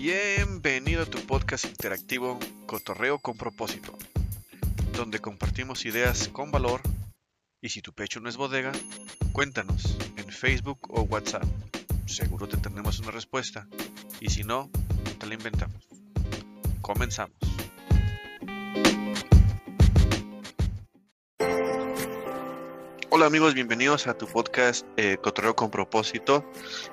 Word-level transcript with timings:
Bienvenido 0.00 1.02
a 1.02 1.06
tu 1.06 1.18
podcast 1.26 1.64
interactivo 1.64 2.38
Cotorreo 2.66 3.18
con 3.18 3.36
propósito, 3.36 3.98
donde 4.92 5.18
compartimos 5.18 5.84
ideas 5.86 6.28
con 6.28 6.52
valor 6.52 6.82
y 7.60 7.70
si 7.70 7.82
tu 7.82 7.92
pecho 7.92 8.20
no 8.20 8.28
es 8.28 8.36
bodega, 8.36 8.70
cuéntanos 9.32 9.98
en 10.16 10.28
Facebook 10.28 10.78
o 10.88 11.02
WhatsApp. 11.02 11.42
Seguro 12.06 12.46
te 12.46 12.58
tendremos 12.58 13.00
una 13.00 13.10
respuesta 13.10 13.66
y 14.20 14.30
si 14.30 14.44
no, 14.44 14.70
te 15.18 15.26
la 15.26 15.34
inventamos. 15.34 15.88
Comenzamos. 16.80 17.47
Hola 23.18 23.26
amigos, 23.26 23.52
bienvenidos 23.52 24.06
a 24.06 24.16
tu 24.16 24.28
podcast 24.28 24.86
eh, 24.96 25.16
Cotorreo 25.20 25.56
con 25.56 25.72
propósito, 25.72 26.48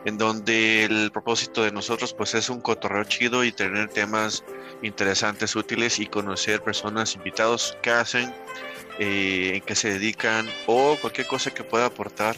en 0.05 0.17
donde 0.17 0.83
el 0.83 1.11
propósito 1.11 1.61
de 1.61 1.71
nosotros 1.71 2.15
pues 2.15 2.33
es 2.33 2.49
un 2.49 2.61
cotorreo 2.61 3.03
chido 3.03 3.43
y 3.43 3.51
tener 3.51 3.89
temas 3.89 4.43
interesantes, 4.81 5.55
útiles 5.55 5.99
y 5.99 6.07
conocer 6.07 6.63
personas, 6.63 7.13
invitados 7.13 7.77
que 7.83 7.91
hacen, 7.91 8.33
eh, 8.97 9.51
en 9.53 9.61
qué 9.61 9.75
se 9.75 9.93
dedican 9.93 10.49
o 10.65 10.97
cualquier 10.99 11.27
cosa 11.27 11.53
que 11.53 11.63
pueda 11.63 11.85
aportar 11.85 12.35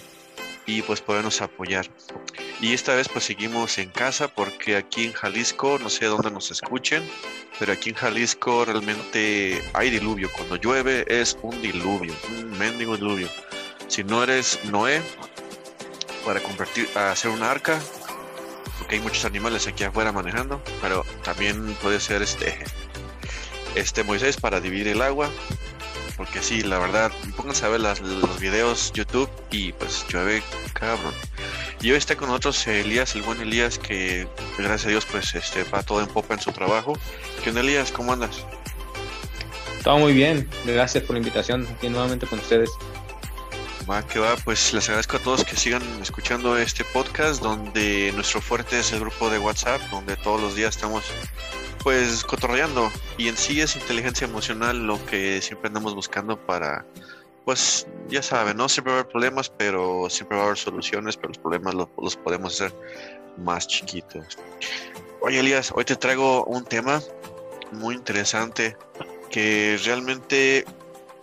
y 0.66 0.82
pues 0.82 1.00
podernos 1.00 1.42
apoyar. 1.42 1.88
Y 2.60 2.74
esta 2.74 2.94
vez 2.94 3.08
pues 3.08 3.24
seguimos 3.24 3.78
en 3.78 3.90
casa 3.90 4.28
porque 4.28 4.76
aquí 4.76 5.06
en 5.06 5.14
Jalisco, 5.14 5.80
no 5.80 5.90
sé 5.90 6.08
dónde 6.08 6.30
nos 6.30 6.52
escuchen, 6.52 7.10
pero 7.58 7.72
aquí 7.72 7.92
en 7.92 7.96
Jalisco 7.96 8.66
realmente 8.66 9.64
hay 9.74 9.90
diluvio. 9.92 10.30
Cuando 10.36 10.58
llueve 10.58 11.06
es 11.08 11.38
un 11.42 11.62
diluvio, 11.62 12.14
un 12.30 12.58
mendigo 12.58 12.98
diluvio. 12.98 13.30
Si 13.88 14.04
no 14.04 14.24
eres 14.24 14.60
Noé, 14.66 15.02
para 16.26 16.42
convertir 16.42 16.90
a 16.96 17.12
hacer 17.12 17.32
una 17.32 17.50
arca, 17.50 17.80
porque 18.78 18.96
hay 18.96 19.02
muchos 19.02 19.26
animales 19.26 19.68
aquí 19.68 19.84
afuera 19.84 20.12
manejando, 20.12 20.62
pero 20.82 21.06
también 21.24 21.74
puede 21.82 22.00
ser 22.00 22.22
este 22.22 22.58
este 23.76 24.04
Moisés 24.04 24.38
para 24.38 24.60
dividir 24.60 24.88
el 24.88 25.02
agua, 25.02 25.30
porque 26.18 26.42
sí, 26.42 26.62
la 26.62 26.80
verdad, 26.80 27.12
pónganse 27.36 27.66
a 27.66 27.70
ver 27.70 27.80
los 27.80 28.40
videos 28.40 28.92
YouTube 28.94 29.30
y 29.52 29.72
pues 29.74 30.06
llueve 30.10 30.42
cabrón. 30.74 31.14
Y 31.80 31.92
hoy 31.92 31.98
está 31.98 32.16
con 32.16 32.28
nosotros 32.28 32.66
Elías, 32.68 33.16
el 33.16 33.22
buen 33.22 33.40
Elías, 33.40 33.78
que 33.78 34.28
gracias 34.58 34.88
a 34.88 34.90
Dios 34.90 35.06
pues 35.06 35.36
este 35.36 35.64
va 35.66 35.84
todo 35.84 36.02
en 36.02 36.08
popa 36.08 36.34
en 36.34 36.42
su 36.42 36.52
trabajo. 36.52 36.98
¿Qué 37.44 37.50
onda 37.50 37.62
Elías? 37.62 37.92
¿Cómo 37.92 38.14
andas? 38.14 38.44
Todo 39.84 40.00
muy 40.00 40.14
bien, 40.14 40.50
gracias 40.66 41.04
por 41.04 41.14
la 41.14 41.20
invitación 41.20 41.68
aquí 41.68 41.88
nuevamente 41.88 42.26
con 42.26 42.40
ustedes. 42.40 42.70
Va, 43.90 44.06
que 44.06 44.20
va, 44.20 44.36
pues 44.44 44.74
les 44.74 44.90
agradezco 44.90 45.16
a 45.16 45.20
todos 45.22 45.46
que 45.46 45.56
sigan 45.56 45.82
escuchando 46.02 46.58
este 46.58 46.84
podcast 46.84 47.42
donde 47.42 48.12
nuestro 48.14 48.42
fuerte 48.42 48.80
es 48.80 48.92
el 48.92 49.00
grupo 49.00 49.30
de 49.30 49.40
WhatsApp, 49.40 49.80
donde 49.92 50.18
todos 50.18 50.42
los 50.42 50.56
días 50.56 50.76
estamos 50.76 51.06
pues 51.84 52.26
cotorreando 52.26 52.92
y 53.18 53.30
en 53.30 53.38
sí 53.38 53.62
es 53.62 53.78
inteligencia 53.78 54.28
emocional 54.28 54.86
lo 54.86 55.04
que 55.06 55.42
siempre 55.42 55.70
andamos 55.70 55.96
buscando 55.96 56.38
para 56.38 56.86
pues 57.46 57.88
ya 58.10 58.22
saben, 58.22 58.58
no 58.58 58.68
siempre 58.68 58.92
va 58.92 58.98
a 58.98 59.02
haber 59.02 59.12
problemas, 59.12 59.50
pero 59.50 60.10
siempre 60.10 60.36
va 60.36 60.44
a 60.44 60.46
haber 60.48 60.58
soluciones, 60.58 61.16
pero 61.16 61.30
los 61.30 61.38
problemas 61.38 61.74
los, 61.74 61.88
los 61.98 62.18
podemos 62.18 62.56
hacer 62.56 62.74
más 63.38 63.68
chiquitos. 63.68 64.38
Oye 65.22 65.40
Elías, 65.40 65.72
hoy 65.74 65.86
te 65.86 65.96
traigo 65.96 66.44
un 66.44 66.66
tema 66.66 67.02
muy 67.72 67.96
interesante 67.96 68.76
que 69.30 69.80
realmente 69.86 70.66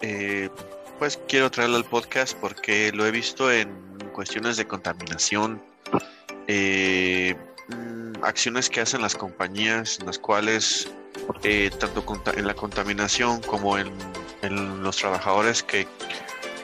eh, 0.01 0.49
pues 0.98 1.19
quiero 1.28 1.50
traerlo 1.50 1.77
al 1.77 1.84
podcast 1.84 2.37
porque 2.39 2.92
lo 2.92 3.06
he 3.06 3.11
visto 3.11 3.50
en 3.50 3.69
cuestiones 4.12 4.56
de 4.56 4.67
contaminación, 4.67 5.62
eh, 6.47 7.34
mm, 7.69 8.25
acciones 8.25 8.70
que 8.70 8.81
hacen 8.81 9.03
las 9.03 9.15
compañías, 9.15 9.98
en 10.00 10.06
las 10.06 10.19
cuales 10.19 10.91
eh, 11.42 11.71
tanto 11.78 12.05
en 12.37 12.47
la 12.47 12.55
contaminación 12.55 13.41
como 13.43 13.78
en, 13.78 13.93
los 14.82 14.99
trabajadores 14.99 15.62
que 15.62 15.87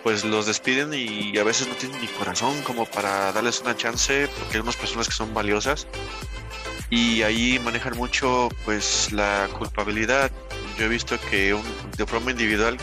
pues 0.02 0.22
los 0.22 0.44
despiden 0.44 0.92
y 0.92 1.38
a 1.38 1.44
veces 1.44 1.66
no 1.66 1.74
tienen 1.74 1.98
ni 1.98 2.08
corazón 2.08 2.60
como 2.62 2.84
para 2.84 3.32
darles 3.32 3.62
una 3.62 3.74
chance 3.74 4.28
porque 4.38 4.56
hay 4.56 4.60
unas 4.60 4.76
personas 4.76 5.08
que 5.08 5.14
son 5.14 5.32
valiosas 5.32 5.86
y 6.90 7.22
ahí 7.22 7.58
manejan 7.60 7.96
mucho 7.96 8.50
pues 8.66 9.12
la 9.12 9.48
culpabilidad. 9.56 10.30
Yo 10.76 10.84
he 10.84 10.88
visto 10.88 11.16
que 11.30 11.54
un, 11.54 11.62
de 11.96 12.04
forma 12.04 12.32
individual 12.32 12.76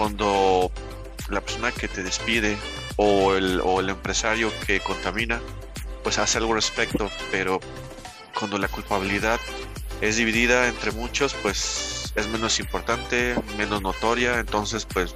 cuando 0.00 0.72
la 1.28 1.42
persona 1.42 1.72
que 1.72 1.86
te 1.86 2.02
despide 2.02 2.56
o 2.96 3.34
el, 3.34 3.60
o 3.62 3.80
el 3.80 3.90
empresario 3.90 4.50
que 4.66 4.80
contamina, 4.80 5.42
pues 6.02 6.16
hace 6.16 6.38
algo 6.38 6.52
al 6.52 6.56
respecto, 6.56 7.10
pero 7.30 7.60
cuando 8.34 8.56
la 8.56 8.68
culpabilidad 8.68 9.38
es 10.00 10.16
dividida 10.16 10.68
entre 10.68 10.92
muchos, 10.92 11.34
pues 11.42 12.14
es 12.16 12.28
menos 12.28 12.60
importante, 12.60 13.34
menos 13.58 13.82
notoria, 13.82 14.40
entonces 14.40 14.86
pues 14.86 15.14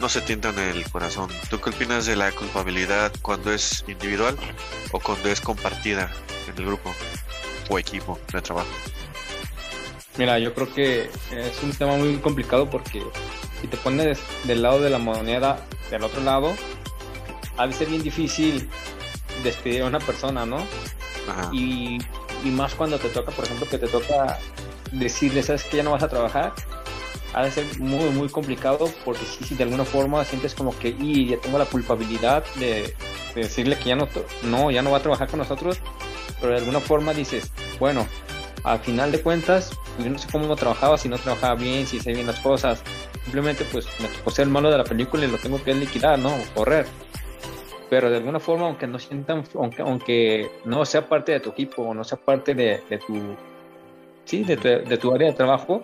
no 0.00 0.08
se 0.08 0.22
tientan 0.22 0.58
el 0.58 0.88
corazón. 0.88 1.28
¿Tú 1.50 1.60
qué 1.60 1.68
opinas 1.68 2.06
de 2.06 2.16
la 2.16 2.32
culpabilidad 2.32 3.12
cuando 3.20 3.52
es 3.52 3.84
individual 3.88 4.38
o 4.92 5.00
cuando 5.00 5.28
es 5.28 5.42
compartida 5.42 6.10
en 6.48 6.56
el 6.56 6.64
grupo 6.64 6.94
o 7.68 7.78
equipo 7.78 8.18
de 8.32 8.40
trabajo? 8.40 8.72
Mira, 10.16 10.38
yo 10.38 10.54
creo 10.54 10.72
que 10.72 11.10
es 11.30 11.62
un 11.62 11.72
tema 11.72 11.96
muy 11.96 12.16
complicado 12.16 12.70
porque 12.70 13.02
si 13.64 13.68
te 13.68 13.78
pones 13.78 14.18
del 14.44 14.60
lado 14.60 14.78
de 14.82 14.90
la 14.90 14.98
moneda 14.98 15.56
del 15.90 16.02
otro 16.02 16.20
lado, 16.20 16.52
ha 17.56 17.66
de 17.66 17.72
ser 17.72 17.88
bien 17.88 18.02
difícil 18.02 18.68
despedir 19.42 19.80
a 19.80 19.86
una 19.86 20.00
persona, 20.00 20.44
¿no? 20.44 20.58
Y, 21.50 21.96
y, 22.44 22.50
más 22.50 22.74
cuando 22.74 22.98
te 22.98 23.08
toca, 23.08 23.32
por 23.32 23.46
ejemplo, 23.46 23.66
que 23.66 23.78
te 23.78 23.88
toca 23.88 24.38
decirle, 24.92 25.42
¿sabes 25.42 25.64
que 25.64 25.78
ya 25.78 25.82
no 25.82 25.92
vas 25.92 26.02
a 26.02 26.08
trabajar? 26.08 26.52
Ha 27.32 27.44
de 27.44 27.50
ser 27.50 27.80
muy, 27.80 28.10
muy 28.10 28.28
complicado 28.28 28.92
porque 29.02 29.24
si, 29.24 29.44
si 29.44 29.54
de 29.54 29.64
alguna 29.64 29.86
forma 29.86 30.22
sientes 30.26 30.54
como 30.54 30.78
que, 30.78 30.90
y 30.90 31.28
ya 31.28 31.38
tengo 31.38 31.56
la 31.56 31.64
culpabilidad 31.64 32.44
de, 32.56 32.94
de 33.34 33.40
decirle 33.40 33.78
que 33.78 33.88
ya 33.88 33.96
no, 33.96 34.10
no, 34.42 34.70
ya 34.70 34.82
no 34.82 34.90
va 34.90 34.98
a 34.98 35.00
trabajar 35.00 35.28
con 35.28 35.38
nosotros, 35.38 35.78
pero 36.38 36.52
de 36.52 36.58
alguna 36.58 36.80
forma 36.80 37.14
dices, 37.14 37.50
bueno, 37.80 38.06
al 38.62 38.80
final 38.80 39.10
de 39.10 39.22
cuentas, 39.22 39.70
yo 39.98 40.10
no 40.10 40.18
sé 40.18 40.28
cómo 40.30 40.54
trabajaba, 40.54 40.98
si 40.98 41.08
no 41.08 41.16
trabajaba 41.16 41.54
bien, 41.54 41.86
si 41.86 41.98
hacía 41.98 42.12
bien 42.12 42.26
las 42.26 42.40
cosas. 42.40 42.82
Simplemente, 43.34 43.64
pues, 43.72 43.88
me 44.00 44.06
tocó 44.06 44.30
ser 44.30 44.44
el 44.44 44.52
malo 44.52 44.70
de 44.70 44.78
la 44.78 44.84
película 44.84 45.24
y 45.24 45.28
lo 45.28 45.38
tengo 45.38 45.60
que 45.60 45.74
liquidar, 45.74 46.16
¿no? 46.20 46.30
Correr. 46.54 46.86
Pero 47.90 48.08
de 48.08 48.18
alguna 48.18 48.38
forma, 48.38 48.66
aunque 48.66 48.86
no 48.86 48.96
sientan, 49.00 49.42
aunque, 49.54 49.82
aunque 49.82 50.50
no 50.64 50.84
sea 50.84 51.08
parte 51.08 51.32
de 51.32 51.40
tu 51.40 51.50
equipo 51.50 51.82
o 51.82 51.94
no 51.94 52.04
sea 52.04 52.16
parte 52.16 52.54
de, 52.54 52.80
de 52.88 52.98
tu, 52.98 53.34
sí, 54.24 54.44
de 54.44 54.56
tu, 54.56 54.68
de 54.88 54.98
tu 54.98 55.12
área 55.12 55.32
de 55.32 55.34
trabajo, 55.34 55.82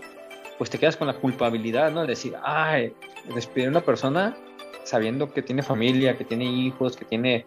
pues 0.59 0.71
te 0.71 0.78
quedas 0.78 0.97
con 0.97 1.09
la 1.09 1.15
culpabilidad, 1.15 1.91
¿no? 1.91 2.03
De 2.03 2.06
decir, 2.06 2.37
ay, 2.41 2.94
despedir 3.34 3.66
a 3.66 3.71
una 3.71 3.81
persona 3.81 4.37
sabiendo 4.84 5.33
que 5.33 5.43
tiene 5.43 5.65
familia, 5.65 6.16
que 6.16 6.25
tiene 6.25 6.44
hijos, 6.44 6.97
que 6.97 7.05
tiene, 7.05 7.47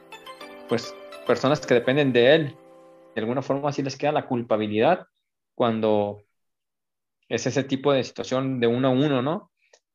pues, 0.67 0.93
personas 1.25 1.65
que 1.65 1.75
dependen 1.75 2.11
de 2.11 2.35
él. 2.35 2.57
De 3.15 3.21
alguna 3.21 3.41
forma 3.41 3.69
así 3.69 3.81
les 3.81 3.95
queda 3.95 4.11
la 4.11 4.25
culpabilidad 4.25 5.07
cuando 5.55 6.23
es 7.29 7.47
ese 7.47 7.63
tipo 7.63 7.93
de 7.93 8.03
situación 8.03 8.59
de 8.59 8.67
uno 8.67 8.89
a 8.89 8.91
uno, 8.91 9.21
¿no? 9.21 9.52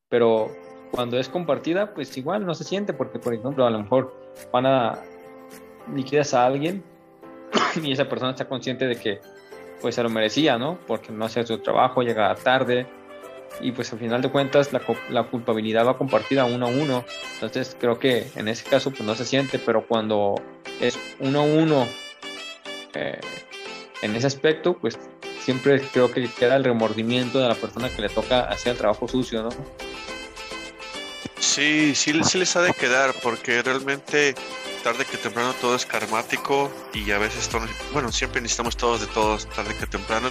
Pero 0.09 0.51
cuando 0.91 1.19
es 1.19 1.29
compartida, 1.29 1.95
pues 1.95 2.17
igual 2.17 2.47
no 2.47 2.55
se 2.55 2.65
siente, 2.65 2.93
porque 2.93 3.19
por 3.19 3.35
ejemplo, 3.35 3.67
a 3.67 3.71
lo 3.71 3.81
mejor 3.81 4.15
van 4.53 4.67
a 4.67 4.99
liquidas 5.95 6.35
a 6.35 6.47
alguien 6.47 6.83
y 7.83 7.93
esa 7.93 8.09
persona 8.09 8.33
está 8.33 8.49
consciente 8.49 8.87
de 8.87 8.97
que 8.97 9.21
pues 9.81 9.95
se 9.95 10.03
lo 10.03 10.09
merecía, 10.09 10.59
¿no? 10.59 10.79
Porque 10.87 11.13
no 11.13 11.25
hacía 11.25 11.47
su 11.47 11.59
trabajo, 11.59 12.03
llegaba 12.03 12.35
tarde 12.35 12.87
y 13.61 13.73
pues 13.73 13.93
al 13.93 13.99
final 13.99 14.23
de 14.23 14.31
cuentas 14.31 14.73
la, 14.73 14.83
la, 15.11 15.25
culpabilidad 15.25 15.87
va 15.87 15.97
compartida 15.97 16.45
uno 16.45 16.67
a 16.67 16.69
uno. 16.69 17.05
Entonces 17.35 17.77
creo 17.79 17.99
que 17.99 18.27
en 18.35 18.49
ese 18.49 18.69
caso 18.69 18.91
pues 18.91 19.03
no 19.03 19.15
se 19.15 19.25
siente, 19.25 19.59
pero 19.59 19.87
cuando 19.87 20.35
es 20.81 20.99
uno 21.21 21.41
a 21.41 21.45
uno 21.45 21.87
eh, 22.95 23.21
en 24.03 24.17
ese 24.17 24.27
aspecto, 24.27 24.77
pues 24.79 24.99
siempre 25.41 25.81
creo 25.93 26.11
que 26.11 26.29
queda 26.29 26.57
el 26.57 26.65
remordimiento 26.65 27.41
de 27.41 27.49
la 27.49 27.55
persona 27.55 27.89
que 27.89 28.03
le 28.03 28.09
toca 28.09 28.41
hacer 28.41 28.73
el 28.73 28.79
trabajo 28.79 29.09
sucio, 29.09 29.43
¿no? 29.43 29.51
Sí, 31.49 31.95
sí, 31.95 32.13
sí 32.25 32.39
les 32.39 32.55
ha 32.57 32.61
de 32.61 32.75
quedar, 32.75 33.15
porque 33.23 33.63
realmente 33.63 34.35
tarde 34.85 35.07
que 35.07 35.17
temprano 35.17 35.55
todo 35.55 35.75
es 35.77 35.87
karmático 35.87 36.71
y 36.93 37.11
a 37.11 37.19
veces, 37.19 37.49
bueno, 37.91 38.13
siempre 38.13 38.43
necesitamos 38.43 38.77
todos 38.77 39.01
de 39.01 39.07
todos, 39.07 39.49
tarde 39.49 39.75
que 39.75 39.87
temprano, 39.87 40.31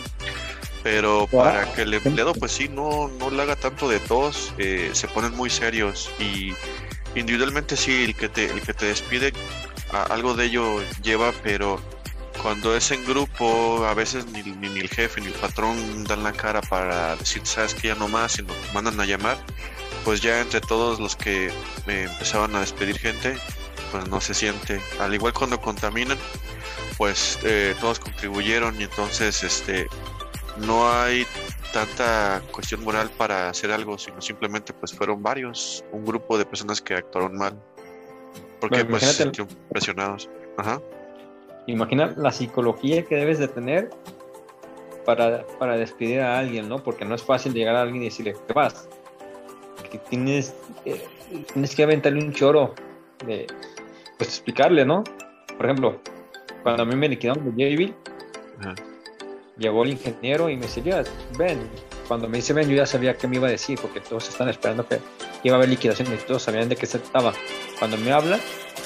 pero 0.83 1.25
para 1.25 1.73
que 1.73 1.81
el 1.81 1.95
empleado, 1.95 2.35
pues 2.35 2.51
sí, 2.51 2.69
no, 2.69 3.07
no 3.19 3.31
le 3.31 3.41
haga 3.41 3.55
tanto 3.55 3.89
de 3.89 3.99
todos, 3.99 4.53
eh, 4.59 4.91
se 4.93 5.07
ponen 5.07 5.35
muy 5.35 5.49
serios 5.49 6.11
y 6.19 6.53
individualmente 7.15 7.75
sí, 7.75 8.03
el 8.03 8.15
que 8.15 8.29
te, 8.29 8.45
el 8.45 8.61
que 8.61 8.75
te 8.75 8.85
despide, 8.85 9.33
algo 9.91 10.35
de 10.35 10.45
ello 10.45 10.83
lleva, 11.01 11.33
pero 11.41 11.81
cuando 12.43 12.77
es 12.77 12.91
en 12.91 13.03
grupo, 13.05 13.83
a 13.85 13.95
veces 13.95 14.27
ni, 14.27 14.43
ni, 14.43 14.79
el 14.79 14.89
jefe 14.89 15.19
ni 15.19 15.27
el 15.27 15.33
patrón 15.33 16.03
dan 16.03 16.23
la 16.23 16.31
cara 16.31 16.61
para 16.61 17.15
decir, 17.15 17.41
sabes 17.43 17.73
que 17.73 17.87
ya 17.87 17.95
no 17.95 18.07
más, 18.07 18.33
sino 18.33 18.53
te 18.53 18.71
mandan 18.71 18.99
a 18.99 19.05
llamar, 19.05 19.37
pues 20.07 20.21
ya 20.21 20.39
entre 20.39 20.61
todos 20.61 21.01
los 21.01 21.17
que 21.17 21.51
me 21.85 22.03
empezaban 22.03 22.55
a 22.55 22.61
despedir 22.61 22.97
gente, 22.97 23.35
pues 23.91 24.07
no 24.07 24.21
se 24.21 24.33
siente. 24.33 24.79
Al 25.01 25.13
igual 25.13 25.33
cuando 25.33 25.59
contaminan, 25.59 26.17
pues 26.97 27.37
eh, 27.43 27.75
todos 27.81 27.99
contribuyeron 27.99 28.79
y 28.79 28.85
entonces 28.85 29.43
este 29.43 29.85
no 30.65 30.89
hay 30.89 31.27
tanta 31.73 32.41
cuestión 32.53 32.85
moral 32.85 33.11
para 33.17 33.49
hacer 33.49 33.69
algo, 33.69 33.97
sino 33.97 34.21
simplemente 34.21 34.71
pues 34.71 34.93
fueron 34.93 35.21
varios, 35.21 35.83
un 35.91 36.05
grupo 36.05 36.37
de 36.37 36.45
personas 36.45 36.81
que 36.81 36.93
actuaron 36.93 37.37
mal. 37.37 37.61
Porque 38.61 38.85
pues 38.85 39.03
se 39.03 39.23
sintieron 39.23 39.53
presionados. 39.69 40.29
Ajá. 40.55 40.81
Imagina 41.65 42.13
la 42.15 42.31
psicología 42.31 43.03
que 43.03 43.17
debes 43.17 43.39
de 43.39 43.49
tener 43.49 43.89
para, 45.03 45.45
para 45.59 45.75
despedir 45.75 46.21
a 46.21 46.39
alguien, 46.39 46.69
¿no? 46.69 46.81
Porque 46.81 47.03
no 47.03 47.13
es 47.13 47.23
fácil 47.23 47.53
llegar 47.53 47.75
a 47.75 47.81
alguien 47.81 48.03
y 48.03 48.05
decirle, 48.05 48.37
¿qué 48.47 48.53
vas? 48.53 48.87
Que 49.91 49.97
tienes, 49.97 50.55
eh, 50.85 51.05
tienes 51.53 51.75
que 51.75 51.83
aventarle 51.83 52.23
un 52.23 52.33
choro 52.33 52.75
de, 53.25 53.47
pues 54.17 54.29
explicarle, 54.29 54.85
¿no? 54.85 55.03
Por 55.55 55.65
ejemplo, 55.65 56.01
cuando 56.63 56.83
a 56.83 56.85
mí 56.85 56.95
me 56.95 57.07
liquidaron 57.09 57.45
de 57.45 57.51
Jabil, 57.51 57.95
llegó 59.57 59.83
el 59.83 59.91
ingeniero 59.91 60.49
y 60.49 60.55
me 60.55 60.63
decía, 60.63 61.03
ven. 61.37 61.59
Cuando 62.07 62.29
me 62.29 62.37
dice 62.37 62.53
ven, 62.53 62.69
yo 62.69 62.75
ya 62.75 62.85
sabía 62.85 63.17
qué 63.17 63.27
me 63.27 63.35
iba 63.35 63.47
a 63.47 63.51
decir, 63.51 63.77
porque 63.81 63.99
todos 63.99 64.29
están 64.29 64.47
esperando 64.47 64.87
que 64.87 64.99
iba 65.43 65.55
a 65.55 65.57
haber 65.57 65.69
liquidación 65.69 66.13
y 66.13 66.17
todos 66.17 66.43
sabían 66.43 66.69
de 66.69 66.77
qué 66.77 66.85
se 66.85 66.99
trataba. 66.99 67.33
Cuando 67.79 67.97
me 67.97 68.13
habla 68.13 68.39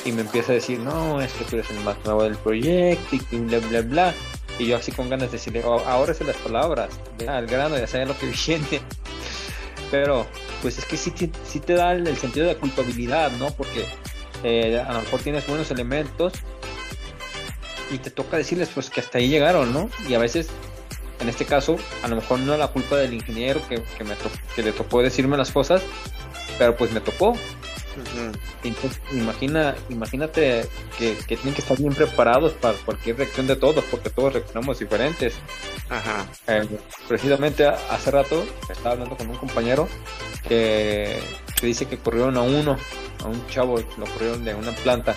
y 0.06 0.12
me 0.12 0.22
empieza 0.22 0.52
a 0.52 0.56
decir, 0.56 0.80
no, 0.80 1.22
es 1.22 1.32
que 1.34 1.46
tú 1.46 1.56
eres 1.58 1.70
el 1.70 1.80
más 1.82 1.98
nuevo 2.04 2.24
del 2.24 2.36
proyecto 2.36 3.16
y 3.16 3.38
bla, 3.38 3.60
bla, 3.60 3.82
bla. 3.82 4.14
Y 4.58 4.66
yo 4.66 4.78
así 4.78 4.92
con 4.92 5.10
ganas 5.10 5.32
de 5.32 5.38
decirle, 5.38 5.64
oh, 5.64 5.80
ahora 5.86 6.12
es 6.12 6.22
las 6.22 6.36
palabras, 6.38 6.90
ya, 7.18 7.38
al 7.38 7.48
grano, 7.48 7.78
ya 7.78 7.88
sabes 7.88 8.08
lo 8.08 8.18
que 8.18 8.28
viene. 8.48 8.82
Pero, 9.92 10.26
pues 10.62 10.78
es 10.78 10.86
que 10.86 10.98
sí, 10.98 11.14
sí 11.46 11.60
te 11.60 11.74
da 11.74 11.94
el, 11.94 12.18
sentido 12.18 12.48
de 12.48 12.56
culpabilidad, 12.58 13.32
¿no? 13.34 13.50
Porque 13.52 13.86
eh, 14.44 14.80
a 14.80 14.94
lo 14.94 15.02
mejor 15.02 15.22
tienes 15.22 15.48
buenos 15.48 15.72
elementos, 15.72 16.34
y 17.92 17.98
te 17.98 18.10
toca 18.10 18.38
decirles 18.38 18.70
pues 18.74 18.90
que 18.90 19.02
hasta 19.02 19.18
ahí 19.18 19.28
llegaron, 19.28 19.74
¿no? 19.74 19.90
Y 20.08 20.14
a 20.14 20.20
veces, 20.20 20.48
en 21.20 21.30
este 21.30 21.46
caso, 21.46 21.78
a 22.04 22.08
lo 22.08 22.16
mejor 22.16 22.40
no 22.40 22.58
la 22.58 22.70
culpa 22.70 22.96
del 22.96 23.14
ingeniero 23.14 23.62
que, 23.68 23.78
me 24.04 24.16
que 24.56 24.64
le 24.64 24.72
tocó 24.72 25.04
decirme 25.04 25.38
las 25.38 25.52
cosas, 25.52 25.84
pero 26.58 26.76
pues 26.76 26.92
me 26.92 27.02
tocó. 27.02 27.36
Imagina, 29.14 29.76
imagínate 29.90 30.68
que, 30.98 31.16
tienen 31.28 31.54
que 31.54 31.62
estar 31.62 31.78
bien 31.78 31.94
preparados 31.94 32.54
para 32.54 32.78
cualquier 32.80 33.18
reacción 33.18 33.48
de 33.48 33.56
todos, 33.56 33.84
porque 33.86 34.10
todos 34.10 34.34
reaccionamos 34.34 34.80
diferentes. 34.80 35.36
Ajá. 35.90 36.26
Eh, 36.48 36.68
precisamente 37.08 37.66
hace 37.66 38.12
rato 38.12 38.46
estaba 38.70 38.92
hablando 38.92 39.18
con 39.18 39.30
un 39.30 39.38
compañero 39.38 39.88
que, 40.48 41.20
que 41.60 41.68
dice 41.68 41.86
que 41.86 41.98
corrieron 41.98 42.38
a 42.38 42.42
uno, 42.42 42.78
a 43.24 43.28
un 43.28 43.48
chavo, 43.48 43.78
lo 43.98 44.06
corrieron 44.06 44.44
de 44.44 44.56
una 44.56 44.72
planta 44.72 45.16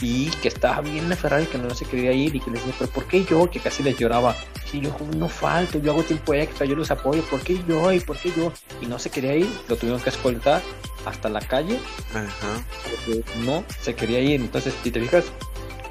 y 0.00 0.30
que 0.30 0.48
estaba 0.48 0.80
bien 0.80 1.12
aferrado 1.12 1.42
y 1.42 1.46
que 1.46 1.58
no 1.58 1.74
se 1.74 1.84
quería 1.84 2.12
ir 2.12 2.34
y 2.34 2.40
que 2.40 2.50
le 2.50 2.58
decía, 2.58 2.74
pero 2.78 2.90
¿por 2.90 3.06
qué 3.06 3.24
yo? 3.24 3.50
Que 3.50 3.60
casi 3.60 3.82
les 3.82 3.96
lloraba. 3.96 4.36
Y 4.72 4.80
yo 4.80 4.96
no 5.16 5.28
falto, 5.28 5.78
yo 5.78 5.92
hago 5.92 6.02
tiempo 6.02 6.34
extra, 6.34 6.66
yo 6.66 6.74
los 6.74 6.90
apoyo, 6.90 7.22
¿por 7.24 7.40
qué 7.40 7.62
yo? 7.66 7.92
¿Y 7.92 8.00
por 8.00 8.18
qué 8.18 8.32
yo? 8.36 8.52
Y 8.80 8.86
no 8.86 8.98
se 8.98 9.10
quería 9.10 9.36
ir, 9.36 9.48
lo 9.68 9.76
tuvieron 9.76 10.00
que 10.00 10.10
escoltar 10.10 10.62
hasta 11.06 11.28
la 11.28 11.40
calle 11.40 11.78
porque 12.12 13.22
no 13.44 13.64
se 13.80 13.94
quería 13.94 14.20
ir. 14.20 14.40
Entonces, 14.40 14.74
si 14.82 14.90
te 14.90 15.00
fijas 15.00 15.26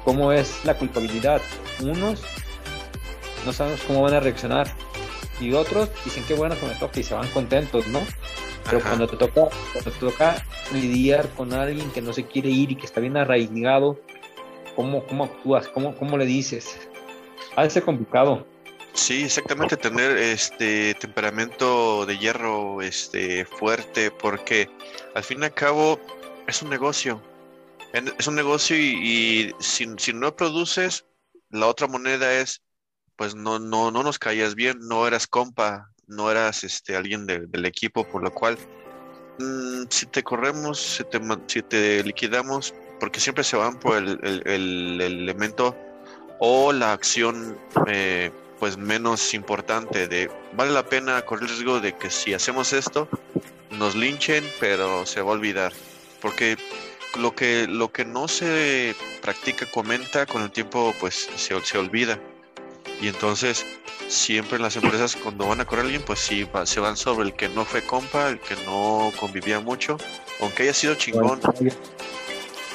cómo 0.04 0.32
es 0.32 0.64
la 0.64 0.76
culpabilidad, 0.76 1.40
unos 1.80 2.22
no 3.46 3.52
sabemos 3.52 3.80
cómo 3.86 4.02
van 4.02 4.14
a 4.14 4.20
reaccionar 4.20 4.74
y 5.44 5.54
otros 5.54 5.90
dicen 6.04 6.24
qué 6.26 6.34
bueno 6.34 6.58
que 6.58 6.66
me 6.66 6.74
toca 6.74 7.00
y 7.00 7.02
se 7.02 7.14
van 7.14 7.28
contentos, 7.30 7.86
¿no? 7.88 8.00
Pero 8.64 8.80
cuando 8.80 9.06
te 9.06 9.16
toca, 9.16 9.48
cuando 9.72 9.90
te 9.90 9.98
toca 9.98 10.42
lidiar 10.72 11.28
con 11.30 11.52
alguien 11.52 11.90
que 11.90 12.00
no 12.00 12.12
se 12.12 12.24
quiere 12.26 12.48
ir 12.48 12.72
y 12.72 12.76
que 12.76 12.86
está 12.86 13.00
bien 13.00 13.16
arraigado, 13.16 14.00
¿cómo, 14.74 15.04
cómo 15.06 15.24
actúas? 15.24 15.68
¿Cómo, 15.68 15.94
¿Cómo 15.96 16.16
le 16.16 16.26
dices? 16.26 16.78
Ha 17.56 17.64
de 17.64 17.70
ser 17.70 17.82
complicado. 17.82 18.46
Sí, 18.94 19.24
exactamente, 19.24 19.76
tener 19.76 20.16
este 20.16 20.94
temperamento 20.94 22.06
de 22.06 22.16
hierro 22.16 22.80
este 22.80 23.44
fuerte, 23.44 24.10
porque 24.10 24.70
al 25.14 25.24
fin 25.24 25.42
y 25.42 25.46
al 25.46 25.54
cabo 25.54 26.00
es 26.46 26.62
un 26.62 26.70
negocio. 26.70 27.20
Es 28.18 28.26
un 28.26 28.34
negocio 28.34 28.76
y, 28.76 29.52
si, 29.60 29.86
si, 29.98 30.12
no 30.12 30.34
produces, 30.34 31.04
la 31.50 31.66
otra 31.66 31.86
moneda 31.86 32.32
es, 32.34 32.60
pues 33.16 33.34
no, 33.34 33.58
no, 33.58 33.90
no 33.90 34.02
nos 34.02 34.18
caías 34.18 34.54
bien, 34.54 34.78
no 34.80 35.06
eras 35.06 35.26
compa, 35.26 35.90
no 36.06 36.30
eras 36.30 36.64
este, 36.64 36.96
alguien 36.96 37.26
del 37.26 37.64
equipo, 37.64 38.04
por 38.04 38.22
lo 38.22 38.32
cual 38.32 38.58
mm, 39.38 39.84
si 39.88 40.06
te 40.06 40.22
corremos, 40.22 40.78
si 40.78 41.04
te, 41.04 41.20
si 41.46 41.62
te 41.62 42.02
liquidamos, 42.02 42.74
porque 43.00 43.20
siempre 43.20 43.44
se 43.44 43.56
van 43.56 43.78
por 43.78 43.96
el, 43.96 44.18
el, 44.22 45.00
elemento 45.00 45.76
o 46.38 46.72
la 46.72 46.92
acción 46.92 47.58
eh, 47.86 48.30
pues 48.58 48.76
menos 48.76 49.34
importante 49.34 50.08
de 50.08 50.30
vale 50.54 50.72
la 50.72 50.84
pena 50.84 51.22
correr 51.22 51.44
el 51.44 51.48
riesgo 51.48 51.80
de 51.80 51.94
que 51.96 52.10
si 52.10 52.34
hacemos 52.34 52.72
esto 52.72 53.08
nos 53.70 53.94
linchen 53.94 54.44
pero 54.60 55.06
se 55.06 55.20
va 55.22 55.30
a 55.30 55.34
olvidar. 55.34 55.72
Porque 56.20 56.56
lo 57.18 57.34
que 57.34 57.66
lo 57.68 57.92
que 57.92 58.04
no 58.04 58.28
se 58.28 58.94
practica 59.22 59.66
comenta 59.70 60.26
con 60.26 60.42
el 60.42 60.50
tiempo 60.50 60.94
pues 60.98 61.28
se, 61.36 61.60
se 61.64 61.78
olvida 61.78 62.18
y 63.04 63.08
entonces 63.08 63.66
siempre 64.08 64.56
en 64.56 64.62
las 64.62 64.76
empresas 64.76 65.14
cuando 65.14 65.46
van 65.46 65.60
a 65.60 65.66
correr 65.66 65.82
a 65.82 65.84
alguien, 65.84 66.02
pues 66.02 66.20
sí, 66.20 66.48
se 66.64 66.80
van 66.80 66.96
sobre 66.96 67.26
el 67.26 67.34
que 67.34 67.50
no 67.50 67.66
fue 67.66 67.82
compa, 67.84 68.30
el 68.30 68.40
que 68.40 68.56
no 68.64 69.12
convivía 69.20 69.60
mucho, 69.60 69.98
aunque 70.40 70.62
haya 70.62 70.72
sido 70.72 70.94
chingón, 70.94 71.38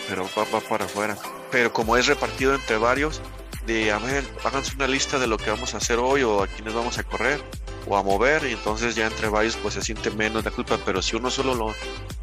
pero 0.07 0.29
va, 0.37 0.43
va 0.53 0.59
para 0.59 0.85
afuera. 0.85 1.17
Pero 1.49 1.73
como 1.73 1.97
es 1.97 2.05
repartido 2.05 2.53
entre 2.53 2.77
varios, 2.77 3.21
de 3.65 3.91
a 3.91 3.97
ver, 3.97 4.23
háganse 4.43 4.75
una 4.75 4.87
lista 4.87 5.17
de 5.17 5.25
lo 5.25 5.37
que 5.37 5.49
vamos 5.49 5.73
a 5.73 5.77
hacer 5.77 5.97
hoy 5.97 6.21
o 6.21 6.43
a 6.43 6.47
quienes 6.47 6.75
vamos 6.75 6.99
a 6.99 7.03
correr 7.03 7.41
o 7.87 7.97
a 7.97 8.03
mover, 8.03 8.43
y 8.43 8.51
entonces 8.51 8.93
ya 8.93 9.07
entre 9.07 9.29
varios 9.29 9.55
pues 9.55 9.73
se 9.73 9.81
siente 9.81 10.11
menos 10.11 10.45
la 10.45 10.51
culpa, 10.51 10.77
pero 10.85 11.01
si 11.01 11.15
uno 11.15 11.31
solo 11.31 11.55
lo, 11.55 11.73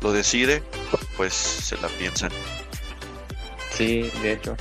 lo 0.00 0.12
decide, 0.12 0.62
pues 1.16 1.34
se 1.34 1.76
la 1.78 1.88
piensan. 1.88 2.30
Sí, 3.72 4.02
de 4.22 4.34
hecho. 4.34 4.56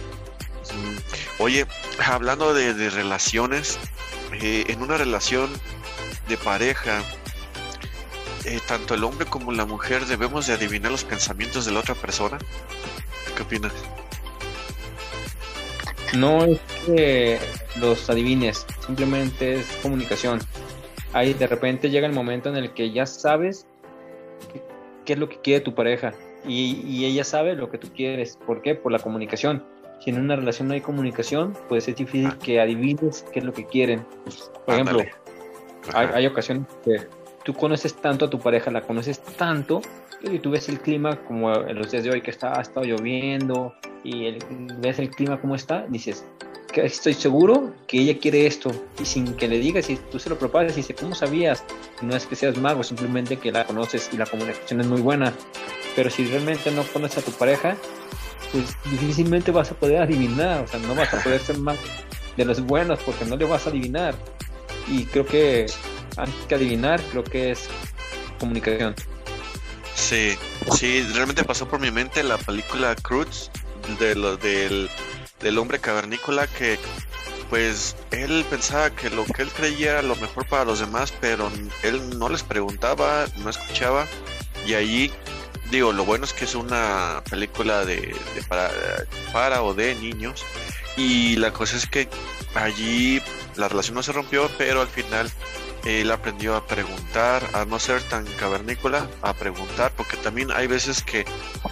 Oye, 1.37 1.65
hablando 2.05 2.53
de 2.53 2.89
relaciones, 2.89 3.77
eh, 4.41 4.65
en 4.67 4.81
una 4.81 4.97
relación 4.97 5.49
de 6.27 6.37
pareja, 6.37 7.01
eh, 8.45 8.59
tanto 8.67 8.95
el 8.95 9.03
hombre 9.03 9.25
como 9.25 9.51
la 9.51 9.65
mujer 9.65 10.05
debemos 10.05 10.47
de 10.47 10.53
adivinar 10.53 10.91
los 10.91 11.03
pensamientos 11.03 11.65
de 11.65 11.71
la 11.71 11.79
otra 11.79 11.95
persona. 11.95 12.37
¿Qué 13.35 13.43
opinas? 13.43 13.71
No 16.15 16.45
es 16.45 16.59
que 16.85 17.39
los 17.80 18.09
adivines, 18.09 18.65
simplemente 18.85 19.59
es 19.59 19.65
comunicación. 19.81 20.39
Ahí 21.13 21.33
de 21.33 21.47
repente 21.47 21.89
llega 21.89 22.07
el 22.07 22.13
momento 22.13 22.49
en 22.49 22.57
el 22.57 22.73
que 22.73 22.92
ya 22.92 23.06
sabes 23.06 23.68
qué, 25.06 25.13
es 25.13 25.19
lo 25.19 25.30
que 25.30 25.39
quiere 25.39 25.61
tu 25.61 25.73
pareja 25.73 26.13
y, 26.45 26.81
y 26.85 27.06
ella 27.06 27.23
sabe 27.23 27.56
lo 27.56 27.69
que 27.69 27.77
tú 27.77 27.92
quieres. 27.94 28.37
¿Por 28.45 28.61
qué? 28.61 28.75
Por 28.75 28.92
la 28.92 28.99
comunicación 28.99 29.63
si 29.99 30.11
en 30.11 30.19
una 30.19 30.35
relación 30.35 30.68
no 30.68 30.73
hay 30.73 30.81
comunicación, 30.81 31.57
pues 31.68 31.87
es 31.87 31.95
difícil 31.95 32.28
ah. 32.28 32.37
que 32.42 32.59
adivines 32.59 33.25
qué 33.33 33.40
es 33.40 33.45
lo 33.45 33.54
que 33.54 33.66
quieren. 33.66 34.06
Por 34.66 34.75
ejemplo, 34.75 35.04
hay, 35.94 36.25
ocasiones 36.25 36.68
que 36.83 37.07
tú 37.44 37.54
conoces 37.54 37.94
tanto 37.95 38.25
a 38.25 38.30
tu 38.30 38.40
pareja, 38.40 38.71
la 38.71 38.81
conoces 38.81 39.19
tanto, 39.19 39.81
y 40.21 40.40
tú 40.40 40.52
ves 40.52 40.69
el 40.69 40.80
clima 40.80 41.18
como 41.23 41.54
en 41.54 41.78
los 41.78 41.92
días 41.92 42.04
de 42.04 42.11
hoy 42.11 42.21
que 42.21 42.31
está, 42.31 42.57
ha 42.57 42.61
estado 42.61 42.85
lloviendo, 42.85 43.73
y 44.04 44.37
ves 44.80 44.99
el 44.99 45.09
clima 45.09 45.40
como 45.40 45.56
está, 45.56 45.85
dices, 45.87 46.25
que 46.71 46.85
estoy 46.85 47.14
seguro 47.14 47.73
que 47.87 47.99
ella 47.99 48.19
quiere 48.19 48.45
esto, 48.45 48.71
y 48.99 49.06
sin 49.06 49.35
que 49.35 49.47
le 49.47 49.59
digas, 49.59 49.90
y 49.90 49.95
tú 49.95 50.19
se 50.19 50.30
lo 50.30 50.37
propagas, 50.37 50.73
y 50.73 50.78
dices, 50.78 50.95
¿cómo 50.99 51.16
sabías? 51.16 51.64
No 52.02 52.16
es 52.16 52.25
que 52.25 52.35
seas 52.35 52.57
mago, 52.57 52.83
simplemente 52.83 53.37
que 53.37 53.52
la 53.52 53.66
conoces 53.66 54.09
y 54.11 54.18
la 54.18 54.25
comunicación 54.25 54.81
es 54.81 54.87
muy 54.87 55.02
buena. 55.02 55.33
Pero 55.95 56.09
si 56.09 56.25
realmente 56.25 56.71
no 56.71 56.83
conoces 56.83 57.19
a 57.19 57.21
tu 57.21 57.31
pareja, 57.31 57.78
pues 58.52 58.78
difícilmente 58.85 59.52
vas 59.52 59.71
a 59.71 59.75
poder 59.75 60.02
adivinar, 60.02 60.64
o 60.64 60.68
sea, 60.68 60.80
no 60.80 60.95
vas 60.95 61.14
a 61.14 61.21
poder 61.21 61.42
ser 61.42 61.57
más 61.57 61.78
de 62.37 62.45
los 62.45 62.61
buenos 62.61 62.99
porque 63.04 63.25
no 63.25 63.35
le 63.35 63.45
vas 63.45 63.66
a 63.66 63.69
adivinar. 63.69 64.16
Y 64.87 65.06
creo 65.06 65.25
que 65.25 65.66
antes 66.18 66.45
que 66.47 66.56
adivinar, 66.56 67.02
creo 67.11 67.23
que 67.23 67.52
es 67.52 67.68
comunicación. 68.40 68.95
Sí, 69.95 70.37
sí, 70.78 71.02
realmente 71.14 71.44
pasó 71.44 71.68
por 71.68 71.80
mi 71.80 71.92
mente 71.92 72.21
la 72.23 72.37
película 72.37 72.95
Cruz 72.95 73.49
de 73.99 74.16
lo, 74.16 74.37
del, 74.37 74.90
del 75.40 75.57
hombre 75.57 75.80
cavernícola 75.80 76.47
que 76.47 76.78
pues 77.49 77.95
él 78.11 78.45
pensaba 78.49 78.90
que 78.90 79.09
lo 79.09 79.23
que 79.25 79.44
él 79.44 79.49
creía 79.49 80.02
lo 80.02 80.16
mejor 80.16 80.47
para 80.47 80.66
los 80.66 80.80
demás, 80.80 81.14
pero 81.21 81.52
él 81.83 82.18
no 82.18 82.28
les 82.28 82.44
preguntaba, 82.44 83.25
no 83.37 83.49
escuchaba 83.49 84.06
y 84.66 84.73
allí 84.73 85.11
digo, 85.72 85.92
lo 85.92 86.06
bueno 86.06 86.26
es 86.26 86.34
que 86.34 86.45
es 86.45 86.56
una 86.56 87.24
película 87.30 87.86
de, 87.86 88.16
para, 88.48 88.72
para, 89.31 89.64
o 89.64 89.74
de 89.74 89.95
niños 89.95 90.45
y 90.98 91.36
la 91.38 91.52
cosa 91.52 91.78
es 91.78 91.86
que 91.88 92.07
allí 92.54 93.22
la 93.56 93.68
relación 93.68 93.95
no 93.95 94.04
se 94.04 94.12
rompió, 94.12 94.50
pero 94.57 94.81
al 94.81 94.88
final 94.88 95.30
él 95.86 96.12
aprendió 96.12 96.56
a 96.56 96.66
preguntar, 96.66 97.48
a 97.54 97.66
no 97.66 97.80
ser 97.80 98.02
tan 98.04 98.26
cavernícola, 98.40 99.07
a 99.22 99.34
preguntar, 99.34 99.92
porque 99.95 100.18
también 100.18 100.52
hay 100.52 100.68
veces 100.68 101.04
que 101.04 101.26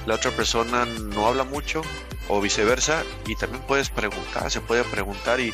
la 0.05 0.15
otra 0.15 0.31
persona 0.31 0.85
no 0.85 1.27
habla 1.27 1.43
mucho 1.43 1.81
o 2.29 2.39
viceversa, 2.39 3.03
y 3.25 3.35
también 3.35 3.63
puedes 3.67 3.89
preguntar, 3.89 4.49
se 4.51 4.61
puede 4.61 4.83
preguntar 4.83 5.39
y 5.39 5.51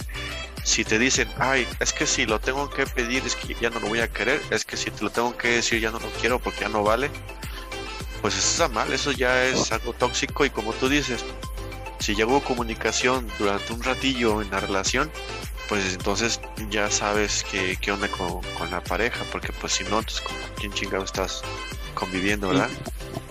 si 0.63 0.84
te 0.84 1.00
dicen, 1.00 1.27
ay, 1.39 1.67
es 1.79 1.93
que 1.93 2.05
si 2.05 2.25
lo 2.25 2.39
tengo 2.39 2.69
que 2.69 2.86
pedir 2.86 3.24
es 3.25 3.36
que 3.36 3.55
ya 3.55 3.69
no 3.69 3.79
lo 3.79 3.88
voy 3.88 4.01
a 4.01 4.12
querer, 4.12 4.41
es 4.50 4.65
que 4.65 4.77
si 4.77 4.91
te 4.91 5.03
lo 5.03 5.10
tengo 5.10 5.36
que 5.38 5.48
decir 5.48 5.79
ya 5.79 5.91
no 5.91 6.00
lo 6.00 6.10
quiero 6.19 6.39
porque 6.39 6.62
ya 6.62 6.69
no 6.69 6.84
vale, 6.84 7.10
pues 8.21 8.38
eso 8.38 8.63
está 8.63 8.73
mal, 8.73 8.91
eso 8.91 9.11
ya 9.11 9.45
es 9.45 9.71
algo 9.71 9.93
tóxico 9.93 10.45
y 10.45 10.49
como 10.49 10.73
tú 10.73 10.89
dices, 10.89 11.23
si 11.99 12.15
ya 12.15 12.25
hubo 12.25 12.41
comunicación 12.41 13.27
durante 13.38 13.73
un 13.73 13.83
ratillo 13.83 14.41
en 14.41 14.49
la 14.51 14.59
relación, 14.59 15.09
pues 15.67 15.93
entonces 15.93 16.41
ya 16.69 16.89
sabes 16.89 17.43
que, 17.43 17.77
qué 17.79 17.91
onda 17.91 18.07
con, 18.07 18.41
la 18.71 18.81
pareja, 18.81 19.23
porque 19.31 19.53
pues 19.61 19.73
si 19.73 19.83
no, 19.83 19.99
entonces 19.99 20.21
con 20.21 20.35
quién 20.57 20.71
chingado 20.73 21.03
estás 21.03 21.41
conviviendo, 21.93 22.49
¿verdad? 22.49 22.69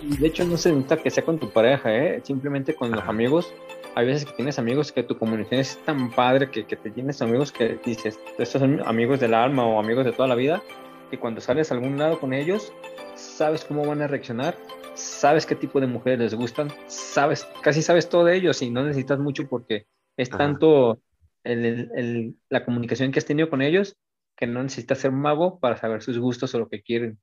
Y, 0.02 0.16
de 0.16 0.26
hecho 0.28 0.44
no 0.44 0.56
se 0.56 0.70
necesita 0.70 0.96
que 0.96 1.10
sea 1.10 1.24
con 1.24 1.38
tu 1.38 1.50
pareja, 1.50 1.94
¿eh? 1.94 2.20
simplemente 2.24 2.74
con 2.74 2.90
los 2.90 3.04
amigos 3.04 3.52
hay 3.94 4.06
veces 4.06 4.24
que 4.26 4.32
tienes 4.32 4.60
amigos 4.60 4.92
que 4.92 5.02
tu 5.02 5.18
comunicación 5.18 5.60
es 5.60 5.76
tan 5.84 6.10
padre 6.12 6.50
que, 6.50 6.64
que 6.64 6.76
te 6.76 6.90
tienes 6.90 7.20
amigos 7.20 7.50
que 7.50 7.80
dices, 7.84 8.18
estos 8.38 8.60
son 8.60 8.80
amigos 8.86 9.18
del 9.18 9.34
alma 9.34 9.66
o 9.66 9.80
amigos 9.80 10.04
de 10.04 10.12
toda 10.12 10.28
la 10.28 10.36
vida, 10.36 10.62
que 11.10 11.18
cuando 11.18 11.40
sales 11.40 11.72
a 11.72 11.74
algún 11.74 11.98
lado 11.98 12.20
con 12.20 12.32
ellos, 12.32 12.72
sabes 13.18 13.64
cómo 13.64 13.86
van 13.86 14.02
a 14.02 14.06
reaccionar, 14.06 14.56
sabes 14.94 15.44
qué 15.44 15.54
tipo 15.54 15.80
de 15.80 15.86
mujeres 15.86 16.18
les 16.18 16.34
gustan, 16.34 16.72
sabes, 16.86 17.46
casi 17.62 17.82
sabes 17.82 18.08
todo 18.08 18.24
de 18.24 18.36
ellos 18.36 18.62
y 18.62 18.70
no 18.70 18.84
necesitas 18.84 19.18
mucho 19.18 19.48
porque 19.48 19.86
es 20.16 20.30
tanto 20.30 21.00
el, 21.44 22.36
la 22.48 22.64
comunicación 22.64 23.12
que 23.12 23.18
has 23.18 23.24
tenido 23.24 23.50
con 23.50 23.62
ellos 23.62 23.96
que 24.38 24.46
no 24.46 24.62
necesitas 24.62 25.00
ser 25.00 25.10
mago 25.10 25.58
para 25.58 25.76
saber 25.76 26.00
sus 26.00 26.16
gustos 26.18 26.54
o 26.54 26.60
lo 26.60 26.68
que 26.68 26.80
quieren. 26.80 27.18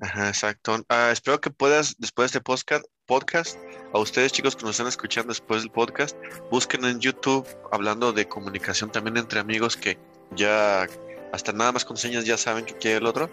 Ajá, 0.00 0.28
exacto. 0.28 0.84
Ah, 0.88 1.10
espero 1.12 1.40
que 1.40 1.50
puedas, 1.50 1.96
después 1.98 2.32
de 2.32 2.38
este 2.38 2.40
podcast, 2.40 2.84
podcast, 3.06 3.58
a 3.92 3.98
ustedes 3.98 4.32
chicos 4.32 4.56
que 4.56 4.62
nos 4.62 4.72
están 4.72 4.88
escuchando 4.88 5.28
después 5.28 5.62
del 5.62 5.70
podcast, 5.70 6.16
busquen 6.50 6.84
en 6.84 6.98
YouTube 7.00 7.46
hablando 7.70 8.12
de 8.12 8.26
comunicación 8.26 8.90
también 8.90 9.16
entre 9.16 9.38
amigos 9.38 9.76
que 9.76 9.96
ya 10.34 10.86
hasta 11.32 11.52
nada 11.52 11.72
más 11.72 11.84
con 11.84 11.96
señas 11.96 12.24
ya 12.24 12.36
saben 12.36 12.64
que 12.64 12.74
quiere 12.74 12.98
el 12.98 13.06
otro. 13.06 13.30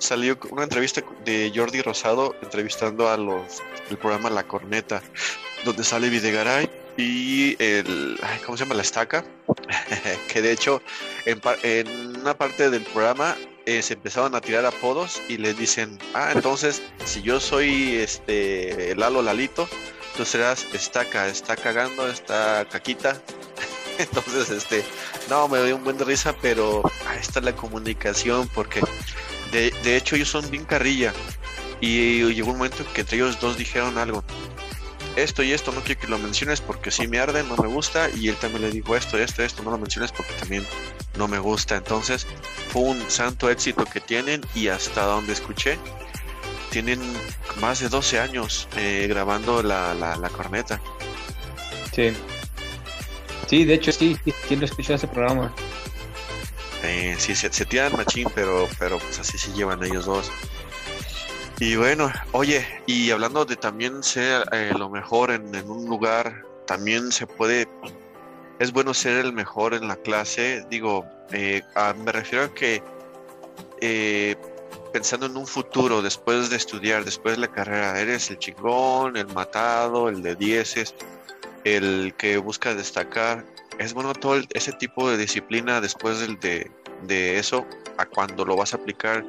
Salió 0.00 0.38
una 0.50 0.64
entrevista 0.64 1.02
de 1.24 1.52
Jordi 1.54 1.82
Rosado 1.82 2.34
entrevistando 2.42 3.08
a 3.08 3.16
los 3.16 3.62
del 3.88 3.98
programa 3.98 4.30
La 4.30 4.42
Corneta, 4.42 5.02
donde 5.64 5.84
sale 5.84 6.08
Videgaray 6.08 6.70
y 6.96 7.54
el, 7.62 8.18
¿cómo 8.44 8.56
se 8.56 8.64
llama? 8.64 8.74
La 8.74 8.82
estaca, 8.82 9.24
que 10.32 10.42
de 10.42 10.52
hecho 10.52 10.82
en, 11.26 11.40
en 11.62 12.16
una 12.16 12.36
parte 12.36 12.70
del 12.70 12.82
programa 12.82 13.36
eh, 13.66 13.82
se 13.82 13.94
empezaban 13.94 14.34
a 14.34 14.40
tirar 14.40 14.64
apodos 14.64 15.20
y 15.28 15.36
les 15.36 15.56
dicen, 15.56 15.98
ah, 16.14 16.32
entonces 16.34 16.82
si 17.04 17.20
yo 17.20 17.38
soy 17.38 17.96
este 17.96 18.94
Lalo 18.96 19.20
Lalito, 19.20 19.68
tú 20.16 20.24
serás 20.24 20.66
estaca, 20.72 21.28
está 21.28 21.56
cagando, 21.56 22.08
está 22.08 22.66
caquita. 22.70 23.20
entonces, 23.98 24.50
este, 24.50 24.82
no, 25.28 25.46
me 25.46 25.58
doy 25.58 25.72
un 25.72 25.84
buen 25.84 25.98
de 25.98 26.04
risa, 26.04 26.34
pero 26.40 26.82
ahí 27.06 27.18
está 27.20 27.40
la 27.40 27.54
comunicación, 27.54 28.48
porque 28.48 28.80
de, 29.52 29.72
de 29.82 29.96
hecho 29.96 30.16
ellos 30.16 30.28
son 30.28 30.50
bien 30.50 30.64
carrilla. 30.64 31.12
Y 31.80 32.22
llegó 32.34 32.50
un 32.50 32.58
momento 32.58 32.84
que 32.92 33.00
entre 33.00 33.16
ellos 33.16 33.40
dos 33.40 33.56
dijeron 33.56 33.96
algo 33.96 34.22
esto 35.16 35.42
y 35.42 35.52
esto 35.52 35.72
no 35.72 35.80
quiero 35.82 36.00
que 36.00 36.06
lo 36.06 36.18
menciones 36.18 36.60
porque 36.60 36.90
si 36.90 37.08
me 37.08 37.18
arde, 37.18 37.42
no 37.44 37.56
me 37.56 37.68
gusta. 37.68 38.08
Y 38.10 38.28
él 38.28 38.36
también 38.36 38.62
le 38.62 38.70
dijo 38.70 38.96
esto, 38.96 39.18
esto, 39.18 39.42
esto, 39.42 39.62
no 39.62 39.70
lo 39.70 39.78
menciones 39.78 40.12
porque 40.12 40.32
también 40.34 40.66
no 41.16 41.28
me 41.28 41.38
gusta. 41.38 41.76
Entonces 41.76 42.26
fue 42.70 42.82
un 42.82 43.10
santo 43.10 43.50
éxito 43.50 43.84
que 43.84 44.00
tienen 44.00 44.40
y 44.54 44.68
hasta 44.68 45.04
donde 45.04 45.32
escuché, 45.32 45.78
tienen 46.70 47.00
más 47.60 47.80
de 47.80 47.88
12 47.88 48.20
años 48.20 48.68
eh, 48.76 49.06
grabando 49.08 49.62
la, 49.62 49.94
la, 49.94 50.28
corneta. 50.30 50.80
Sí. 51.92 52.12
Sí, 53.48 53.64
de 53.64 53.74
hecho 53.74 53.90
sí, 53.90 54.16
sí, 54.48 54.56
lo 54.56 54.64
escuchó 54.64 54.94
ese 54.94 55.08
programa. 55.08 55.52
Eh, 56.82 57.14
sí, 57.18 57.34
se, 57.34 57.50
tiran 57.66 57.92
machín, 57.96 58.28
pero, 58.34 58.68
pero 58.78 58.98
pues 58.98 59.18
así 59.18 59.38
se 59.38 59.52
llevan 59.52 59.82
ellos 59.84 60.06
dos. 60.06 60.30
Y 61.58 61.76
bueno, 61.76 62.10
oye, 62.32 62.66
y 62.86 63.10
hablando 63.10 63.44
de 63.44 63.54
también 63.54 64.02
ser 64.02 64.48
eh, 64.50 64.72
lo 64.78 64.88
mejor 64.88 65.30
en, 65.30 65.54
un 65.70 65.86
lugar, 65.86 66.42
también 66.66 67.12
se 67.12 67.26
puede, 67.26 67.68
es 68.58 68.72
bueno 68.72 68.94
ser 68.94 69.24
el 69.26 69.34
mejor 69.34 69.74
en 69.74 69.86
la 69.86 69.96
clase. 69.96 70.64
Digo, 70.70 71.04
eh, 71.32 71.62
me 72.02 72.12
refiero 72.12 72.44
a 72.44 72.54
que 72.54 72.82
eh, 73.82 74.36
pensando 74.92 75.26
en 75.26 75.36
un 75.36 75.46
futuro, 75.46 76.02
después 76.02 76.50
de 76.50 76.56
estudiar, 76.56 77.04
después 77.04 77.36
de 77.36 77.42
la 77.42 77.48
carrera, 77.48 78.00
eres 78.00 78.30
el 78.30 78.38
chingón, 78.38 79.16
el 79.16 79.26
matado, 79.28 80.08
el 80.08 80.22
de 80.22 80.36
dieces, 80.36 80.94
el 81.64 82.14
que 82.16 82.38
busca 82.38 82.74
destacar. 82.74 83.44
Es 83.80 83.94
bueno 83.94 84.12
todo 84.12 84.38
ese 84.52 84.72
tipo 84.72 85.08
de 85.08 85.16
disciplina 85.16 85.80
después 85.80 86.20
del, 86.20 86.38
de, 86.38 86.70
de 87.06 87.38
eso 87.38 87.66
a 87.96 88.04
cuando 88.04 88.44
lo 88.44 88.54
vas 88.54 88.74
a 88.74 88.76
aplicar 88.76 89.24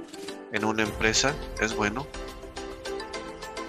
en 0.51 0.65
una 0.65 0.83
empresa 0.83 1.33
es 1.61 1.73
bueno? 1.73 2.05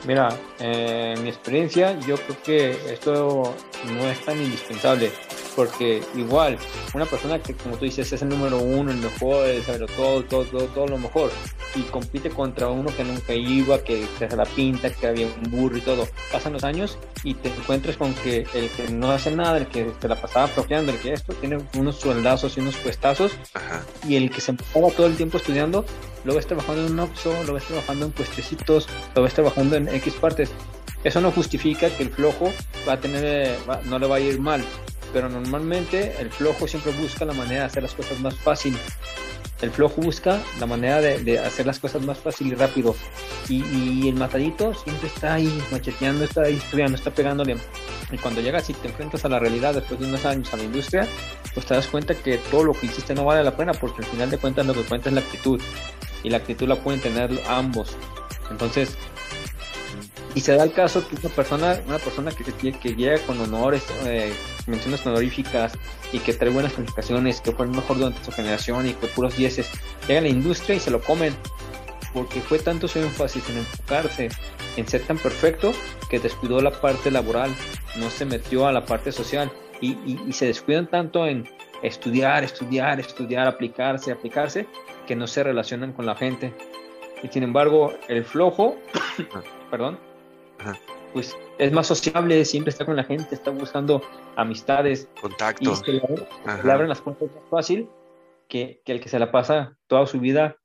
Mira, 0.05 0.37
en 0.59 1.23
mi 1.23 1.29
experiencia 1.29 1.97
yo 2.01 2.17
creo 2.17 2.43
que 2.43 2.93
esto 2.93 3.55
no 3.95 4.07
es 4.09 4.25
tan 4.25 4.43
indispensable 4.43 5.13
porque 5.55 6.03
igual 6.15 6.59
una 6.95 7.07
persona 7.07 7.39
que 7.39 7.55
como 7.55 7.77
tú 7.77 7.85
dices 7.85 8.13
es 8.13 8.23
el 8.23 8.29
número 8.29 8.59
uno, 8.59 8.91
el 8.91 8.99
mejor, 8.99 9.47
el 9.47 9.63
sabe 9.63 9.87
todo, 9.87 10.23
todo, 10.25 10.45
todo, 10.45 10.67
todo 10.67 10.87
lo 10.87 10.99
mejor 10.99 11.31
y 11.75 11.83
compite 11.83 12.31
contra 12.31 12.69
uno 12.69 12.95
que 12.95 13.05
nunca 13.05 13.35
iba, 13.35 13.83
que 13.83 14.07
se 14.19 14.29
la 14.37 14.45
pinta, 14.45 14.91
que 14.91 15.07
había 15.07 15.27
un 15.27 15.51
burro 15.51 15.77
y 15.77 15.81
todo. 15.81 16.07
Pasan 16.31 16.53
los 16.53 16.65
años 16.65 16.99
y 17.25 17.35
te 17.35 17.49
encuentras 17.49 17.97
con 17.97 18.15
que 18.15 18.47
el 18.55 18.69
que 18.71 18.89
no 18.91 19.11
hace 19.11 19.31
nada, 19.31 19.59
el 19.59 19.67
que 19.67 19.85
te 19.85 20.09
la 20.09 20.21
pasaba 20.21 20.47
profiando, 20.49 20.93
el 20.93 20.99
que 20.99 21.13
esto 21.13 21.33
tiene 21.35 21.59
unos 21.79 21.97
sueldazos 21.97 22.57
y 22.57 22.61
unos 22.61 22.77
puestazos 22.77 23.33
y 24.07 24.17
el 24.17 24.31
que 24.31 24.41
se 24.41 24.53
empezaba 24.53 24.91
todo 24.91 25.07
el 25.07 25.17
tiempo 25.17 25.39
estudiando, 25.39 25.85
lo 26.25 26.35
ves 26.35 26.47
trabajando 26.47 26.87
en 26.87 26.93
un 26.93 27.01
Oxxo, 27.01 27.33
lo 27.45 27.55
ves 27.55 27.65
trabajando 27.65 28.07
en 28.07 28.13
puestecitos, 28.13 28.89
lo 29.15 29.23
ves 29.23 29.35
trabajando 29.35 29.77
en 29.77 29.89
X 29.89 30.15
partes. 30.15 30.51
Eso 31.05 31.21
no 31.21 31.33
justifica 31.33 31.91
que 31.91 32.05
el 32.05 32.11
flojo 32.11 32.53
va 32.89 32.93
a 32.93 33.01
tener, 33.01 33.59
no 33.87 33.99
le 33.99 34.07
va 34.07 34.17
a 34.17 34.21
ir 34.21 34.41
mal, 34.41 34.65
pero 35.13 35.29
normalmente 35.29 36.15
el 36.19 36.31
flojo 36.31 36.67
siempre 36.67 36.93
busca 36.93 37.25
la 37.25 37.33
manera 37.33 37.61
de 37.61 37.67
hacer 37.67 37.83
las 37.83 37.95
cosas 37.95 38.19
más 38.21 38.35
fácil. 38.35 38.77
El 39.63 39.71
flojo 39.71 40.03
busca 40.03 40.41
la 40.59 40.67
manera 40.67 41.01
de, 41.01 41.39
hacer 41.39 41.67
las 41.67 41.79
cosas 41.79 42.03
más 42.03 42.19
fácil 42.19 42.49
y 42.49 42.55
rápido. 42.55 42.97
Y, 43.49 44.09
el 44.09 44.17
matadito 44.17 44.75
siempre 44.75 45.07
está 45.07 45.35
ahí 45.35 45.63
macheteando, 45.71 46.25
está 46.25 46.43
ahí 46.43 46.55
estudiando, 46.55 46.97
está 46.97 47.13
pegándole. 47.13 47.57
Y 48.11 48.19
cuando 48.19 48.41
llegas 48.41 48.69
y 48.71 48.75
te 48.75 48.89
enfrentas 48.89 49.25
a 49.25 49.29
la 49.29 49.39
realidad 49.39 49.75
después 49.75 50.01
de 50.01 50.07
unos 50.07 50.25
años 50.25 50.53
a 50.53 50.57
la 50.57 50.65
industria, 50.65 51.07
pues 51.55 51.65
te 51.65 51.75
das 51.75 51.87
cuenta 51.87 52.15
que 52.15 52.39
todo 52.39 52.65
lo 52.65 52.73
que 52.73 52.87
hiciste 52.87 53.15
no 53.15 53.25
vale 53.25 53.45
la 53.45 53.57
pena 53.57 53.73
porque 53.73 54.03
al 54.03 54.07
final 54.07 54.31
de 54.31 54.39
cuentas 54.39 54.67
lo 54.67 54.75
que 54.75 54.83
cuenta 54.83 55.11
es 55.11 55.15
la 55.15 55.21
actitud. 55.21 55.61
Y 56.25 56.31
la 56.31 56.39
actitud 56.39 56.67
la 56.67 56.77
pueden 56.77 57.01
tener 57.01 57.31
ambos. 57.49 57.97
Entonces, 58.51 58.97
y 60.35 60.41
se 60.41 60.57
da 60.57 60.65
el 60.65 60.73
caso 60.73 61.07
que 61.07 61.17
una 61.17 61.35
persona, 61.35 61.81
una 61.87 61.99
persona 61.99 62.31
que, 62.31 62.73
que 62.73 62.95
llega 62.95 63.19
con 63.27 63.41
honores, 63.41 63.85
eh, 64.07 64.33
menciones 64.67 65.07
honoríficas 65.07 65.73
y 66.13 66.19
que 66.21 66.33
trae 66.33 66.51
buenas 66.51 66.73
calificaciones, 66.73 67.41
que 67.41 67.53
fue 67.53 67.67
el 67.67 67.73
mejor 67.73 67.99
durante 67.99 68.25
su 68.25 68.33
generación 68.33 68.87
y 68.89 68.95
que 68.95 69.07
puros 69.09 69.37
dieces, 69.37 69.71
llega 70.09 70.21
a 70.21 70.23
la 70.23 70.29
industria 70.29 70.77
y 70.77 70.81
se 70.81 70.91
lo 70.91 71.01
comen. 71.01 71.35
Porque 72.15 72.41
fue 72.41 72.59
tanto 72.59 72.89
su 72.89 72.99
énfasis 72.99 73.49
en 73.49 73.59
enfocarse 73.59 74.29
en 74.77 74.87
ser 74.87 75.03
tan 75.03 75.19
perfecto 75.19 75.73
que 76.11 76.19
descuidó 76.19 76.61
la 76.61 76.71
parte 76.71 77.11
laboral, 77.11 77.55
no 77.97 78.11
se 78.11 78.27
metió 78.27 78.67
a 78.67 78.73
la 78.73 78.85
parte 78.85 79.13
social 79.13 79.51
y, 79.81 79.97
y 80.07 80.33
se 80.33 80.47
descuidan 80.47 80.89
tanto 80.89 81.27
en 81.27 81.49
estudiar, 81.83 82.45
estudiar, 82.45 83.01
estudiar, 83.01 83.47
aplicarse, 83.47 84.13
aplicarse, 84.13 84.67
que 85.07 85.17
no 85.17 85.27
se 85.27 85.43
relacionan 85.43 85.93
con 85.93 86.07
la 86.07 86.15
gente. 86.15 86.53
Y 87.23 87.29
sin 87.29 87.43
embargo, 87.43 87.95
el 88.09 88.25
flojo, 88.25 88.77
perdón, 89.71 89.99
pues 91.13 91.37
es 91.59 91.73
más 91.73 91.87
sociable, 91.87 92.45
siempre 92.45 92.71
está 92.71 92.85
con 92.85 92.97
la 92.97 93.05
gente, 93.05 93.35
está 93.35 93.51
buscando 93.51 94.03
amistades. 94.37 95.09
Contacto. 95.21 95.75
Y 95.87 95.93
le, 95.93 96.03
abren 96.71 96.89
las 96.89 97.01
puertas 97.01 97.29
más 97.35 97.45
fácil 97.51 97.89
que, 98.49 98.81
que, 98.85 98.93
el 98.93 99.01
que 99.01 99.09
se 99.09 99.19
la 99.19 99.31
pasa 99.31 99.77
toda 99.87 100.07
su 100.07 100.21
vida 100.21 100.57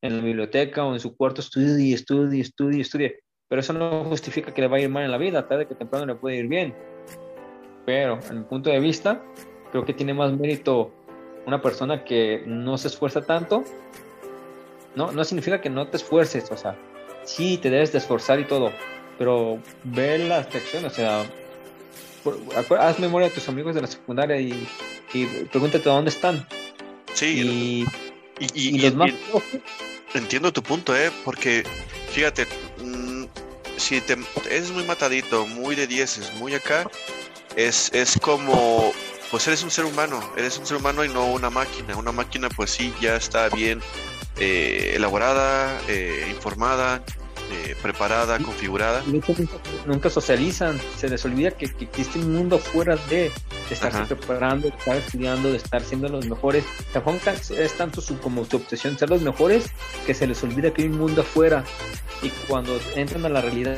en 0.00 0.16
la 0.16 0.22
biblioteca 0.22 0.84
o 0.84 0.92
en 0.92 1.00
su 1.00 1.16
cuarto, 1.16 1.40
estudie, 1.40 1.94
estudie, 1.94 2.40
estudie, 2.40 2.80
estudie. 2.80 3.20
Pero 3.48 3.60
eso 3.60 3.72
no 3.72 4.04
justifica 4.04 4.52
que 4.52 4.60
le 4.60 4.68
vaya 4.68 4.82
a 4.82 4.84
ir 4.84 4.90
mal 4.90 5.04
en 5.04 5.10
la 5.10 5.18
vida, 5.18 5.48
tarde 5.48 5.66
que 5.66 5.74
temprano 5.74 6.06
le 6.06 6.14
puede 6.14 6.36
ir 6.36 6.46
bien. 6.46 6.74
Pero, 7.84 8.18
en 8.28 8.40
mi 8.40 8.44
punto 8.44 8.70
de 8.70 8.78
vista, 8.78 9.22
creo 9.72 9.84
que 9.84 9.94
tiene 9.94 10.14
más 10.14 10.32
mérito 10.32 10.92
una 11.46 11.62
persona 11.62 12.04
que 12.04 12.42
no 12.46 12.76
se 12.76 12.88
esfuerza 12.88 13.22
tanto. 13.22 13.64
No, 14.94 15.12
no 15.12 15.24
significa 15.24 15.60
que 15.60 15.70
no 15.70 15.88
te 15.88 15.96
esfuerces, 15.96 16.50
o 16.50 16.56
sea, 16.56 16.76
sí 17.24 17.58
te 17.58 17.70
debes 17.70 17.92
de 17.92 17.98
esforzar 17.98 18.38
y 18.40 18.44
todo, 18.44 18.70
pero 19.18 19.60
ve 19.84 20.18
la 20.18 20.44
secciones, 20.44 20.92
o 20.92 20.94
sea, 20.94 21.26
haz 22.78 22.98
memoria 22.98 23.28
de 23.28 23.34
tus 23.34 23.48
amigos 23.48 23.74
de 23.74 23.82
la 23.82 23.86
secundaria 23.86 24.40
y, 24.40 24.66
pregúntate 25.50 25.88
dónde 25.88 26.10
están. 26.10 26.46
Sí, 27.12 27.86
y, 28.54 28.78
los 28.78 28.94
más... 28.94 29.10
entiendo 30.14 30.52
tu 30.52 30.62
punto, 30.62 30.96
¿eh? 30.96 31.10
Porque, 31.24 31.64
fíjate, 32.12 32.46
mm, 32.82 33.24
si 33.76 34.00
te, 34.00 34.16
es 34.50 34.70
muy 34.70 34.84
matadito, 34.84 35.46
muy 35.46 35.74
de 35.74 35.86
10, 35.86 36.34
muy 36.38 36.54
acá, 36.54 36.88
es, 37.56 37.90
es 37.92 38.18
como, 38.20 38.92
pues 39.30 39.46
eres 39.48 39.62
un 39.62 39.70
ser 39.70 39.84
humano, 39.84 40.20
eres 40.36 40.58
un 40.58 40.66
ser 40.66 40.76
humano 40.76 41.04
y 41.04 41.08
no 41.08 41.26
una 41.26 41.50
máquina. 41.50 41.96
Una 41.96 42.12
máquina 42.12 42.48
pues 42.48 42.70
sí, 42.70 42.94
ya 43.00 43.16
está 43.16 43.48
bien 43.48 43.80
eh, 44.38 44.92
elaborada, 44.94 45.80
eh, 45.88 46.26
informada, 46.30 47.02
eh, 47.50 47.76
preparada, 47.80 48.38
configurada. 48.38 49.02
Nunca, 49.86 50.10
socializan, 50.10 50.80
se 50.96 51.08
les 51.08 51.24
olvida 51.24 51.50
que, 51.50 51.66
existe 51.80 52.18
un 52.18 52.34
mundo 52.34 52.58
fuera 52.58 52.96
de, 53.08 53.30
estarse 53.70 54.04
preparando, 54.06 54.68
de 54.68 54.76
estar 54.76 54.96
estudiando, 54.96 55.50
de 55.50 55.56
estar 55.56 55.82
siendo 55.82 56.08
los 56.08 56.26
mejores. 56.26 56.64
es 57.50 57.72
tanto 57.74 58.00
su, 58.00 58.18
como 58.20 58.44
su 58.44 58.56
obsesión 58.56 58.98
ser 58.98 59.10
los 59.10 59.22
mejores 59.22 59.66
que 60.06 60.14
se 60.14 60.26
les 60.26 60.42
olvida 60.42 60.72
que 60.72 60.82
hay 60.82 60.88
un 60.88 60.98
mundo 60.98 61.22
afuera 61.22 61.64
y 62.22 62.30
cuando 62.46 62.78
entran 62.94 63.24
a 63.24 63.28
la 63.28 63.40
realidad 63.40 63.76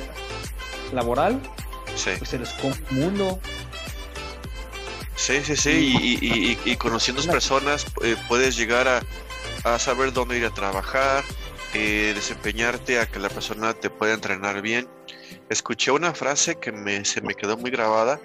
laboral, 0.92 1.40
pues 2.18 2.28
se 2.28 2.38
les 2.38 2.50
come 2.54 2.74
un 2.90 2.98
mundo. 2.98 3.40
Sí, 5.14 5.40
sí, 5.44 5.54
sí, 5.54 5.94
y, 6.00 6.58
y, 6.64 6.76
conociendo 6.76 7.22
personas 7.30 7.86
eh, 8.02 8.16
puedes 8.26 8.56
llegar 8.56 8.88
a, 8.88 9.02
a 9.64 9.78
saber 9.78 10.12
dónde 10.12 10.38
ir 10.38 10.46
a 10.46 10.50
trabajar, 10.50 11.24
eh, 11.74 12.12
desempeñarte 12.14 12.98
a 12.98 13.06
que 13.06 13.18
la 13.18 13.28
persona 13.28 13.74
te 13.74 13.90
pueda 13.90 14.14
entrenar 14.14 14.60
bien. 14.60 14.88
Escuché 15.48 15.90
una 15.92 16.14
frase 16.14 16.56
que 16.56 16.72
me, 16.72 17.04
se 17.04 17.20
me 17.20 17.34
quedó 17.34 17.56
muy 17.56 17.70
grabada, 17.70 18.20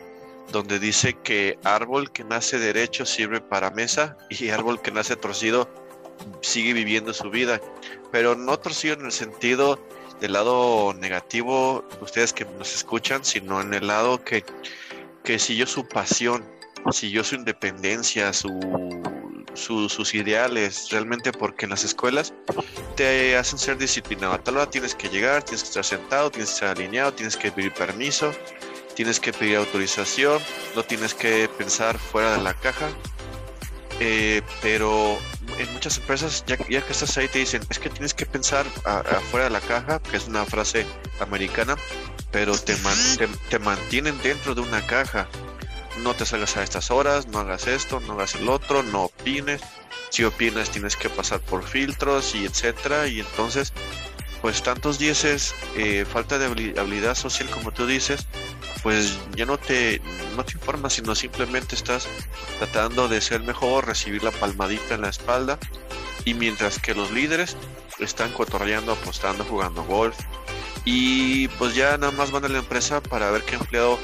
donde 0.52 0.80
dice 0.80 1.14
que 1.24 1.58
árbol 1.64 2.12
que 2.12 2.24
nace 2.24 2.58
derecho 2.58 3.06
sirve 3.06 3.42
para 3.42 3.72
mesa 3.72 4.18
y 4.30 4.50
árbol 4.50 4.82
que 4.82 4.92
nace 4.92 5.16
torcido 5.16 5.70
sigue 6.42 6.74
viviendo 6.74 7.14
su 7.14 7.30
vida. 7.30 7.62
Pero 8.12 8.36
no 8.36 8.58
torcido 8.58 8.96
en 8.96 9.06
el 9.06 9.12
sentido 9.12 9.80
del 10.20 10.34
lado 10.34 10.94
negativo, 10.94 11.84
ustedes 12.02 12.34
que 12.34 12.46
nos 12.46 12.74
escuchan, 12.74 13.26
sino 13.26 13.62
en 13.62 13.74
el 13.74 13.88
lado 13.88 14.24
que, 14.24 14.44
que 15.24 15.40
siguió 15.40 15.68
su 15.68 15.88
pasión, 15.88 16.44
siguió 16.92 17.24
su 17.24 17.36
independencia, 17.36 18.32
su 18.34 18.50
sus 19.54 20.14
ideales, 20.14 20.90
realmente 20.92 21.32
porque 21.32 21.66
en 21.66 21.72
las 21.72 21.84
escuelas 21.84 22.34
te 22.96 23.36
hacen 23.38 23.60
ser 23.60 23.78
disciplinado. 23.78 24.34
A 24.34 24.44
tal 24.44 24.58
hora 24.58 24.70
tienes 24.70 24.96
que 24.96 25.10
llegar, 25.10 25.44
tienes 25.44 25.64
que 25.64 25.70
estar 25.70 25.86
sentado, 25.86 26.32
tienes 26.32 26.50
que 26.50 26.54
estar 26.56 26.70
alineado, 26.70 27.14
tienes 27.14 27.38
que 27.38 27.52
pedir 27.52 27.74
permiso, 27.74 28.32
tienes 28.96 29.20
que 29.20 29.34
pedir 29.34 29.58
autorización, 29.58 30.42
no 30.76 30.84
tienes 30.84 31.14
que 31.14 31.50
pensar 31.58 31.98
fuera 31.98 32.38
de 32.38 32.44
la 32.44 32.54
caja. 32.54 32.90
Eh, 34.00 34.42
pero 34.62 35.18
en 35.58 35.72
muchas 35.74 35.98
empresas, 35.98 36.44
ya, 36.46 36.58
que 36.58 36.92
estás 36.92 37.18
ahí, 37.18 37.28
te 37.28 37.40
dicen, 37.40 37.62
es 37.70 37.80
que 37.80 37.90
tienes 37.90 38.14
que 38.14 38.26
pensar 38.26 38.66
afuera 38.84 39.46
de 39.46 39.52
la 39.52 39.62
caja, 39.62 40.02
que 40.02 40.18
es 40.18 40.28
una 40.28 40.46
frase 40.46 40.86
americana, 41.20 41.78
pero 42.32 42.58
te, 42.58 42.76
te 43.50 43.60
mantienen 43.60 44.22
dentro 44.22 44.54
de 44.54 44.62
una 44.62 44.86
caja 44.86 45.30
no 46.00 46.14
te 46.14 46.26
salgas 46.26 46.58
a 46.58 46.64
estas 46.64 46.92
horas, 46.92 47.28
no 47.28 47.40
hagas 47.40 47.68
esto, 47.68 48.00
no 48.02 48.14
hagas 48.14 48.36
el 48.36 48.48
otro, 48.50 48.84
no 48.84 49.06
opines. 49.06 49.62
Si 50.10 50.24
opinas 50.24 50.70
tienes 50.70 50.96
que 50.96 51.10
pasar 51.10 51.40
por 51.42 51.64
filtros 51.64 52.36
y 52.36 52.46
etcétera. 52.46 53.08
Y 53.08 53.20
entonces, 53.20 53.74
pues 54.42 54.62
tantos 54.62 55.00
dieces, 55.00 55.56
eh, 55.76 56.06
falta 56.06 56.38
de 56.38 56.46
habilidad 56.80 57.16
social 57.16 57.50
como 57.50 57.72
tú 57.72 57.86
dices, 57.88 58.28
pues 58.84 59.18
ya 59.36 59.46
no 59.46 59.58
te, 59.58 60.02
no 60.36 60.46
te 60.46 60.54
informas, 60.54 60.94
sino 60.94 61.16
simplemente 61.16 61.76
estás 61.76 62.08
tratando 62.60 63.08
de 63.08 63.22
ser 63.22 63.42
mejor, 63.42 63.88
recibir 63.88 64.24
la 64.24 64.32
palmadita 64.32 64.96
en 64.96 65.02
la 65.02 65.10
espalda. 65.10 65.58
Y 66.26 66.34
mientras 66.34 66.80
que 66.80 66.94
los 66.94 67.12
líderes 67.12 67.56
están 68.00 68.32
cotorreando, 68.32 68.92
apostando, 68.92 69.44
jugando 69.44 69.84
golf. 69.84 70.18
Y 70.86 71.48
pues 71.50 71.74
ya 71.76 71.98
nada 71.98 72.12
más 72.12 72.32
van 72.32 72.46
a 72.46 72.50
la 72.50 72.60
empresa 72.60 73.02
para 73.02 73.32
ver 73.32 73.44
qué 73.44 73.56
empleado 73.56 73.98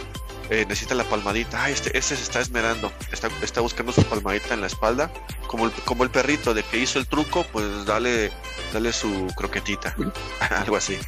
eh, 0.51 0.65
necesita 0.67 0.95
la 0.95 1.05
palmadita. 1.05 1.63
Ah, 1.63 1.69
este, 1.69 1.97
este 1.97 2.17
se 2.17 2.23
está 2.23 2.41
esmerando, 2.41 2.91
está, 3.13 3.29
está 3.41 3.61
buscando 3.61 3.93
su 3.93 4.03
palmadita 4.03 4.53
en 4.53 4.59
la 4.59 4.67
espalda. 4.67 5.09
Como 5.47 5.65
el, 5.65 5.71
como 5.71 6.03
el 6.03 6.09
perrito 6.09 6.53
de 6.53 6.61
que 6.61 6.77
hizo 6.77 6.99
el 6.99 7.07
truco, 7.07 7.45
pues 7.53 7.85
dale, 7.85 8.31
dale 8.73 8.91
su 8.91 9.27
croquetita. 9.37 9.95
Algo 10.49 10.75
así. 10.75 10.99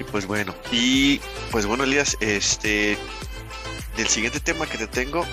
Y 0.00 0.04
pues 0.04 0.26
bueno. 0.26 0.54
Y 0.70 1.20
pues 1.50 1.66
bueno, 1.66 1.84
Elías, 1.84 2.16
este. 2.20 2.96
Del 3.98 4.08
siguiente 4.08 4.40
tema 4.40 4.66
que 4.66 4.78
te 4.78 4.86
tengo. 4.86 5.26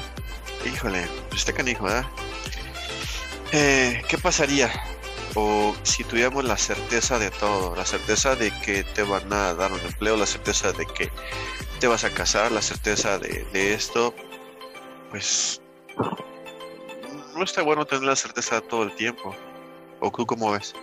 Híjole, 0.65 1.07
pues 1.29 1.39
está 1.39 1.53
canijo, 1.53 1.85
¿verdad? 1.85 2.05
Eh, 3.53 4.03
¿Qué 4.09 4.17
pasaría? 4.17 4.69
O 5.35 5.75
si 5.83 6.03
tuviéramos 6.03 6.43
la 6.43 6.57
certeza 6.57 7.19
de 7.19 7.29
todo, 7.29 7.75
la 7.75 7.85
certeza 7.85 8.35
de 8.35 8.51
que 8.65 8.83
te 8.83 9.03
van 9.03 9.31
a 9.31 9.53
dar 9.53 9.71
un 9.71 9.79
empleo, 9.79 10.17
la 10.17 10.25
certeza 10.25 10.71
de 10.71 10.85
que 10.85 11.09
te 11.79 11.87
vas 11.87 12.03
a 12.03 12.09
casar, 12.09 12.51
la 12.51 12.61
certeza 12.61 13.19
de, 13.19 13.73
esto, 13.73 14.13
pues 15.09 15.61
no 17.35 17.43
está 17.43 17.61
bueno 17.61 17.85
tener 17.85 18.03
la 18.03 18.15
certeza 18.15 18.59
todo 18.61 18.83
el 18.83 18.93
tiempo. 18.95 19.35
¿O 19.99 20.11
tú 20.11 20.25
cómo 20.25 20.51
ves? 20.51 20.73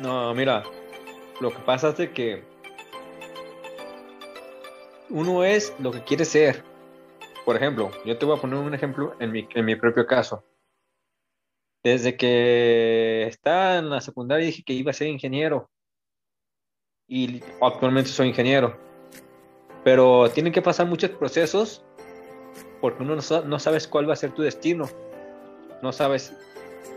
No, 0.00 0.34
mira, 0.34 0.64
lo 1.40 1.50
que 1.50 1.58
pasa 1.60 1.90
es 1.90 1.98
de 1.98 2.10
que 2.10 2.42
uno 5.10 5.44
es 5.44 5.74
lo 5.78 5.92
que 5.92 6.02
quiere 6.02 6.24
ser. 6.24 6.64
Por 7.44 7.56
ejemplo, 7.56 7.90
yo 8.04 8.16
te 8.18 8.26
voy 8.26 8.36
a 8.36 8.40
poner 8.40 8.58
un 8.58 8.74
ejemplo 8.74 9.14
en 9.20 9.32
mi, 9.32 9.48
en 9.54 9.64
mi 9.64 9.76
propio 9.76 10.06
caso. 10.06 10.42
Desde 11.82 12.16
que 12.16 13.26
estaba 13.28 13.78
en 13.78 13.90
la 13.90 14.00
secundaria 14.00 14.46
dije 14.46 14.62
que 14.62 14.74
iba 14.74 14.90
a 14.90 14.94
ser 14.94 15.08
ingeniero. 15.08 15.70
Y 17.08 17.42
actualmente 17.60 18.10
soy 18.10 18.28
ingeniero 18.28 18.90
pero 19.84 20.30
tienen 20.30 20.52
que 20.52 20.62
pasar 20.62 20.86
muchos 20.86 21.10
procesos 21.10 21.82
porque 22.80 23.02
uno 23.02 23.16
no, 23.16 23.58
sabes 23.58 23.86
cuál 23.86 24.08
va 24.08 24.14
a 24.14 24.16
ser 24.16 24.32
tu 24.32 24.42
destino. 24.42 24.88
No 25.82 25.92
sabes 25.92 26.34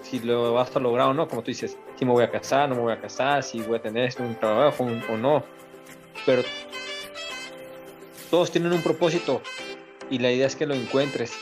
si 0.02 0.20
lo 0.20 0.54
vas 0.54 0.74
a 0.76 0.80
lograr 0.80 1.08
o 1.08 1.14
no, 1.14 1.28
como 1.28 1.42
tú 1.42 1.48
dices, 1.48 1.78
si 1.98 2.06
me 2.06 2.12
voy 2.12 2.24
a 2.24 2.32
casar, 2.32 2.70
no 2.70 2.76
me 2.76 2.82
voy 2.82 2.94
a 2.94 3.02
casar, 3.02 3.44
si 3.44 3.62
voy 3.62 3.78
a 3.78 3.82
tener 3.82 4.14
un 4.20 4.36
trabajo 4.36 4.86
o 4.86 5.18
no. 5.18 5.44
Pero 6.26 6.44
todos 8.30 8.52
tienen 8.52 8.72
un 8.72 8.82
propósito 8.82 9.42
y 10.10 10.20
la 10.20 10.32
idea 10.32 10.48
es 10.48 10.56
que 10.56 10.66
lo 10.66 10.74
encuentres. 10.74 11.34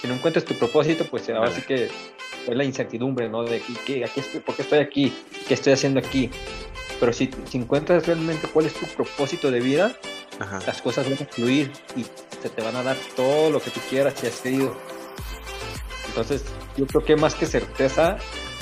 Si 0.00 0.08
no 0.08 0.14
encuentras 0.14 0.44
tu 0.46 0.54
propósito, 0.54 1.04
pues 1.10 1.28
ahora 1.28 1.50
sí 1.50 1.60
que 1.62 1.90
es 2.52 2.56
la 2.56 2.64
incertidumbre, 2.64 3.28
¿no? 3.28 3.44
De 3.44 3.62
¿qué, 3.86 4.04
aquí 4.04 4.20
estoy, 4.20 4.40
¿por 4.40 4.54
qué 4.54 4.62
estoy 4.62 4.78
aquí? 4.78 5.12
¿Qué 5.46 5.54
estoy 5.54 5.72
haciendo 5.72 6.00
aquí? 6.00 6.30
Pero 6.98 7.12
si, 7.12 7.30
si 7.48 7.58
encuentras 7.58 8.06
realmente 8.06 8.48
cuál 8.48 8.66
es 8.66 8.74
tu 8.74 8.86
propósito 8.86 9.50
de 9.50 9.60
vida, 9.60 9.96
las 10.66 10.80
cosas 10.80 11.08
van 11.08 11.26
a 11.26 11.30
fluir 11.30 11.70
y 11.96 12.04
se 12.42 12.48
te 12.48 12.62
van 12.62 12.76
a 12.76 12.82
dar 12.82 12.96
todo 13.14 13.50
lo 13.50 13.60
que 13.60 13.70
tú 13.70 13.80
quieras 13.88 14.14
y 14.22 14.26
has 14.26 14.40
querido. 14.40 14.74
Entonces, 16.08 16.44
yo 16.76 16.86
creo 16.86 17.04
que 17.04 17.16
más 17.16 17.34
que 17.34 17.46
certeza, 17.46 18.18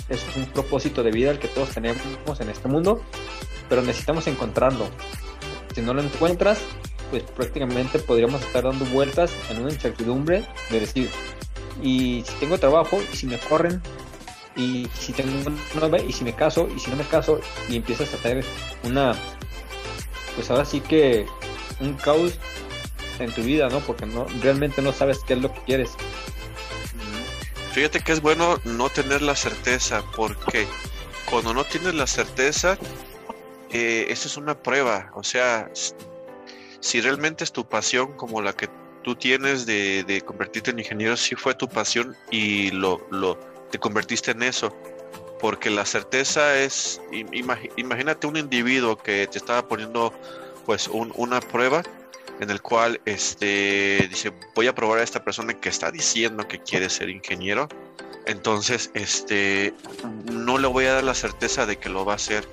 es 0.09 0.24
un 0.37 0.46
propósito 0.46 1.03
de 1.03 1.11
vida 1.11 1.31
el 1.31 1.38
que 1.38 1.48
todos 1.48 1.70
tenemos 1.70 2.01
en 2.40 2.48
este 2.48 2.68
mundo, 2.68 3.03
pero 3.68 3.83
necesitamos 3.83 4.27
encontrarlo. 4.27 4.87
Si 5.74 5.83
no 5.83 5.94
lo 5.94 6.03
encuentras, 6.03 6.61
pues 7.11 7.22
prácticamente 7.22 7.98
podríamos 7.98 8.42
estar 8.42 8.64
dando 8.64 8.85
vueltas 8.87 9.33
en 9.51 9.61
una 9.61 9.70
incertidumbre 9.70 10.44
de 10.70 10.81
decir, 10.81 11.11
y 11.82 12.24
si 12.26 12.34
tengo 12.40 12.58
trabajo, 12.58 13.00
y 13.12 13.16
si 13.16 13.26
me 13.26 13.38
corren, 13.38 13.80
y 14.56 14.88
si 14.98 15.12
tengo 15.12 15.30
una 15.74 15.98
y 15.98 16.12
si 16.12 16.24
me 16.24 16.34
caso, 16.34 16.68
y 16.74 16.80
si 16.80 16.90
no 16.90 16.96
me 16.96 17.04
caso, 17.04 17.40
y 17.68 17.76
empiezas 17.76 18.12
a 18.12 18.16
tener 18.18 18.44
una, 18.82 19.14
pues 20.34 20.50
ahora 20.50 20.64
sí 20.64 20.80
que 20.80 21.26
un 21.80 21.94
caos 21.94 22.38
en 23.20 23.32
tu 23.32 23.42
vida, 23.42 23.68
¿no? 23.68 23.80
Porque 23.80 24.06
no 24.06 24.26
realmente 24.42 24.82
no 24.82 24.92
sabes 24.92 25.20
qué 25.26 25.34
es 25.34 25.40
lo 25.40 25.52
que 25.52 25.60
quieres. 25.62 25.90
Fíjate 27.72 28.00
que 28.00 28.12
es 28.12 28.20
bueno 28.20 28.58
no 28.64 28.88
tener 28.88 29.22
la 29.22 29.36
certeza, 29.36 30.02
porque 30.16 30.66
cuando 31.30 31.54
no 31.54 31.64
tienes 31.64 31.94
la 31.94 32.06
certeza, 32.06 32.78
eh, 33.70 34.06
eso 34.08 34.26
es 34.26 34.36
una 34.36 34.60
prueba. 34.60 35.12
O 35.14 35.22
sea, 35.22 35.70
si 36.80 37.00
realmente 37.00 37.44
es 37.44 37.52
tu 37.52 37.68
pasión 37.68 38.12
como 38.16 38.40
la 38.40 38.52
que 38.52 38.68
tú 39.09 39.16
tienes 39.16 39.64
de, 39.64 40.23
convertirte 40.27 40.71
en 40.71 40.81
ingeniero, 40.81 41.16
si 41.16 41.35
fue 41.35 41.55
tu 41.55 41.66
pasión 41.66 42.14
y 42.31 42.71
lo, 42.73 43.01
lo 43.11 43.38
te 43.71 43.79
convertiste 43.79 44.33
en 44.33 44.42
eso. 44.42 44.71
Porque 45.40 45.71
la 45.71 45.87
certeza 45.87 46.59
es, 46.59 47.01
imagínate 47.77 48.27
un 48.27 48.37
individuo 48.37 48.99
que 48.99 49.27
te 49.27 49.38
estaba 49.38 49.66
poniendo 49.66 50.12
pues 50.66 50.88
una 50.88 51.40
prueba 51.40 51.83
en 52.38 52.51
el 52.51 52.61
cual 52.61 53.01
este 53.07 54.07
dice 54.11 54.31
voy 54.55 54.66
a 54.66 54.75
probar 54.75 54.99
a 54.99 55.03
esta 55.03 55.25
persona 55.25 55.55
que 55.55 55.71
está 55.71 55.90
diciendo 55.90 56.47
que 56.47 56.59
quiere 56.59 56.90
ser 56.90 57.09
ingeniero 57.09 57.66
entonces 58.27 58.90
este 58.92 59.73
no 60.31 60.59
le 60.59 60.68
voy 60.68 60.85
a 60.85 60.94
dar 60.94 61.05
la 61.05 61.14
certeza 61.14 61.64
de 61.64 61.79
que 61.79 61.88
lo 61.88 62.05
va 62.05 62.12
a 62.12 62.16
hacer 62.16 62.47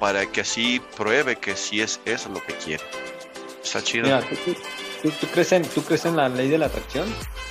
para 0.00 0.26
que 0.26 0.40
así 0.40 0.82
pruebe 0.96 1.36
que 1.36 1.54
sí 1.54 1.80
es 1.80 2.00
eso 2.04 2.28
lo 2.28 2.42
que 2.42 2.54
quiere. 2.54 2.82
Está 3.62 3.82
chido 3.82 4.20
¿tú, 5.02 5.26
crees 5.32 5.52
en, 5.52 5.62
¿tú 5.64 5.82
crees 5.82 6.04
en 6.04 6.16
la 6.16 6.28
ley 6.28 6.48
de 6.48 6.58
la 6.58 6.66
atracción? 6.66 7.06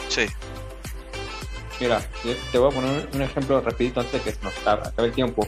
sí 0.07 0.27
mira 1.79 1.99
te 2.51 2.57
voy 2.57 2.71
a 2.71 2.75
poner 2.75 3.09
un 3.13 3.21
ejemplo 3.21 3.59
rapidito 3.59 4.01
antes 4.01 4.23
de 4.23 4.31
que 4.31 4.37
nos 4.43 4.55
acabe 4.59 4.91
el 4.97 5.11
tiempo 5.11 5.47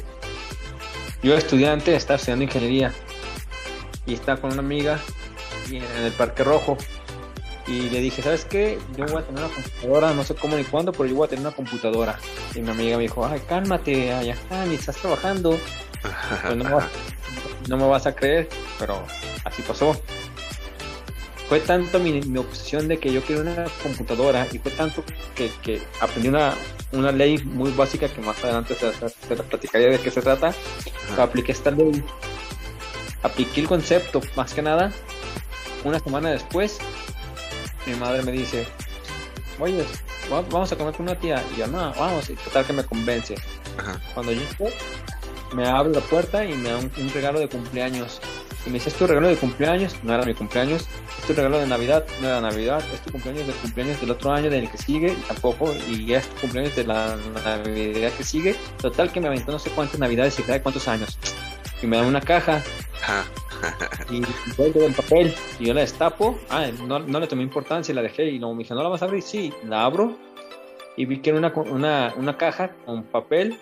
yo 1.21 1.35
estudiante 1.35 1.95
estaba 1.95 2.17
estudiando 2.17 2.43
ingeniería 2.43 2.93
y 4.05 4.13
estaba 4.13 4.41
con 4.41 4.51
una 4.51 4.61
amiga 4.61 4.99
en 5.71 6.03
el 6.03 6.11
Parque 6.11 6.43
Rojo. 6.43 6.77
Y 7.65 7.89
le 7.89 8.01
dije, 8.01 8.21
¿sabes 8.21 8.43
qué? 8.43 8.77
Yo 8.97 9.05
voy 9.05 9.21
a 9.21 9.25
tener 9.25 9.41
una 9.41 9.53
computadora, 9.53 10.13
no 10.13 10.23
sé 10.25 10.35
cómo 10.35 10.57
ni 10.57 10.65
cuándo, 10.65 10.91
pero 10.91 11.05
yo 11.05 11.15
voy 11.15 11.27
a 11.27 11.29
tener 11.29 11.45
una 11.45 11.55
computadora. 11.55 12.19
Y 12.55 12.61
mi 12.61 12.71
amiga 12.71 12.97
me 12.97 13.03
dijo, 13.03 13.25
ay, 13.25 13.41
cálmate, 13.47 14.11
ay, 14.11 14.31
acá, 14.31 14.65
ni 14.65 14.75
estás 14.75 14.97
trabajando. 14.97 15.57
Pues 16.43 16.57
no, 16.57 16.79
no, 17.69 17.77
me 17.77 17.87
vas 17.87 18.05
a 18.05 18.13
creer, 18.13 18.49
pero 18.77 19.01
así 19.45 19.61
pasó. 19.61 19.95
Fue 21.53 21.59
tanto 21.59 21.99
mi, 21.99 22.19
obsesión 22.35 22.87
de 22.87 22.97
que 22.97 23.13
yo 23.13 23.21
quiero 23.21 23.43
una 23.43 23.65
computadora 23.83 24.47
y 24.51 24.57
fue 24.57 24.71
tanto 24.71 25.03
que, 25.35 25.51
que 25.61 25.83
aprendí 26.01 26.27
una, 26.27 26.55
una 26.93 27.11
ley 27.11 27.37
muy 27.43 27.69
básica 27.69 28.09
que 28.09 28.21
más 28.21 28.43
adelante 28.43 28.73
se, 28.73 28.91
se, 28.91 29.35
platicaría 29.35 29.89
de 29.89 29.99
qué 29.99 30.09
se 30.09 30.23
trata. 30.23 30.51
Apliqué 31.15 31.51
esta 31.51 31.69
ley, 31.69 32.03
apliqué 33.21 33.61
el 33.61 33.67
concepto 33.67 34.19
más 34.35 34.51
que 34.51 34.63
nada. 34.63 34.91
Una 35.83 35.99
semana 35.99 36.31
después, 36.31 36.79
mi 37.85 37.93
madre 37.97 38.23
me 38.23 38.31
dice, 38.31 38.65
oye, 39.59 39.85
vamos 40.31 40.71
a 40.71 40.75
comer 40.75 40.95
con 40.95 41.07
una 41.07 41.19
tía. 41.19 41.43
Y 41.55 41.59
yo, 41.59 41.67
no, 41.67 41.93
vamos, 41.93 42.31
y 42.31 42.33
total 42.33 42.65
que 42.65 42.73
me 42.73 42.83
convence. 42.83 43.35
Cuando 44.15 44.31
yo 44.31 44.41
me 45.53 45.67
abre 45.67 45.93
la 45.93 46.01
puerta 46.01 46.43
y 46.45 46.55
me 46.55 46.69
da 46.69 46.77
un, 46.77 47.13
regalo 47.13 47.39
de 47.39 47.47
cumpleaños. 47.47 48.19
Y 48.65 48.69
me 48.69 48.75
dice, 48.75 48.89
¿es 48.89 48.95
tu 48.95 49.05
regalo 49.05 49.27
de 49.27 49.35
cumpleaños? 49.35 49.95
No 50.03 50.13
era 50.13 50.23
mi 50.23 50.33
cumpleaños. 50.33 50.87
¿Es 51.19 51.27
tu 51.27 51.33
regalo 51.33 51.59
de 51.59 51.67
Navidad? 51.67 52.05
No 52.21 52.27
era 52.27 52.39
Navidad. 52.39 52.81
¿Es 52.93 53.01
tu 53.01 53.11
cumpleaños 53.11 53.45
de 53.45 53.53
cumpleaños 53.53 53.99
del 53.99 54.11
otro 54.11 54.31
año 54.31 54.49
del 54.49 54.69
que 54.69 54.77
sigue? 54.77 55.15
tampoco. 55.27 55.73
Y 55.89 56.05
ya 56.05 56.19
es 56.19 56.29
tu 56.29 56.41
cumpleaños 56.41 56.75
de 56.75 56.85
la 56.85 57.17
Navidad 57.43 58.11
que 58.17 58.23
sigue. 58.23 58.55
Total 58.81 59.11
que 59.11 59.19
me 59.19 59.27
aventó 59.27 59.51
no 59.51 59.59
sé 59.59 59.69
cuántas 59.71 59.99
Navidades 59.99 60.39
y 60.39 60.43
cada 60.43 60.61
cuántos 60.63 60.87
años. 60.87 61.17
Y 61.81 61.87
me 61.87 61.97
da 61.97 62.03
una 62.03 62.21
caja. 62.21 62.63
y 64.09 64.21
vuelvo 64.55 64.85
el 64.85 64.93
papel. 64.93 65.35
Y 65.59 65.65
yo 65.65 65.73
la 65.73 65.81
destapo. 65.81 66.39
Ah, 66.49 66.67
no, 66.87 66.99
no 66.99 67.19
le 67.19 67.27
tomé 67.27 67.43
importancia, 67.43 67.93
la 67.93 68.01
dejé. 68.01 68.25
Y 68.25 68.39
luego 68.39 68.55
me 68.55 68.63
dijo, 68.63 68.75
¿no 68.75 68.83
la 68.83 68.89
vas 68.89 69.01
a 69.01 69.05
abrir? 69.05 69.23
Sí, 69.23 69.53
la 69.65 69.83
abro. 69.83 70.17
Y 70.95 71.05
vi 71.05 71.19
que 71.19 71.31
era 71.31 71.39
una, 71.39 71.51
una, 71.53 72.13
una 72.15 72.37
caja 72.37 72.71
con 72.85 73.03
papel 73.03 73.59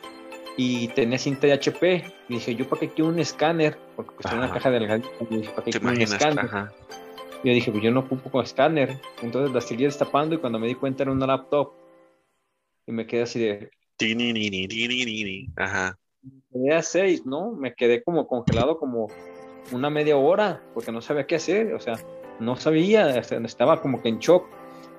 y 0.58 0.88
tenía 0.90 1.18
cinta 1.18 1.48
de 1.48 1.54
HP. 1.54 2.04
Y 2.30 2.34
dije, 2.34 2.56
¿yo 2.56 2.68
para 2.68 2.82
qué 2.82 2.90
quiero 2.90 3.10
un 3.10 3.20
escáner? 3.20 3.78
Porque 3.96 4.12
pues 4.20 4.34
una 4.34 4.52
caja 4.52 4.70
delgadita. 4.72 5.10
Y 5.30 5.38
dije, 5.38 5.50
¿para 5.50 5.64
qué 5.64 5.72
quiero 5.72 5.88
un 5.88 6.02
escáner? 6.02 6.50
Y 7.44 7.48
yo 7.48 7.54
dije, 7.54 7.72
pues 7.72 7.84
yo 7.84 7.92
no 7.92 8.02
ocupo 8.02 8.30
con 8.30 8.44
escáner. 8.44 9.00
Entonces 9.22 9.54
la 9.54 9.62
seguí 9.62 9.86
destapando 9.86 10.36
y 10.36 10.38
cuando 10.38 10.60
me 10.60 10.68
di 10.68 10.76
cuenta 10.76 11.04
era 11.04 11.12
una 11.12 11.28
laptop. 11.28 11.74
Y 12.86 12.92
me 12.92 13.08
quedé 13.08 13.24
así 13.24 13.40
de. 13.40 13.72
Ajá. 15.56 15.98
Tenía 16.52 16.82
seis, 16.82 17.26
¿no? 17.26 17.52
Me 17.52 17.74
quedé 17.74 18.04
como 18.04 18.28
congelado 18.28 18.78
como 18.78 19.08
una 19.72 19.90
media 19.90 20.18
hora 20.18 20.62
porque 20.74 20.92
no 20.92 21.02
sabía 21.02 21.26
qué 21.26 21.36
hacer. 21.36 21.74
O 21.74 21.80
sea, 21.80 21.96
no 22.40 22.56
sabía. 22.56 23.18
Estaba 23.18 23.82
como 23.82 24.02
que 24.02 24.10
en 24.10 24.20
shock. 24.20 24.46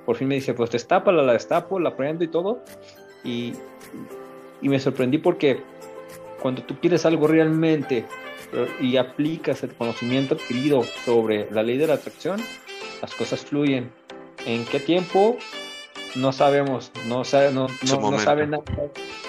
Por 0.06 0.16
fin 0.16 0.26
me 0.26 0.34
dice, 0.36 0.54
pues 0.54 0.70
destápala, 0.70 1.22
la 1.22 1.34
destapo, 1.34 1.78
la 1.78 1.96
prendo 1.96 2.24
y 2.24 2.28
todo. 2.28 2.64
Y 3.22 3.52
y 4.62 4.68
me 4.68 4.80
sorprendí 4.80 5.18
porque 5.18 5.62
cuando 6.40 6.62
tú 6.62 6.78
quieres 6.80 7.04
algo 7.04 7.26
realmente 7.26 8.04
eh, 8.52 8.68
y 8.80 8.96
aplicas 8.96 9.62
el 9.62 9.74
conocimiento 9.74 10.36
adquirido 10.36 10.82
sobre 11.04 11.50
la 11.50 11.62
ley 11.62 11.78
de 11.78 11.86
la 11.86 11.94
atracción, 11.94 12.40
las 13.00 13.14
cosas 13.14 13.40
fluyen. 13.44 13.90
¿En 14.46 14.64
qué 14.64 14.80
tiempo? 14.80 15.36
No 16.14 16.32
sabemos, 16.32 16.92
no 17.06 17.24
sabe, 17.24 17.52
no, 17.52 17.68
no, 17.68 18.10
no 18.10 18.18
sabe 18.18 18.46
nada, 18.46 18.62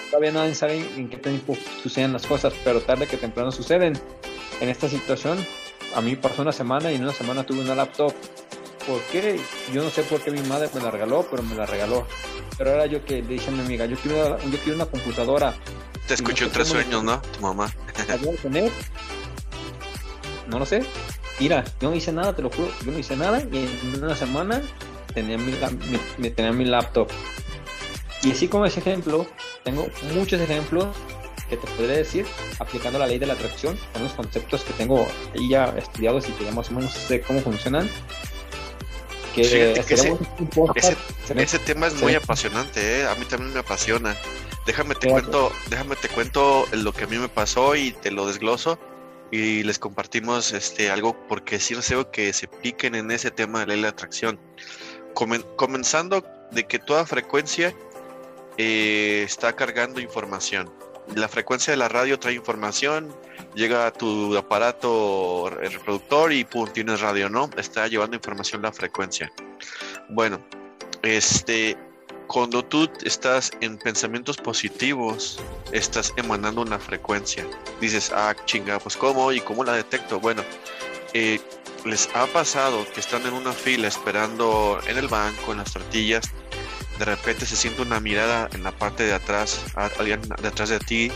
todavía 0.10 0.32
nadie 0.32 0.54
sabe 0.54 0.86
en 0.98 1.10
qué 1.10 1.18
tiempo 1.18 1.56
suceden 1.82 2.12
las 2.14 2.26
cosas, 2.26 2.54
pero 2.64 2.82
tarde 2.82 3.08
que 3.08 3.18
temprano 3.18 3.52
suceden. 3.52 3.94
En 4.60 4.70
esta 4.70 4.90
situación, 4.90 5.38
a 5.96 6.02
mí 6.02 6.16
pasó 6.16 6.42
una 6.42 6.52
semana 6.52 6.92
y 6.92 6.96
en 6.96 7.04
una 7.04 7.14
semana 7.14 7.44
tuve 7.46 7.62
una 7.62 7.76
laptop. 7.76 8.14
¿Por 8.88 9.02
qué? 9.04 9.40
Yo 9.72 9.84
no 9.84 9.90
sé 9.90 10.04
por 10.04 10.22
qué 10.22 10.32
mi 10.32 10.42
madre 10.42 10.70
me 10.74 10.82
la 10.82 10.92
regaló, 10.92 11.26
pero 11.30 11.42
me 11.44 11.56
la 11.56 11.66
regaló. 11.66 12.06
Pero 12.58 12.72
ahora 12.72 12.86
yo 12.86 13.04
que 13.06 13.22
le 13.22 13.28
dije 13.28 13.50
a 13.50 13.52
mi 13.52 13.62
amiga, 13.62 13.86
yo 13.86 13.96
quiero, 13.98 14.38
yo 14.40 14.58
quiero 14.60 14.76
una 14.76 14.86
computadora. 14.86 15.54
Te 16.08 16.16
escuchó 16.16 16.50
tres 16.50 16.68
sueños, 16.68 17.04
¿no? 17.04 17.22
Tu 17.22 17.40
mamá. 17.40 17.74
No 20.48 20.60
lo 20.60 20.66
sé. 20.66 20.84
Mira, 21.40 21.64
yo 21.80 21.90
no 21.90 21.96
hice 21.96 22.12
nada, 22.12 22.36
te 22.36 22.42
lo 22.42 22.50
juro. 22.50 22.70
Yo 22.86 22.92
no 22.92 23.00
hice 23.00 23.16
nada 23.16 23.42
y 23.52 23.58
en 23.58 24.04
una 24.04 24.16
semana 24.16 24.62
tenía 25.14 25.38
mi, 25.38 25.54
me, 26.18 26.30
tenía 26.30 26.52
mi 26.52 26.66
laptop. 26.66 27.08
Y 28.22 28.32
así 28.32 28.48
como 28.48 28.66
ese 28.66 28.82
ejemplo, 28.82 29.26
tengo 29.64 29.88
muchos 30.14 30.42
ejemplos 30.42 30.88
que 31.50 31.58
te 31.58 31.68
podría 31.68 31.98
decir 31.98 32.26
aplicando 32.60 33.00
la 33.00 33.08
ley 33.08 33.20
de 33.20 33.26
la 33.26 33.34
atracción, 33.34 33.78
con 33.94 34.04
los 34.04 34.14
conceptos 34.14 34.64
que 34.64 34.74
tengo 34.74 35.08
ahí 35.34 35.50
ya 35.50 35.66
estudiados 35.78 36.28
y 36.30 36.32
que 36.34 36.46
ya 36.46 36.52
más 36.52 36.70
o 36.70 36.74
menos 36.74 36.94
sé 36.94 37.22
cómo 37.22 37.42
funcionan 37.42 37.90
ese, 39.42 39.74
tema 41.60 41.88
es 41.88 42.02
muy 42.02 42.16
apasionante, 42.16 43.00
¿eh? 43.00 43.08
a 43.08 43.16
mí 43.16 43.26
también 43.26 43.54
me 43.54 43.60
apasiona. 43.60 44.16
Déjame 44.66 44.96
te 44.96 45.10
cuento, 45.10 45.52
déjame 45.70 45.96
te 45.96 46.10
cuento 46.10 46.66
lo 46.72 46.94
que 46.94 47.04
a 47.04 47.08
mí 47.08 47.18
me 47.18 47.30
pasó 47.30 47.76
y 47.76 47.92
te 47.92 48.12
lo 48.12 48.28
desgloso 48.28 48.80
y 49.32 49.64
les 49.64 49.80
compartimos 49.80 50.54
este 50.54 50.92
algo 50.92 51.18
porque 51.28 51.60
sí 51.60 51.74
deseo 51.74 52.12
que 52.12 52.32
se 52.34 52.48
piquen 52.48 52.96
en 52.96 53.12
ese 53.12 53.32
tema 53.32 53.62
de 53.62 53.66
la 53.66 53.74
ley 53.74 53.82
de 53.82 53.88
atracción. 53.90 54.40
comenzando 55.14 56.24
de 56.52 56.68
que 56.68 56.80
toda 56.80 57.06
frecuencia 57.06 57.74
eh, 58.58 59.24
está 59.26 59.56
cargando 59.56 60.00
información. 60.00 60.72
La 61.16 61.28
frecuencia 61.28 61.72
de 61.72 61.78
la 61.78 61.90
radio 61.90 62.20
trae 62.20 62.36
información, 62.36 63.14
llega 63.56 63.92
tu 63.92 64.36
aparato 64.38 65.50
reproductor 65.50 66.32
y 66.32 66.44
pum, 66.44 66.70
tienes 66.72 67.02
radio, 67.02 67.30
¿no? 67.30 67.50
Está 67.58 67.88
llevando 67.88 68.16
información 68.16 68.62
la 68.62 68.72
frecuencia. 68.72 69.32
Bueno, 70.10 70.40
este, 71.02 71.78
cuando 72.28 72.64
tú 72.64 72.90
estás 73.04 73.52
en 73.62 73.78
pensamientos 73.78 74.38
positivos, 74.38 75.40
estás 75.72 76.14
emanando 76.18 76.62
una 76.62 76.80
frecuencia. 76.80 77.46
Dices, 77.80 78.12
ah, 78.16 78.36
chinga, 78.46 78.80
pues 78.80 78.98
¿cómo? 78.98 79.32
¿Y 79.32 79.40
cómo 79.42 79.64
la 79.64 79.74
detecto? 79.74 80.20
Bueno, 80.20 80.44
eh, 81.14 81.40
les 81.86 82.10
ha 82.16 82.26
pasado 82.28 82.86
que 82.94 83.00
están 83.00 83.26
en 83.26 83.34
una 83.34 83.52
fila 83.52 83.88
esperando 83.88 84.80
en 84.88 84.98
el 84.98 85.08
banco, 85.08 85.52
en 85.52 85.60
las 85.60 85.74
tortillas, 85.74 86.24
de 87.00 87.06
repente 87.06 87.46
se 87.46 87.56
siente 87.56 87.82
una 87.82 88.00
mirada 88.00 88.50
en 88.54 88.64
la 88.64 88.72
parte 88.72 89.04
de 89.04 89.14
atrás, 89.14 89.64
alguien 89.76 90.22
detrás 90.42 90.70
de 90.70 90.80
ti, 90.80 91.12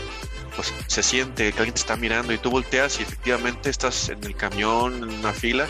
pues 0.58 0.74
se 0.88 1.04
siente 1.04 1.52
que 1.52 1.58
alguien 1.58 1.74
te 1.74 1.78
está 1.78 1.94
mirando 1.94 2.32
y 2.32 2.38
tú 2.38 2.50
volteas 2.50 2.98
y 2.98 3.04
efectivamente 3.04 3.70
estás 3.70 4.08
en 4.08 4.24
el 4.24 4.34
camión, 4.34 4.92
en 5.04 5.04
una 5.04 5.32
fila, 5.32 5.68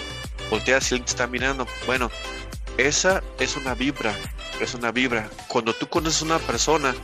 volteas 0.49 0.91
y 0.91 0.95
alguien 0.95 1.05
te 1.05 1.11
está 1.11 1.27
mirando. 1.27 1.67
Bueno, 1.85 2.11
esa 2.79 3.23
es 3.39 3.59
una 3.59 3.75
vibra, 3.75 4.17
es 4.63 4.73
una 4.73 4.91
vibra. 4.91 5.29
Cuando 5.47 5.75
tú 5.75 5.91
conoces 5.91 6.23
a 6.23 6.25
una 6.25 6.39
persona 6.39 6.95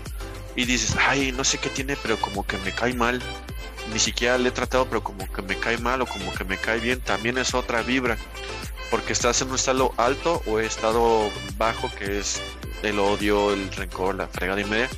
y 0.56 0.64
dices, 0.64 0.96
ay, 0.98 1.30
no 1.32 1.44
sé 1.44 1.58
qué 1.58 1.68
tiene, 1.68 1.94
pero 1.96 2.16
como 2.16 2.46
que 2.46 2.56
me 2.56 2.72
cae 2.72 2.94
mal, 2.94 3.20
ni 3.92 3.98
siquiera 3.98 4.38
le 4.38 4.48
he 4.48 4.52
tratado, 4.52 4.86
pero 4.86 5.04
como 5.04 5.30
que 5.30 5.42
me 5.42 5.58
cae 5.58 5.76
mal 5.76 6.00
o 6.00 6.06
como 6.06 6.32
que 6.32 6.44
me 6.44 6.56
cae 6.56 6.80
bien, 6.80 7.02
también 7.02 7.36
es 7.36 7.52
otra 7.52 7.82
vibra. 7.82 8.16
Porque 8.90 9.12
estás 9.12 9.42
en 9.42 9.50
un 9.50 9.56
estado 9.56 9.92
alto 9.98 10.42
o 10.46 10.58
estado 10.58 11.30
bajo, 11.58 11.94
que 11.96 12.18
es 12.18 12.40
el 12.82 12.98
odio, 12.98 13.52
el 13.52 13.70
rencor, 13.72 14.14
la 14.14 14.26
fregada 14.26 14.62
y 14.62 14.64
media 14.64 14.88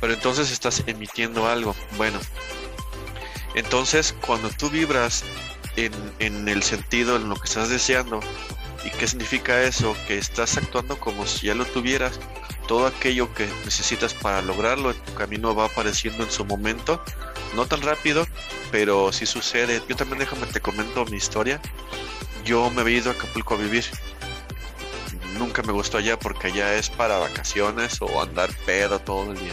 pero 0.00 0.12
entonces 0.12 0.50
estás 0.50 0.82
emitiendo 0.86 1.48
algo. 1.48 1.74
Bueno, 1.96 2.18
entonces 3.54 4.14
cuando 4.26 4.50
tú 4.50 4.70
vibras 4.70 5.24
en, 5.76 5.92
en 6.18 6.48
el 6.48 6.62
sentido, 6.62 7.16
en 7.16 7.28
lo 7.28 7.36
que 7.36 7.48
estás 7.48 7.68
deseando, 7.68 8.20
¿y 8.84 8.90
qué 8.90 9.06
significa 9.06 9.62
eso? 9.62 9.96
Que 10.06 10.18
estás 10.18 10.56
actuando 10.56 10.98
como 10.98 11.26
si 11.26 11.46
ya 11.46 11.54
lo 11.54 11.64
tuvieras. 11.64 12.20
Todo 12.66 12.86
aquello 12.86 13.32
que 13.32 13.46
necesitas 13.64 14.12
para 14.12 14.42
lograrlo 14.42 14.94
tu 14.94 15.14
camino 15.14 15.54
va 15.54 15.66
apareciendo 15.66 16.22
en 16.22 16.30
su 16.30 16.44
momento. 16.44 17.02
No 17.54 17.66
tan 17.66 17.80
rápido, 17.80 18.26
pero 18.70 19.10
sí 19.10 19.24
sucede. 19.24 19.82
Yo 19.88 19.96
también 19.96 20.18
déjame 20.18 20.46
te 20.46 20.60
comento 20.60 21.06
mi 21.06 21.16
historia. 21.16 21.60
Yo 22.44 22.70
me 22.70 22.82
había 22.82 22.98
ido 22.98 23.10
a 23.10 23.14
Acapulco 23.14 23.54
a 23.54 23.58
vivir 23.58 23.84
nunca 25.38 25.62
me 25.62 25.72
gustó 25.72 25.98
allá 25.98 26.18
porque 26.18 26.48
allá 26.48 26.74
es 26.74 26.90
para 26.90 27.16
vacaciones 27.18 28.02
o 28.02 28.20
andar 28.20 28.50
pedo 28.66 28.98
todo 28.98 29.30
el 29.30 29.38
día 29.38 29.52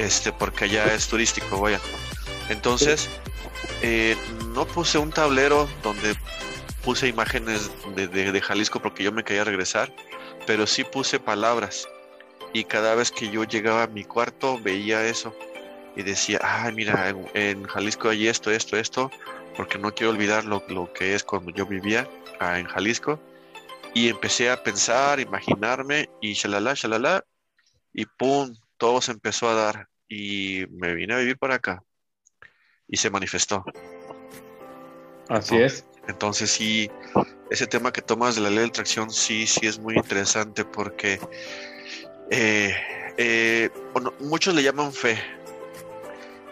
este, 0.00 0.32
porque 0.32 0.64
allá 0.64 0.94
es 0.94 1.08
turístico, 1.08 1.60
vaya. 1.60 1.80
Entonces, 2.48 3.08
eh, 3.82 4.16
no 4.54 4.66
puse 4.66 4.98
un 4.98 5.10
tablero 5.10 5.68
donde 5.82 6.14
puse 6.84 7.08
imágenes 7.08 7.70
de, 7.94 8.08
de, 8.08 8.40
Jalisco 8.40 8.80
porque 8.80 9.04
yo 9.04 9.12
me 9.12 9.22
quería 9.22 9.44
regresar, 9.44 9.92
pero 10.46 10.66
sí 10.66 10.84
puse 10.84 11.20
palabras. 11.20 11.88
Y 12.52 12.64
cada 12.64 12.94
vez 12.94 13.10
que 13.10 13.30
yo 13.30 13.44
llegaba 13.44 13.84
a 13.84 13.86
mi 13.86 14.04
cuarto 14.04 14.58
veía 14.60 15.06
eso 15.06 15.34
y 15.94 16.02
decía, 16.02 16.40
ah, 16.42 16.70
mira, 16.72 17.14
en, 17.34 17.64
Jalisco 17.64 18.08
hay 18.08 18.28
esto, 18.28 18.50
esto, 18.50 18.76
esto, 18.76 19.10
porque 19.56 19.78
no 19.78 19.94
quiero 19.94 20.12
olvidar 20.12 20.44
lo, 20.44 20.64
lo 20.68 20.92
que 20.92 21.14
es 21.14 21.22
cuando 21.22 21.52
yo 21.52 21.66
vivía 21.66 22.08
ah, 22.40 22.58
en 22.58 22.66
Jalisco. 22.66 23.20
Y 23.92 24.08
empecé 24.08 24.50
a 24.50 24.62
pensar, 24.62 25.20
imaginarme 25.20 26.08
y 26.20 26.32
shalala, 26.34 26.74
shalala, 26.74 27.24
y 27.92 28.06
pum, 28.06 28.54
todo 28.78 29.00
se 29.00 29.12
empezó 29.12 29.48
a 29.48 29.54
dar 29.54 29.89
y 30.10 30.66
me 30.72 30.92
vine 30.94 31.14
a 31.14 31.18
vivir 31.18 31.38
para 31.38 31.54
acá 31.54 31.82
y 32.86 32.96
se 32.98 33.08
manifestó. 33.08 33.64
Así 35.28 35.56
es. 35.56 35.86
Entonces 36.08 36.50
sí, 36.50 36.90
ese 37.50 37.66
tema 37.68 37.92
que 37.92 38.02
tomas 38.02 38.34
de 38.34 38.42
la 38.42 38.50
ley 38.50 38.58
de 38.58 38.66
atracción 38.66 39.10
sí, 39.10 39.46
sí 39.46 39.66
es 39.66 39.78
muy 39.78 39.96
interesante 39.96 40.64
porque 40.64 41.20
eh, 42.30 42.74
eh, 43.16 43.70
muchos 44.18 44.52
le 44.54 44.64
llaman 44.64 44.92
fe. 44.92 45.16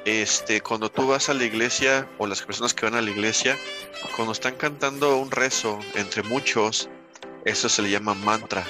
Este, 0.05 0.61
cuando 0.61 0.89
tú 0.89 1.09
vas 1.09 1.29
a 1.29 1.35
la 1.35 1.45
iglesia 1.45 2.09
o 2.19 2.27
las 2.27 2.41
personas 2.43 2.73
que 2.73 2.87
van 2.87 2.95
a 2.95 3.03
la 3.03 3.11
iglesia, 3.11 3.59
cuando 4.15 4.33
están 4.33 4.55
cantando 4.55 5.19
un 5.19 5.31
rezo 5.33 5.81
entre 5.97 6.23
muchos, 6.23 6.89
eso 7.45 7.69
se 7.69 7.83
le 7.83 7.91
llama 7.91 8.15
mantra. 8.15 8.65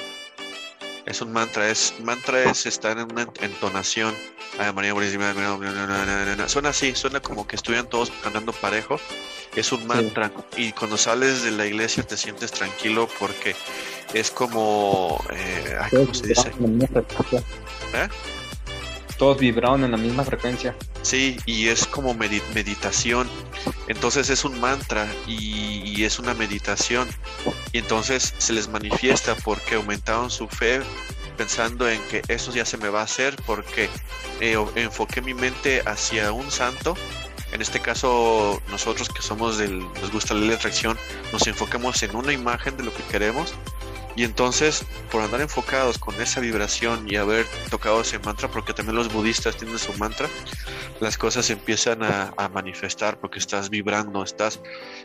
Es 1.09 1.23
un 1.23 1.33
mantra, 1.33 1.71
es 1.71 1.95
mantra 2.05 2.51
es 2.51 2.67
estar 2.67 2.99
en 2.99 3.11
una 3.11 3.23
entonación. 3.41 4.15
Suena 6.47 6.69
así, 6.69 6.95
suena 6.95 7.21
como 7.21 7.47
que 7.47 7.57
estuvieran 7.57 7.89
todos 7.89 8.13
cantando 8.23 8.53
parejo. 8.53 9.01
Es 9.57 9.73
un 9.73 9.87
mantra. 9.87 10.31
Y 10.59 10.73
cuando 10.73 10.99
sales 10.99 11.45
de 11.45 11.53
la 11.53 11.65
iglesia 11.65 12.03
te 12.03 12.19
sientes 12.19 12.53
tranquilo 12.53 13.09
porque 13.19 13.57
es 14.13 14.31
como. 14.31 15.19
Eh, 15.33 15.79
¿Cómo 15.91 16.13
se 16.13 16.27
dice? 16.27 16.53
¿Eh? 17.95 18.09
Todos 19.19 19.39
vibraron 19.39 19.83
en 19.83 19.91
la 19.91 19.97
misma 19.97 20.25
frecuencia. 20.25 20.77
Sí, 21.03 21.37
y 21.45 21.69
es 21.69 21.87
como 21.87 22.15
meditación. 22.15 23.29
Entonces 23.89 24.31
es 24.31 24.45
un 24.45 24.61
mantra 24.61 25.09
y, 25.27 26.05
es 26.05 26.21
una 26.21 26.35
meditación. 26.35 27.09
Y 27.73 27.79
entonces 27.79 28.33
se 28.39 28.53
les 28.53 28.69
manifiesta 28.69 29.35
porque 29.35 29.75
aumentaron 29.75 30.31
su 30.31 30.47
fe 30.49 30.81
pensando 31.37 31.89
en 31.89 32.01
que 32.09 32.23
eso 32.29 32.53
ya 32.53 32.65
se 32.65 32.77
me 32.79 32.89
va 32.89 33.01
a 33.01 33.05
hacer 33.05 33.37
porque 33.47 33.89
eh, 34.41 34.57
enfoqué 34.77 35.21
mi 35.21 35.35
mente 35.35 35.83
hacia 35.85 36.31
un 36.31 36.51
santo. 36.53 36.95
En 37.51 37.61
este 37.61 37.81
caso, 37.81 38.63
nosotros 38.71 39.09
que 39.09 39.23
somos 39.23 39.59
del, 39.59 39.81
nos 40.01 40.13
gusta 40.13 40.35
la 40.35 40.55
atracción, 40.55 40.97
nos 41.33 41.47
enfocamos 41.49 42.03
en 42.05 42.15
una 42.15 42.33
imagen 42.33 42.77
de 42.77 42.85
lo 42.85 42.95
que 42.95 43.03
queremos 43.05 43.55
y 44.19 44.25
entonces, 44.25 44.85
por 45.13 45.23
andar 45.23 45.41
enfocados 45.41 45.97
con 45.97 46.21
esa 46.21 46.41
vibración 46.41 47.07
y 47.09 47.15
haber 47.15 47.47
tocado 47.71 48.01
ese 48.01 48.19
mantra, 48.19 48.49
porque 48.49 48.73
también 48.73 48.97
los 48.97 49.13
budistas 49.13 49.57
tienen 49.57 49.79
su 49.79 49.93
mantra, 49.93 50.27
las 50.99 51.17
cosas 51.17 51.49
empiezan 51.51 52.03
a, 52.03 52.35
manifestar 52.53 53.21
porque 53.21 53.39
estás 53.39 53.71
vibrando, 53.71 54.25
estás, 54.25 54.61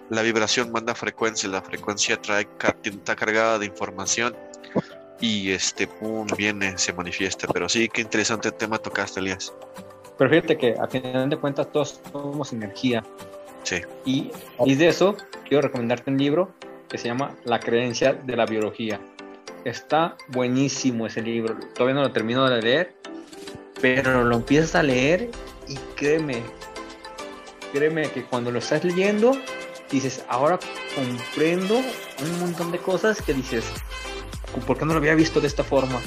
la 0.09 0.23
vibración 0.23 0.71
manda 0.71 0.95
frecuencia, 0.95 1.47
la 1.47 1.61
frecuencia 1.61 2.19
trae, 2.19 2.47
está 2.83 3.15
cargada 3.15 3.59
de 3.59 3.67
información 3.67 4.35
y 5.21 5.51
este, 5.51 5.85
pum, 5.85 6.25
viene, 6.35 6.75
se 6.79 6.91
manifiesta. 6.91 7.47
Pero 7.53 7.69
sí, 7.69 7.89
qué 7.89 8.01
interesante 8.01 8.51
tema 8.51 8.79
tocaste, 8.79 9.19
Elías. 9.19 9.53
Pero 10.17 10.27
fíjate 10.27 10.57
que 10.57 10.73
a 10.81 10.87
final 10.87 11.29
de 11.29 11.37
cuentas 11.37 11.71
todos 11.71 12.01
somos 12.11 12.51
energía. 12.51 13.03
Sí. 13.61 13.75
Y, 14.05 14.31
y 14.65 14.73
de 14.73 14.87
eso 14.87 15.15
quiero 15.47 15.61
recomendarte 15.61 16.09
un 16.09 16.17
libro 16.17 16.51
que 16.93 16.99
se 16.99 17.07
llama 17.07 17.35
La 17.43 17.59
creencia 17.59 18.13
de 18.13 18.35
la 18.37 18.45
biología. 18.45 19.01
Está 19.65 20.15
buenísimo 20.27 21.07
ese 21.07 21.23
libro. 21.23 21.57
Todavía 21.73 21.95
no 21.95 22.03
lo 22.03 22.11
termino 22.11 22.47
de 22.47 22.61
leer, 22.61 22.93
pero 23.81 24.23
lo 24.23 24.35
empiezas 24.35 24.75
a 24.75 24.83
leer 24.83 25.31
y 25.67 25.75
créeme, 25.95 26.43
créeme 27.71 28.11
que 28.11 28.23
cuando 28.25 28.51
lo 28.51 28.59
estás 28.59 28.83
leyendo, 28.83 29.35
dices, 29.89 30.23
ahora 30.29 30.59
comprendo 30.93 31.77
un 31.77 32.39
montón 32.39 32.71
de 32.71 32.77
cosas 32.77 33.19
que 33.23 33.33
dices, 33.33 33.65
¿por 34.67 34.77
qué 34.77 34.85
no 34.85 34.93
lo 34.93 34.99
había 34.99 35.15
visto 35.15 35.41
de 35.41 35.47
esta 35.47 35.63
forma? 35.63 35.99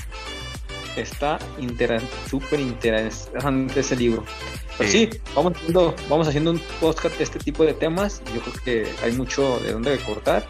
Está 0.97 1.39
súper 2.29 2.61
interesante 2.61 3.81
ese 3.81 3.97
libro. 3.97 4.25
Pues 4.77 4.93
sí, 4.93 5.09
vamos 5.35 5.55
haciendo, 5.55 5.95
vamos 6.09 6.29
haciendo 6.29 6.51
un 6.51 6.61
podcast 6.81 7.17
de 7.17 7.25
este 7.25 7.39
tipo 7.39 7.65
de 7.65 7.73
temas. 7.73 8.23
Yo 8.35 8.41
creo 8.41 8.65
que 8.65 8.93
hay 9.03 9.13
mucho 9.13 9.59
de 9.61 9.73
dónde 9.73 9.97
cortar 9.99 10.47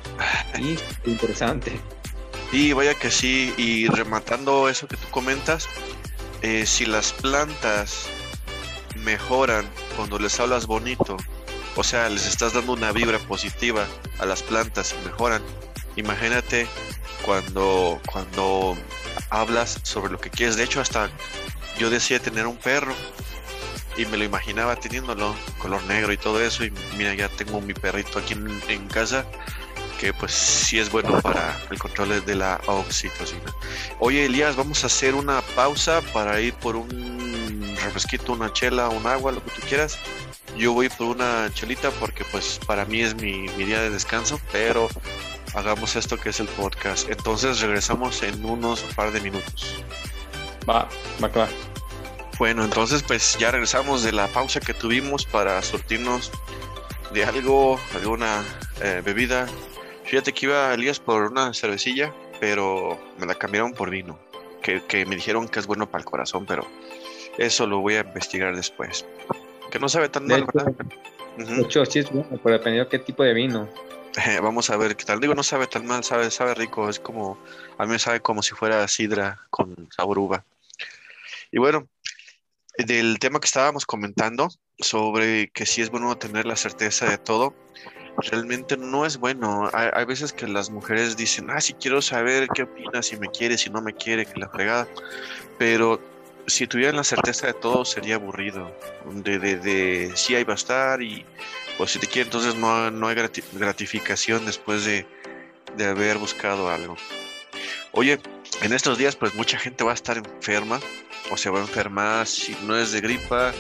y 0.59 0.77
interesante. 1.11 1.73
Y 2.53 2.73
vaya 2.73 2.95
que 2.95 3.11
sí, 3.11 3.53
y 3.57 3.89
rematando 3.89 4.69
eso 4.69 4.87
que 4.87 4.97
tú 4.97 5.07
comentas, 5.11 5.69
eh, 6.43 6.65
si 6.67 6.87
las 6.87 7.13
plantas 7.13 8.09
mejoran 9.05 9.67
cuando 9.97 10.19
les 10.19 10.39
hablas 10.41 10.67
bonito, 10.67 11.17
o 11.77 11.85
sea, 11.85 12.09
les 12.09 12.27
estás 12.27 12.55
dando 12.55 12.73
una 12.73 12.93
vibra 12.93 13.19
positiva 13.19 13.87
a 14.19 14.27
las 14.27 14.43
plantas 14.43 14.95
y 14.95 15.07
mejoran. 15.07 15.43
Imagínate 15.97 16.67
cuando, 17.25 18.01
cuando 18.11 18.77
hablas 19.31 19.81
sobre 19.83 20.13
lo 20.13 20.21
que 20.21 20.31
quieres. 20.31 20.57
De 20.57 20.65
hecho, 20.65 20.81
hasta 20.81 21.11
yo 21.79 21.91
decía 21.91 22.21
tener 22.21 22.47
un 22.47 22.57
perro 22.57 22.95
y 23.97 24.05
me 24.07 24.17
lo 24.17 24.25
imaginaba 24.25 24.77
teniéndolo, 24.77 25.35
color 25.59 25.83
negro 25.85 26.13
y 26.13 26.17
todo 26.17 26.41
eso. 26.43 26.65
Y 26.65 26.73
mira, 26.97 27.15
ya 27.15 27.29
tengo 27.29 27.61
mi 27.61 27.75
perrito 27.75 28.19
aquí 28.19 28.35
en, 28.35 28.89
casa, 28.89 29.25
que 29.99 30.13
pues 30.13 30.33
sí 30.33 30.79
es 30.79 30.91
bueno 30.91 31.21
para 31.21 31.59
el 31.71 31.79
control 31.79 32.25
de 32.25 32.35
la 32.35 32.61
oxitocina. 32.67 33.55
Oye, 33.99 34.27
Elías, 34.27 34.57
vamos 34.57 34.85
a 34.85 34.87
hacer 34.89 35.15
una 35.15 35.41
pausa 35.41 36.03
para 36.13 36.41
ir 36.41 36.55
por 36.55 36.77
un 36.77 37.77
refresquito, 37.83 38.33
una 38.33 38.53
chela, 38.53 38.89
un 38.89 39.07
agua, 39.07 39.33
lo 39.33 39.43
que 39.43 39.51
tú 39.51 39.63
quieras. 39.67 39.99
Yo 40.57 40.73
voy 40.73 40.89
por 40.89 41.09
una 41.09 41.51
chelita 41.53 41.91
porque 41.93 42.25
pues 42.31 42.61
para 42.67 42.85
mí 42.85 43.01
es 43.01 43.15
mi, 43.15 43.49
mi 43.57 43.65
día 43.65 43.81
de 43.81 43.91
descanso, 43.91 44.41
pero 44.53 44.89
hagamos 45.55 45.97
esto 45.97 46.17
que 46.17 46.31
es 46.31 46.41
el 46.41 46.49
podcast. 46.49 47.09
Entonces 47.11 47.61
regresamos 47.61 48.23
en 48.23 48.45
unos 48.45 48.83
par 48.95 49.13
de 49.13 49.21
minutos. 49.21 49.83
Va, 50.69 50.89
va, 51.23 51.29
va. 51.29 51.49
Bueno, 52.39 52.65
entonces 52.65 53.03
pues 53.03 53.39
ya 53.39 53.51
regresamos 53.51 54.03
de 54.03 54.13
la 54.13 54.29
pausa 54.29 54.61
que 54.61 54.75
tuvimos 54.75 55.25
para 55.25 55.61
surtirnos 55.63 56.31
de 57.13 57.25
algo, 57.25 57.81
alguna 57.95 58.45
eh, 58.83 59.01
bebida. 59.05 59.47
Fíjate 60.05 60.33
que 60.33 60.47
iba 60.47 60.75
Elías 60.75 61.01
por 61.01 61.23
una 61.23 61.55
cervecilla, 61.55 62.13
pero 62.39 62.99
me 63.19 63.27
la 63.27 63.35
cambiaron 63.35 63.73
por 63.73 63.91
vino, 63.91 64.19
que, 64.63 65.07
me 65.07 65.17
dijeron 65.17 65.49
que 65.49 65.61
es 65.61 65.67
bueno 65.67 65.91
para 65.91 66.03
el 66.03 66.05
corazón, 66.05 66.45
pero 66.47 66.67
eso 67.39 67.67
lo 67.67 67.81
voy 67.81 67.95
a 67.95 68.01
investigar 68.01 68.55
después. 68.55 69.07
Que 69.77 69.81
no 69.81 69.91
sabe 69.91 70.09
tan 70.09 70.27
mal, 70.27 70.47
¿verdad? 70.47 70.73
Mucho 71.37 71.85
sí 71.85 71.99
es 71.99 72.11
bueno, 72.11 72.41
pero 72.43 72.57
dependiendo 72.57 72.89
de 72.89 72.89
qué 72.89 72.99
tipo 72.99 73.23
de 73.23 73.35
vino. 73.35 73.69
vamos 74.43 74.71
a 74.71 74.79
ver 74.79 74.97
qué 74.97 75.05
tal. 75.05 75.21
Digo, 75.21 75.35
no 75.35 75.43
sabe 75.43 75.67
tan 75.67 75.85
mal, 75.85 76.03
sabe, 76.03 76.31
sabe 76.31 76.55
rico, 76.55 76.89
es 76.89 76.99
como, 76.99 77.37
a 77.77 77.85
mí 77.85 77.91
me 77.91 77.99
sabe 77.99 78.21
como 78.21 78.43
si 78.43 78.55
fuera 78.55 78.89
sidra 78.89 79.39
con 79.51 79.77
sabor 79.95 80.19
uva. 80.19 80.47
Y 81.53 81.59
bueno, 81.59 81.87
del 82.79 83.19
tema 83.19 83.39
que 83.39 83.45
estábamos 83.45 83.85
comentando 83.85 84.49
sobre 84.79 85.51
que 85.51 85.67
si 85.67 85.83
es 85.83 85.91
bueno 85.91 86.17
tener 86.17 86.47
la 86.47 86.57
certeza 86.57 87.11
de 87.11 87.19
todo, 87.19 87.53
realmente 88.31 88.79
no 88.79 89.05
es 89.05 89.19
bueno. 89.19 89.69
Hay, 89.75 90.07
veces 90.07 90.33
que 90.33 90.49
las 90.49 90.71
mujeres 90.71 91.19
dicen, 91.19 91.51
ah, 91.51 91.61
si 91.61 91.75
quiero 91.75 92.01
saber 92.01 92.49
qué 92.55 92.63
opina, 92.63 93.03
si 93.03 93.19
me 93.19 93.29
quiere, 93.29 93.59
si 93.59 93.69
no 93.69 93.83
me 93.83 93.93
quiere, 93.93 94.25
que 94.25 94.41
la 94.41 94.49
fregada. 94.49 94.89
Pero 95.59 96.01
si 96.47 96.67
tuvieran 96.67 96.97
la 96.97 97.05
certeza 97.05 97.47
de 97.47 97.55
todo, 97.55 97.85
sería 97.85 98.17
aburrido. 98.17 98.75
De, 99.05 99.39
de, 99.39 99.57
de 99.57 100.13
sí, 100.17 100.35
ahí 100.35 100.45
va 100.45 100.55
a 100.55 100.57
estar 100.57 101.03
y 101.03 101.25
pues 101.77 101.91
si 101.91 101.99
te 101.99 102.07
quiere, 102.07 102.27
entonces 102.27 102.55
no, 102.55 102.91
no 102.91 103.09
hay 103.09 103.17
gratificación 103.53 104.47
después 104.47 104.85
de, 104.85 105.07
de 105.77 105.87
haber 105.87 106.19
buscado 106.19 106.71
algo. 106.71 106.97
Oye, 107.93 108.19
en 108.63 108.73
estos 108.73 108.99
días 108.99 109.17
pues 109.17 109.35
mucha 109.35 109.59
gente 109.59 109.85
va 109.85 109.91
a 109.91 109.95
estar 109.95 110.17
enferma 110.17 110.81
o 111.31 111.37
se 111.37 111.51
va 111.51 111.59
a 111.59 111.63
enfermar 111.63 112.27
si 112.27 112.57
no 112.63 112.77
es 112.77 112.93
de 112.93 113.01
gripa, 113.01 113.53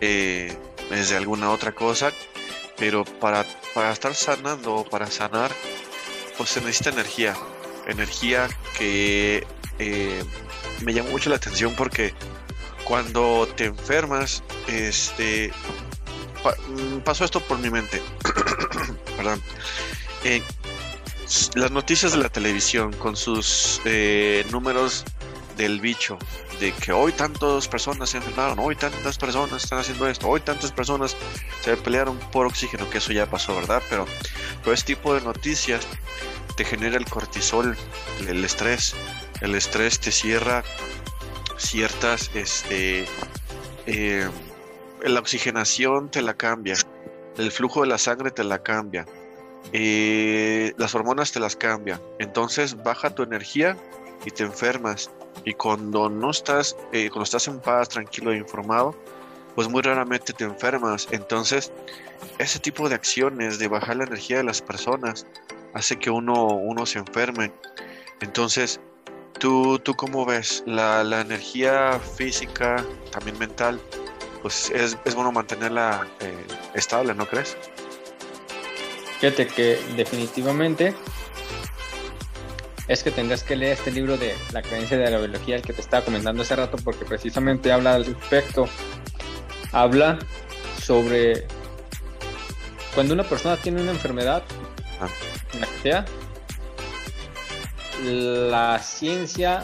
eh, 0.00 0.56
es 0.90 1.10
de 1.10 1.16
alguna 1.16 1.50
otra 1.50 1.72
cosa, 1.72 2.12
pero 2.76 3.04
para, 3.04 3.44
para 3.74 3.92
estar 3.92 4.14
sanando 4.14 4.74
o 4.74 4.84
para 4.84 5.10
sanar, 5.10 5.50
pues 6.36 6.50
se 6.50 6.60
necesita 6.60 6.90
energía, 6.90 7.34
energía 7.86 8.48
que 8.78 9.46
eh, 9.78 10.24
me 10.82 10.92
llamó 10.92 11.10
mucho 11.10 11.30
la 11.30 11.36
atención 11.36 11.74
porque 11.76 12.14
cuando 12.84 13.48
te 13.56 13.66
enfermas, 13.66 14.42
este, 14.68 15.52
mm, 16.68 16.98
pasó 16.98 17.24
esto 17.24 17.40
por 17.40 17.58
mi 17.58 17.70
mente, 17.70 18.02
perdón, 19.16 19.42
eh, 20.24 20.42
las 21.54 21.70
noticias 21.70 22.12
de 22.12 22.18
la 22.18 22.28
televisión 22.28 22.92
con 22.94 23.16
sus 23.16 23.80
números 24.50 25.04
del 25.56 25.80
bicho, 25.80 26.18
de 26.60 26.72
que 26.72 26.92
hoy 26.92 27.12
tantas 27.12 27.68
personas 27.68 28.10
se 28.10 28.18
enfermaron, 28.18 28.58
hoy 28.58 28.76
tantas 28.76 29.18
personas 29.18 29.62
están 29.62 29.78
haciendo 29.78 30.08
esto, 30.08 30.28
hoy 30.28 30.40
tantas 30.40 30.72
personas 30.72 31.16
se 31.62 31.76
pelearon 31.76 32.18
por 32.30 32.46
oxígeno, 32.46 32.88
que 32.90 32.98
eso 32.98 33.12
ya 33.12 33.26
pasó, 33.26 33.54
¿verdad? 33.56 33.82
Pero, 33.88 34.06
pero 34.62 34.74
este 34.74 34.94
tipo 34.94 35.14
de 35.14 35.20
noticias 35.20 35.86
te 36.56 36.64
genera 36.64 36.96
el 36.96 37.04
cortisol, 37.06 37.76
el 38.28 38.44
estrés, 38.44 38.94
el 39.44 39.54
estrés 39.54 40.00
te 40.00 40.10
cierra 40.10 40.64
ciertas, 41.58 42.30
este, 42.34 43.04
eh, 43.86 44.28
la 45.02 45.20
oxigenación 45.20 46.10
te 46.10 46.22
la 46.22 46.34
cambia, 46.34 46.74
el 47.36 47.52
flujo 47.52 47.82
de 47.82 47.88
la 47.88 47.98
sangre 47.98 48.30
te 48.30 48.42
la 48.42 48.62
cambia, 48.62 49.06
eh, 49.72 50.72
las 50.78 50.94
hormonas 50.94 51.32
te 51.32 51.40
las 51.40 51.56
cambia, 51.56 52.00
entonces 52.18 52.82
baja 52.82 53.14
tu 53.14 53.22
energía 53.22 53.76
y 54.24 54.30
te 54.30 54.44
enfermas 54.44 55.10
y 55.44 55.52
cuando 55.52 56.08
no 56.08 56.30
estás, 56.30 56.76
eh, 56.92 57.08
cuando 57.10 57.24
estás 57.24 57.46
en 57.48 57.60
paz, 57.60 57.90
tranquilo 57.90 58.32
e 58.32 58.36
informado, 58.38 58.96
pues 59.54 59.68
muy 59.68 59.82
raramente 59.82 60.32
te 60.32 60.44
enfermas. 60.44 61.06
Entonces, 61.10 61.72
ese 62.38 62.58
tipo 62.58 62.88
de 62.88 62.94
acciones 62.94 63.58
de 63.58 63.68
bajar 63.68 63.96
la 63.96 64.04
energía 64.04 64.38
de 64.38 64.44
las 64.44 64.62
personas 64.62 65.26
hace 65.74 65.96
que 65.96 66.10
uno, 66.10 66.46
uno 66.46 66.86
se 66.86 66.98
enferme. 66.98 67.52
Entonces, 68.20 68.80
¿tú, 69.38 69.78
tú 69.78 69.94
cómo 69.94 70.24
ves? 70.24 70.62
La, 70.66 71.02
energía 71.20 72.00
física, 72.16 72.84
también 73.10 73.38
mental, 73.38 73.80
pues 74.42 74.70
es, 74.70 74.96
bueno 75.14 75.32
mantenerla 75.32 76.06
eh, 76.20 76.46
estable, 76.74 77.14
¿no 77.14 77.26
crees? 77.26 77.56
Fíjate 79.20 79.46
que 79.46 79.78
definitivamente 79.96 80.94
es 82.88 83.02
que 83.02 83.10
tendrás 83.10 83.42
que 83.42 83.56
leer 83.56 83.72
este 83.72 83.90
libro 83.90 84.18
de 84.18 84.34
La 84.52 84.60
creencia 84.60 84.98
de 84.98 85.10
la 85.10 85.18
biología, 85.18 85.56
el 85.56 85.62
que 85.62 85.72
te 85.72 85.80
estaba 85.80 86.04
comentando 86.04 86.42
hace 86.42 86.56
rato, 86.56 86.76
porque 86.84 87.04
precisamente 87.04 87.72
habla 87.72 87.94
al 87.94 88.04
respecto. 88.04 88.68
Habla 89.72 90.18
sobre 90.82 91.46
cuando 92.94 93.14
una 93.14 93.24
persona 93.24 93.56
tiene 93.56 93.82
una 93.82 93.92
enfermedad, 93.92 94.42
ah. 95.00 95.08
la 95.58 95.66
que 95.66 95.78
sea, 95.82 96.04
la 98.02 98.78
ciencia 98.78 99.62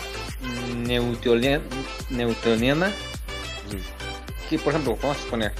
newtoniana, 0.76 2.92
que 4.48 4.58
por 4.58 4.72
ejemplo, 4.72 4.96
vamos 5.00 5.16
a 5.16 5.20
suponer, 5.20 5.52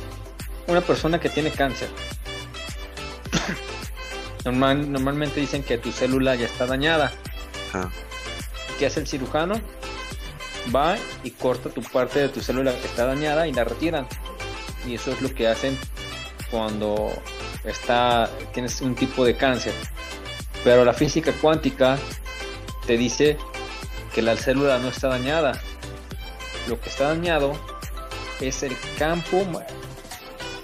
una 0.67 0.81
persona 0.81 1.19
que 1.19 1.29
tiene 1.29 1.51
cáncer, 1.51 1.89
normalmente 4.45 5.41
dicen 5.41 5.63
que 5.63 5.79
tu 5.79 5.93
célula 5.93 6.35
ya 6.35 6.47
está 6.47 6.67
dañada. 6.67 7.13
¿Qué 8.79 8.87
hace 8.87 9.01
el 9.01 9.07
cirujano? 9.07 9.61
Va 10.75 10.97
y 11.23 11.31
corta 11.31 11.69
tu 11.69 11.83
parte 11.83 12.21
de 12.21 12.29
tu 12.29 12.41
célula 12.41 12.73
que 12.73 12.87
está 12.87 13.07
dañada 13.07 13.47
y 13.47 13.53
la 13.53 13.65
retiran. 13.65 14.07
Y 14.87 14.95
eso 14.95 15.13
es 15.13 15.21
lo 15.21 15.35
que 15.35 15.49
hacen 15.49 15.77
cuando 16.51 17.13
está, 17.65 18.31
tienes 18.53 18.81
un 18.81 18.95
tipo 18.95 19.25
de 19.25 19.37
cáncer. 19.37 19.75
Pero 20.65 20.85
la 20.85 20.93
física 20.93 21.33
cuántica 21.33 21.99
te 22.91 22.99
dice 22.99 23.37
que 24.13 24.21
la 24.21 24.37
célula 24.37 24.81
no 24.81 24.89
está 24.89 25.07
dañada. 25.07 25.53
Lo 26.69 26.81
que 26.81 26.89
está 26.89 27.11
dañado 27.11 27.53
es 28.41 28.65
el 28.65 28.77
campo 28.99 29.47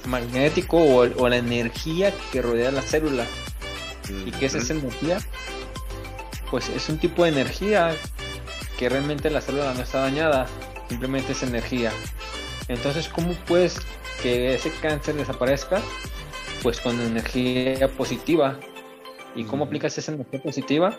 magnético 0.06 0.76
o, 0.76 1.28
la 1.28 1.36
energía 1.36 2.12
que 2.32 2.42
rodea 2.42 2.72
la 2.72 2.82
célula. 2.82 3.24
¿Y 4.26 4.32
qué 4.32 4.46
es 4.46 4.56
esa 4.56 4.72
energía? 4.72 5.18
Pues 6.50 6.68
es 6.68 6.88
un 6.88 6.98
tipo 6.98 7.22
de 7.22 7.28
energía 7.28 7.94
que 8.76 8.88
realmente 8.88 9.30
la 9.30 9.40
célula 9.40 9.72
no 9.74 9.82
está 9.82 10.00
dañada, 10.00 10.48
simplemente 10.88 11.30
es 11.30 11.44
energía. 11.44 11.92
Entonces, 12.66 13.08
¿cómo 13.08 13.34
puedes 13.46 13.78
que 14.20 14.52
ese 14.52 14.72
cáncer 14.82 15.14
desaparezca? 15.14 15.80
Pues 16.64 16.80
con 16.80 17.00
energía 17.00 17.86
positiva. 17.86 18.58
¿Y 19.36 19.44
cómo 19.44 19.66
aplicas 19.66 19.96
esa 19.96 20.10
energía 20.10 20.42
positiva? 20.42 20.98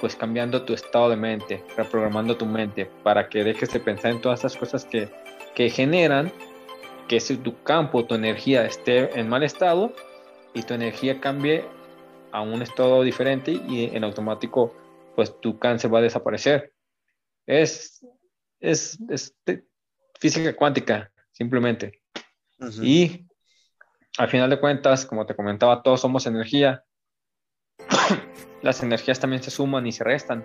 Pues 0.00 0.14
cambiando 0.14 0.62
tu 0.64 0.74
estado 0.74 1.08
de 1.08 1.16
mente, 1.16 1.64
reprogramando 1.76 2.36
tu 2.36 2.46
mente 2.46 2.90
para 3.02 3.28
que 3.28 3.44
dejes 3.44 3.72
de 3.72 3.80
pensar 3.80 4.10
en 4.10 4.20
todas 4.20 4.40
esas 4.40 4.56
cosas 4.56 4.84
que, 4.84 5.08
que 5.54 5.70
generan 5.70 6.32
que 7.08 7.20
si 7.20 7.36
tu 7.36 7.62
campo, 7.62 8.04
tu 8.04 8.14
energía 8.14 8.64
esté 8.64 9.18
en 9.18 9.28
mal 9.28 9.42
estado 9.42 9.92
y 10.54 10.62
tu 10.62 10.74
energía 10.74 11.20
cambie 11.20 11.64
a 12.32 12.40
un 12.40 12.62
estado 12.62 13.02
diferente 13.02 13.52
y 13.52 13.96
en 13.96 14.04
automático 14.04 14.74
pues 15.14 15.40
tu 15.40 15.58
cáncer 15.58 15.92
va 15.92 16.00
a 16.00 16.02
desaparecer. 16.02 16.72
Es, 17.46 18.04
es, 18.60 18.98
física 20.20 20.54
cuántica, 20.54 21.10
simplemente. 21.32 22.02
Y 22.82 23.26
al 24.18 24.28
final 24.28 24.50
de 24.50 24.60
cuentas, 24.60 25.06
como 25.06 25.26
te 25.26 25.34
comentaba, 25.34 25.82
todos 25.82 26.00
somos 26.00 26.26
energía. 26.26 26.84
Las 28.62 28.82
energías 28.82 29.20
también 29.20 29.42
se 29.42 29.50
suman 29.50 29.86
y 29.86 29.92
se 29.92 30.04
restan. 30.04 30.44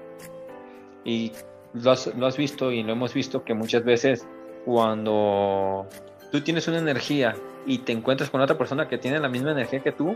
Y 1.04 1.32
lo 1.74 1.91
has, 1.91 2.08
lo 2.15 2.28
has 2.28 2.38
visto 2.38 2.71
y 2.71 2.84
lo 2.84 2.93
hemos 2.93 3.13
visto 3.13 3.43
que 3.43 3.54
muchas 3.54 3.84
veces 3.84 4.28
cuando 4.65 5.88
tú 6.32 6.41
tienes 6.41 6.67
una 6.67 6.80
energía 6.80 7.36
y 7.65 7.80
te 7.80 7.91
encuentras 7.91 8.30
con 8.30 8.41
otra 8.41 8.58
persona 8.58 8.88
que 8.88 8.97
tiene 8.97 9.19
la 9.19 9.30
misma 9.30 9.52
energía 9.52 9.82
que 9.82 9.91
tú, 9.91 10.15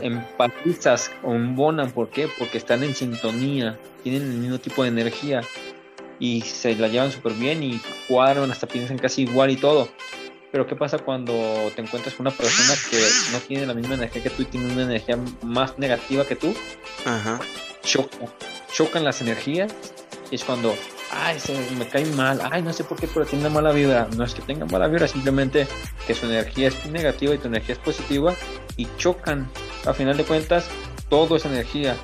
empatizas 0.00 1.10
o 1.22 1.34
embonan. 1.34 1.90
¿Por 1.90 2.10
qué? 2.10 2.28
Porque 2.38 2.58
están 2.58 2.82
en 2.82 2.94
sintonía, 2.94 3.78
tienen 4.02 4.22
el 4.22 4.38
mismo 4.38 4.58
tipo 4.58 4.82
de 4.82 4.88
energía 4.88 5.40
y 6.18 6.42
se 6.42 6.74
la 6.74 6.88
llevan 6.88 7.12
súper 7.12 7.32
bien 7.34 7.62
y 7.62 7.80
cuadran, 8.08 8.50
hasta 8.50 8.66
piensan 8.66 8.98
casi 8.98 9.22
igual 9.22 9.50
y 9.50 9.56
todo. 9.56 9.88
Pero 10.50 10.66
¿qué 10.66 10.76
pasa 10.76 10.98
cuando 10.98 11.32
te 11.74 11.82
encuentras 11.82 12.14
con 12.14 12.26
una 12.26 12.36
persona 12.36 12.74
que 12.90 13.06
no 13.32 13.38
tiene 13.40 13.66
la 13.66 13.74
misma 13.74 13.94
energía 13.94 14.22
que 14.22 14.30
tú 14.30 14.42
y 14.42 14.46
tiene 14.46 14.72
una 14.72 14.82
energía 14.84 15.18
más 15.42 15.78
negativa 15.78 16.24
que 16.24 16.36
tú? 16.36 16.54
Ajá. 17.04 17.40
chocan 18.72 19.04
las 19.04 19.20
energías 19.20 19.74
y 20.30 20.36
es 20.36 20.44
cuando 20.44 20.74
ay, 21.10 21.38
se 21.40 21.54
me 21.76 21.86
cae 21.86 22.04
mal, 22.06 22.40
ay, 22.50 22.62
no 22.62 22.72
sé 22.72 22.84
por 22.84 22.98
qué, 22.98 23.08
pero 23.08 23.26
tiene 23.26 23.46
una 23.46 23.54
mala 23.54 23.72
vibra. 23.72 24.08
No 24.16 24.24
es 24.24 24.34
que 24.34 24.42
tenga 24.42 24.66
mala 24.66 24.88
vibra, 24.88 25.08
simplemente 25.08 25.66
que 26.06 26.14
su 26.14 26.26
energía 26.26 26.68
es 26.68 26.86
negativa 26.86 27.34
y 27.34 27.38
tu 27.38 27.48
energía 27.48 27.74
es 27.74 27.80
positiva 27.80 28.34
y 28.76 28.86
chocan. 28.96 29.50
A 29.86 29.92
final 29.92 30.16
de 30.16 30.24
cuentas, 30.24 30.68
todo 31.08 31.36
es 31.36 31.44
energía. 31.44 31.96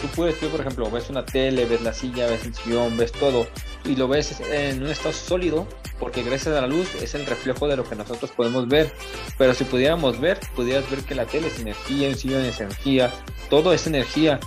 Tú 0.00 0.08
puedes, 0.08 0.38
tú, 0.40 0.48
por 0.48 0.60
ejemplo, 0.60 0.90
ves 0.90 1.10
una 1.10 1.24
tele, 1.24 1.64
ves 1.64 1.82
la 1.82 1.92
silla, 1.92 2.26
ves 2.26 2.44
el 2.44 2.54
sillón, 2.54 2.96
ves 2.96 3.12
todo 3.12 3.46
y 3.84 3.96
lo 3.96 4.08
ves 4.08 4.40
en 4.40 4.82
un 4.82 4.90
estado 4.90 5.12
sólido 5.12 5.66
porque 6.02 6.24
gracias 6.24 6.56
a 6.56 6.60
la 6.60 6.66
luz 6.66 6.96
es 6.96 7.14
el 7.14 7.24
reflejo 7.24 7.68
de 7.68 7.76
lo 7.76 7.84
que 7.84 7.94
nosotros 7.94 8.32
podemos 8.32 8.66
ver. 8.66 8.90
Pero 9.38 9.54
si 9.54 9.62
pudiéramos 9.62 10.18
ver, 10.18 10.40
pudieras 10.56 10.90
ver 10.90 11.04
que 11.04 11.14
la 11.14 11.26
tele 11.26 11.46
es 11.46 11.60
energía, 11.60 12.08
el 12.08 12.16
sillón 12.16 12.44
es 12.44 12.60
energía, 12.60 13.08
todo 13.48 13.72
es 13.72 13.86
energía. 13.86 14.40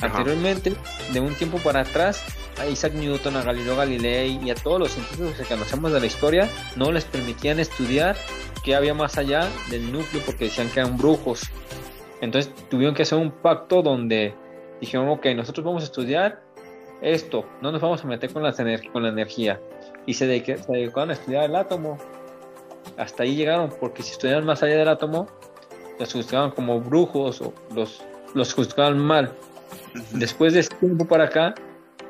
Anteriormente, 0.00 0.74
de 1.12 1.18
un 1.18 1.34
tiempo 1.34 1.58
para 1.58 1.80
atrás, 1.80 2.24
a 2.56 2.66
Isaac 2.66 2.94
Newton, 2.94 3.36
a 3.36 3.42
Galileo 3.42 3.74
Galilei 3.74 4.38
y 4.44 4.50
a 4.50 4.54
todos 4.54 4.78
los 4.78 4.92
científicos 4.92 5.32
que 5.34 5.42
conocemos 5.42 5.92
de 5.92 5.98
la 5.98 6.06
historia 6.06 6.48
no 6.76 6.92
les 6.92 7.04
permitían 7.04 7.58
estudiar 7.58 8.14
qué 8.62 8.76
había 8.76 8.94
más 8.94 9.18
allá 9.18 9.48
del 9.70 9.90
núcleo 9.90 10.22
porque 10.24 10.44
decían 10.44 10.68
que 10.68 10.78
eran 10.78 10.96
brujos. 10.96 11.50
Entonces 12.20 12.54
tuvieron 12.70 12.94
que 12.94 13.02
hacer 13.02 13.18
un 13.18 13.32
pacto 13.32 13.82
donde 13.82 14.36
dijeron, 14.80 15.08
ok, 15.08 15.26
nosotros 15.34 15.66
vamos 15.66 15.82
a 15.82 15.86
estudiar 15.86 16.44
esto, 17.00 17.44
no 17.60 17.72
nos 17.72 17.80
vamos 17.80 18.04
a 18.04 18.06
meter 18.06 18.32
con, 18.32 18.44
con 18.92 19.02
la 19.02 19.08
energía. 19.08 19.60
Y 20.06 20.14
se, 20.14 20.26
dedicaron 20.26 21.10
a 21.10 21.12
estudiar 21.12 21.44
el 21.44 21.56
átomo. 21.56 21.98
Hasta 22.96 23.22
ahí 23.22 23.36
llegaron, 23.36 23.72
porque 23.80 24.02
si 24.02 24.12
estudiaban 24.12 24.44
más 24.44 24.62
allá 24.62 24.76
del 24.76 24.88
átomo, 24.88 25.28
los 25.98 26.12
juzgaban 26.12 26.50
como 26.50 26.80
brujos 26.80 27.40
o 27.40 27.52
los, 27.74 28.02
los 28.34 28.52
juzgaban 28.52 28.98
mal. 28.98 29.32
Después 30.12 30.54
de 30.54 30.60
ese 30.60 30.74
tiempo 30.76 31.06
para 31.06 31.24
acá, 31.24 31.54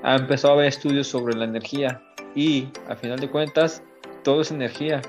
ha 0.03 0.17
empezado 0.17 0.55
a 0.55 0.57
haber 0.57 0.69
estudios 0.69 1.07
sobre 1.07 1.37
la 1.37 1.45
energía 1.45 2.03
y 2.35 2.69
al 2.89 2.97
final 2.97 3.21
de 3.21 3.31
cuentas 3.31 3.83
todo 4.23 4.41
es 4.43 4.51
energía. 4.51 5.03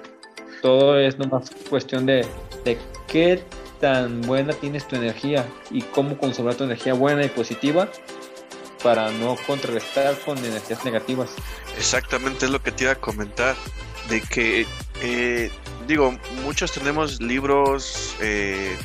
Todo 0.62 0.98
es 1.00 1.18
nomás 1.18 1.50
cuestión 1.70 2.06
de, 2.06 2.26
de 2.64 2.78
qué 3.08 3.44
tan 3.80 4.22
buena 4.22 4.54
tienes 4.54 4.88
tu 4.88 4.96
energía 4.96 5.46
y 5.72 5.82
cómo 5.82 6.18
conservar 6.18 6.56
tu 6.56 6.64
energía 6.64 6.94
buena 6.94 7.26
y 7.26 7.30
positiva 7.30 7.90
para 8.84 9.10
no 9.12 9.38
contrarrestar 9.48 10.20
con 10.20 10.38
energías 10.38 10.84
negativas. 10.86 11.30
Exactamente 11.78 12.46
es 12.46 12.52
lo 12.52 12.62
que 12.62 12.72
te 12.72 12.84
iba 12.84 12.94
a 12.94 12.96
comentar, 12.96 13.56
de 14.10 14.22
que, 14.22 14.68
eh, 15.02 15.50
digo, 15.88 16.16
muchos 16.44 16.72
tenemos 16.72 17.22
libros, 17.22 18.16
eh, 18.20 18.76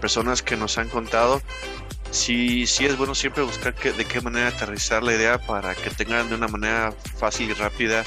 personas 0.00 0.42
que 0.42 0.56
nos 0.56 0.78
han 0.78 0.88
contado 0.88 1.42
sí, 2.10 2.66
sí 2.66 2.86
es 2.86 2.96
bueno 2.96 3.14
siempre 3.14 3.42
buscar 3.42 3.74
de 3.74 4.04
qué 4.04 4.20
manera 4.20 4.48
aterrizar 4.48 5.02
la 5.02 5.14
idea 5.14 5.38
para 5.38 5.74
que 5.74 5.90
tengan 5.90 6.28
de 6.28 6.34
una 6.34 6.48
manera 6.48 6.92
fácil 7.16 7.50
y 7.50 7.54
rápida 7.54 8.04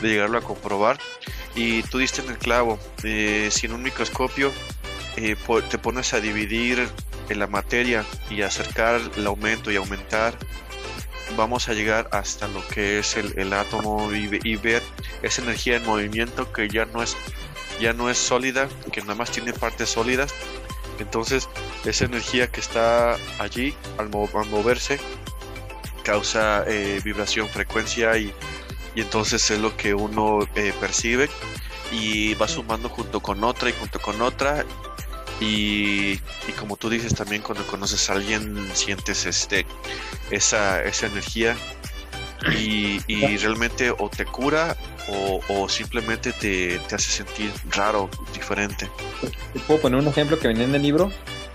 de 0.00 0.08
llegarlo 0.08 0.38
a 0.38 0.42
comprobar. 0.42 0.98
Y 1.54 1.82
tú 1.84 1.98
diste 1.98 2.22
en 2.22 2.30
el 2.30 2.38
clavo, 2.38 2.78
eh, 3.02 3.48
si 3.50 3.66
en 3.66 3.74
un 3.74 3.82
microscopio 3.82 4.52
eh, 5.16 5.36
te 5.70 5.78
pones 5.78 6.12
a 6.14 6.20
dividir 6.20 6.88
en 7.28 7.38
la 7.38 7.46
materia 7.46 8.04
y 8.30 8.42
acercar 8.42 9.00
el 9.16 9.26
aumento 9.26 9.70
y 9.70 9.76
aumentar, 9.76 10.34
vamos 11.36 11.68
a 11.68 11.72
llegar 11.72 12.08
hasta 12.12 12.48
lo 12.48 12.66
que 12.68 12.98
es 12.98 13.16
el, 13.16 13.52
átomo 13.52 14.12
y, 14.12 14.40
y, 14.42 14.56
ver 14.56 14.82
esa 15.22 15.42
energía 15.42 15.76
en 15.76 15.84
movimiento 15.84 16.52
que 16.52 16.68
ya 16.68 16.84
no 16.86 17.02
es 17.02 17.16
ya 17.80 17.92
no 17.92 18.10
es 18.10 18.18
sólida, 18.18 18.68
que 18.92 19.00
nada 19.00 19.14
más 19.14 19.30
tiene 19.30 19.52
partes 19.52 19.88
sólidas. 19.88 20.32
Entonces, 20.98 21.48
esa 21.84 22.04
energía 22.04 22.46
que 22.46 22.60
está 22.60 23.16
allí 23.38 23.74
al, 23.98 24.08
moverse 24.10 25.00
causa 26.04 26.64
eh, 26.66 27.00
vibración, 27.02 27.48
frecuencia 27.48 28.16
y, 28.16 28.32
entonces 28.94 29.50
es 29.50 29.58
lo 29.58 29.76
que 29.76 29.94
uno 29.94 30.40
eh, 30.54 30.72
percibe 30.78 31.28
y 31.90 32.34
va 32.34 32.46
sumando 32.46 32.88
junto 32.88 33.20
con 33.20 33.42
otra 33.42 33.70
y 33.70 33.72
junto 33.72 33.98
con 33.98 34.22
otra 34.22 34.64
y, 35.40 36.16
como 36.58 36.76
tú 36.76 36.88
dices 36.88 37.14
también 37.14 37.42
cuando 37.42 37.66
conoces 37.66 38.08
a 38.08 38.14
alguien 38.14 38.68
sientes 38.74 39.26
este 39.26 39.66
esa, 40.30 40.82
esa 40.82 41.06
energía 41.06 41.56
y, 42.58 42.98
realmente 43.38 43.90
o 43.90 44.08
te 44.08 44.24
cura 44.24 44.76
o, 45.48 45.68
simplemente 45.68 46.32
te, 46.32 46.80
hace 46.94 47.10
sentir 47.10 47.50
raro, 47.70 48.08
diferente. 48.32 48.88
puedo 49.66 49.80
poner 49.80 50.00
un 50.00 50.08
ejemplo 50.08 50.38
que 50.38 50.48
venía 50.48 50.64
en 50.64 50.74
el 50.74 50.82
libro? 50.82 51.10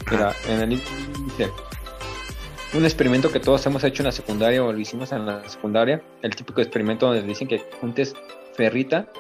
Mira, 0.09 0.36
en 0.47 0.61
el 0.61 0.69
libro 0.69 0.86
dice, 1.25 1.49
un 2.73 2.86
experimento 2.86 3.32
que 3.32 3.39
todos 3.39 3.65
hemos 3.65 3.84
hecho 3.84 4.03
en 4.03 4.07
la 4.07 4.11
secundaria 4.11 4.63
o 4.63 4.71
lo 4.71 4.80
hicimos 4.80 5.11
en 5.11 5.25
la 5.25 5.47
secundaria, 5.49 6.01
el 6.21 6.36
típico 6.36 6.61
experimento 6.61 7.07
donde 7.07 7.23
dicen 7.23 7.47
que 7.47 7.59
juntes 7.82 8.13
ferrita, 8.55 9.11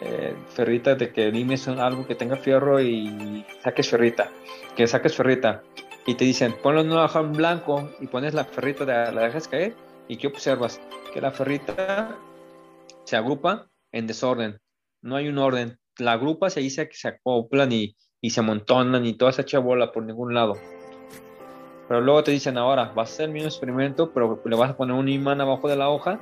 eh, 0.00 0.34
ferrita 0.48 0.94
de 0.94 1.12
que 1.12 1.30
limes 1.30 1.68
algo 1.68 2.06
que 2.06 2.14
tenga 2.14 2.36
fierro 2.36 2.80
y 2.80 3.44
saques 3.62 3.90
ferrita, 3.90 4.30
que 4.76 4.86
saques 4.86 5.14
ferrita 5.14 5.62
y 6.06 6.14
te 6.14 6.24
dicen 6.24 6.54
ponlo 6.62 6.80
en 6.80 6.90
una 6.90 7.04
hoja 7.04 7.20
en 7.20 7.32
blanco 7.32 7.90
y 8.00 8.06
pones 8.06 8.34
la 8.34 8.44
ferrita, 8.44 8.84
de, 8.84 9.12
la 9.12 9.22
dejas 9.22 9.48
caer 9.48 9.74
y 10.08 10.16
¿qué 10.16 10.26
observas? 10.26 10.80
Que 11.12 11.20
la 11.20 11.30
ferrita 11.30 12.16
se 13.04 13.16
agrupa 13.16 13.68
en 13.92 14.06
desorden, 14.06 14.60
no 15.02 15.16
hay 15.16 15.28
un 15.28 15.38
orden, 15.38 15.78
la 15.98 16.12
agrupas 16.12 16.56
y 16.56 16.60
ahí 16.60 16.70
se, 16.70 16.88
se 16.92 17.08
acoplan 17.08 17.70
y, 17.72 17.96
se 18.28 18.40
amontonan 18.40 19.04
y 19.04 19.12
toda 19.14 19.30
esa 19.30 19.42
echa 19.42 19.58
bola 19.58 19.92
por 19.92 20.02
ningún 20.02 20.34
lado. 20.34 20.54
Pero 21.86 22.00
luego 22.00 22.24
te 22.24 22.30
dicen 22.30 22.56
ahora, 22.56 22.92
vas 22.94 23.10
a 23.10 23.12
hacer 23.12 23.26
el 23.26 23.32
mismo 23.32 23.48
experimento, 23.48 24.12
pero 24.12 24.40
le 24.44 24.56
vas 24.56 24.70
a 24.70 24.76
poner 24.76 24.96
un 24.96 25.08
imán 25.08 25.42
abajo 25.42 25.68
de 25.68 25.76
la 25.76 25.90
hoja 25.90 26.18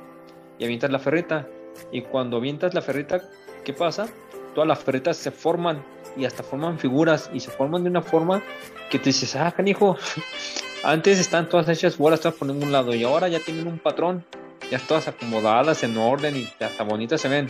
y 0.59 0.65
avientas 0.65 0.91
la 0.91 0.99
ferrita. 0.99 1.47
Y 1.91 2.01
cuando 2.01 2.37
avientas 2.37 2.73
la 2.73 2.81
ferrita, 2.81 3.21
¿qué 3.63 3.73
pasa? 3.73 4.07
Todas 4.53 4.67
las 4.67 4.79
ferritas 4.79 5.17
se 5.17 5.31
forman 5.31 5.83
y 6.15 6.25
hasta 6.25 6.43
forman 6.43 6.77
figuras 6.77 7.29
y 7.33 7.39
se 7.39 7.49
forman 7.49 7.83
de 7.83 7.89
una 7.89 8.01
forma 8.01 8.43
que 8.89 8.99
te 8.99 9.05
dices, 9.05 9.35
ah, 9.35 9.51
canijo, 9.51 9.97
antes 10.83 11.19
están 11.19 11.49
todas 11.49 11.67
hechas 11.69 11.97
bolas, 11.97 12.21
todas 12.21 12.37
por 12.37 12.47
ningún 12.47 12.71
lado 12.71 12.93
y 12.93 13.03
ahora 13.03 13.27
ya 13.27 13.39
tienen 13.39 13.67
un 13.67 13.79
patrón, 13.79 14.25
ya 14.69 14.79
todas 14.79 15.07
acomodadas 15.07 15.83
en 15.83 15.97
orden 15.97 16.37
y 16.37 16.63
hasta 16.63 16.83
bonitas 16.83 17.21
se 17.21 17.29
ven. 17.29 17.47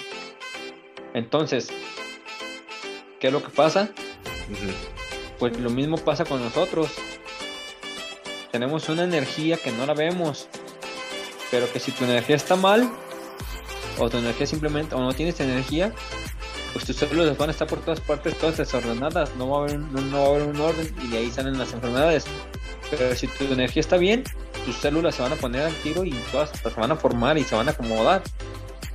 Entonces, 1.14 1.70
¿qué 3.20 3.28
es 3.28 3.34
lo 3.34 3.44
que 3.44 3.50
pasa? 3.50 3.90
Pues 5.40 5.60
lo 5.60 5.70
mismo 5.70 5.98
pasa 5.98 6.26
con 6.26 6.42
nosotros 6.42 6.92
tenemos 8.54 8.88
una 8.88 9.04
energía 9.04 9.58
que 9.58 9.72
no 9.72 9.88
la 9.88 9.96
vemos, 9.96 10.48
pero 11.50 11.66
que 11.74 11.80
si 11.80 11.92
tu 11.92 12.04
energía 12.04 12.36
está 12.36 12.56
mal, 12.56 12.88
o 14.00 14.10
tu 14.10 14.18
energía 14.18 14.48
simplemente, 14.48 14.96
o 14.96 15.00
no 15.00 15.14
tienes 15.14 15.40
energía, 15.40 15.94
pues 16.74 16.86
tus 16.86 16.96
células 16.96 17.38
van 17.38 17.50
a 17.50 17.52
estar 17.52 17.68
por 17.68 17.80
todas 17.80 18.00
partes, 18.00 18.38
todas 18.38 18.58
desordenadas, 18.58 19.36
no 19.38 19.50
va 19.50 19.60
a 19.60 19.62
haber, 19.64 19.80
no, 19.80 20.20
va 20.20 20.26
a 20.26 20.30
haber 20.30 20.44
un 20.44 20.60
orden 20.60 20.96
y 21.04 21.08
de 21.08 21.18
ahí 21.18 21.32
salen 21.32 21.58
las 21.58 21.72
enfermedades. 21.74 22.26
Pero 22.90 23.16
si 23.16 23.28
tu 23.28 23.46
energía 23.46 23.82
está 23.82 23.98
bien, 23.98 24.24
tus 24.66 24.76
células 24.78 25.16
se 25.16 25.22
van 25.22 25.34
a 25.34 25.36
poner 25.36 25.62
al 25.62 25.74
tiro 25.76 26.04
y 26.04 26.12
todas 26.32 26.50
se 26.50 26.80
van 26.80 26.92
a 26.92 26.96
formar 26.96 27.38
y 27.38 27.44
se 27.44 27.56
van 27.56 27.68
a 27.68 27.72
acomodar. 27.72 28.24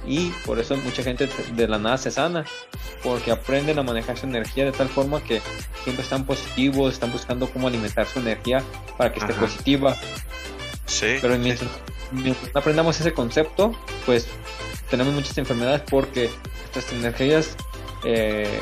Y 0.07 0.31
por 0.47 0.59
eso 0.59 0.77
mucha 0.77 1.03
gente 1.03 1.29
de 1.53 1.69
la 1.69 1.79
nada 1.79 1.99
se 1.99 2.11
sana 2.11 2.45
porque 3.03 3.31
aprenden 3.31 3.79
a 3.79 3.83
manejar 3.83 4.17
su 4.17 4.27
energía 4.27 4.65
de 4.65 4.73
tal 4.73 4.89
forma 4.89 5.23
que 5.23 5.41
siempre 5.85 6.03
están 6.03 6.25
positivos, 6.25 6.95
están 6.95 7.13
buscando 7.13 7.49
cómo 7.51 7.69
alimentar 7.69 8.07
su 8.07 8.19
energía 8.21 8.63
para 8.97 9.13
que 9.13 9.21
esté 9.21 9.35
positiva. 9.35 9.97
Sí. 10.87 11.19
Pero 11.21 11.37
mientras, 11.39 11.71
no 12.13 12.35
aprendamos 12.55 12.99
ese 13.01 13.13
concepto, 13.13 13.75
pues 14.07 14.27
tenemos 14.91 15.15
muchas 15.15 15.37
enfermedades 15.39 15.83
porque 15.91 16.31
nuestras 16.59 16.93
energías 16.93 17.57
eh, 18.05 18.61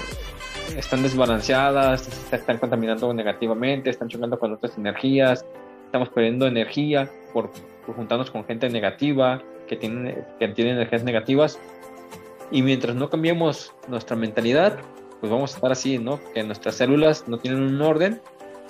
están 0.76 1.02
desbalanceadas, 1.02 2.08
están 2.32 2.58
contaminando 2.58 3.12
negativamente, 3.12 3.90
están 3.90 4.08
chocando 4.08 4.38
con 4.38 4.52
otras 4.52 4.76
energías, 4.76 5.44
estamos 5.84 6.08
perdiendo 6.08 6.46
energía 6.46 7.10
por, 7.32 7.50
por 7.84 7.94
juntarnos 7.94 8.30
con 8.30 8.44
gente 8.44 8.68
negativa 8.68 9.42
que 9.66 9.76
tiene, 9.76 10.24
que 10.38 10.48
tiene 10.48 10.72
energías 10.72 11.04
negativas 11.04 11.58
y 12.50 12.62
mientras 12.62 12.94
no 12.94 13.10
cambiemos 13.10 13.74
nuestra 13.88 14.16
mentalidad, 14.16 14.78
pues 15.20 15.32
vamos 15.32 15.52
a 15.52 15.56
estar 15.56 15.72
así, 15.72 15.98
¿no? 15.98 16.20
Que 16.32 16.42
nuestras 16.42 16.76
células 16.76 17.26
no 17.26 17.38
tienen 17.38 17.62
un 17.62 17.80
orden 17.80 18.20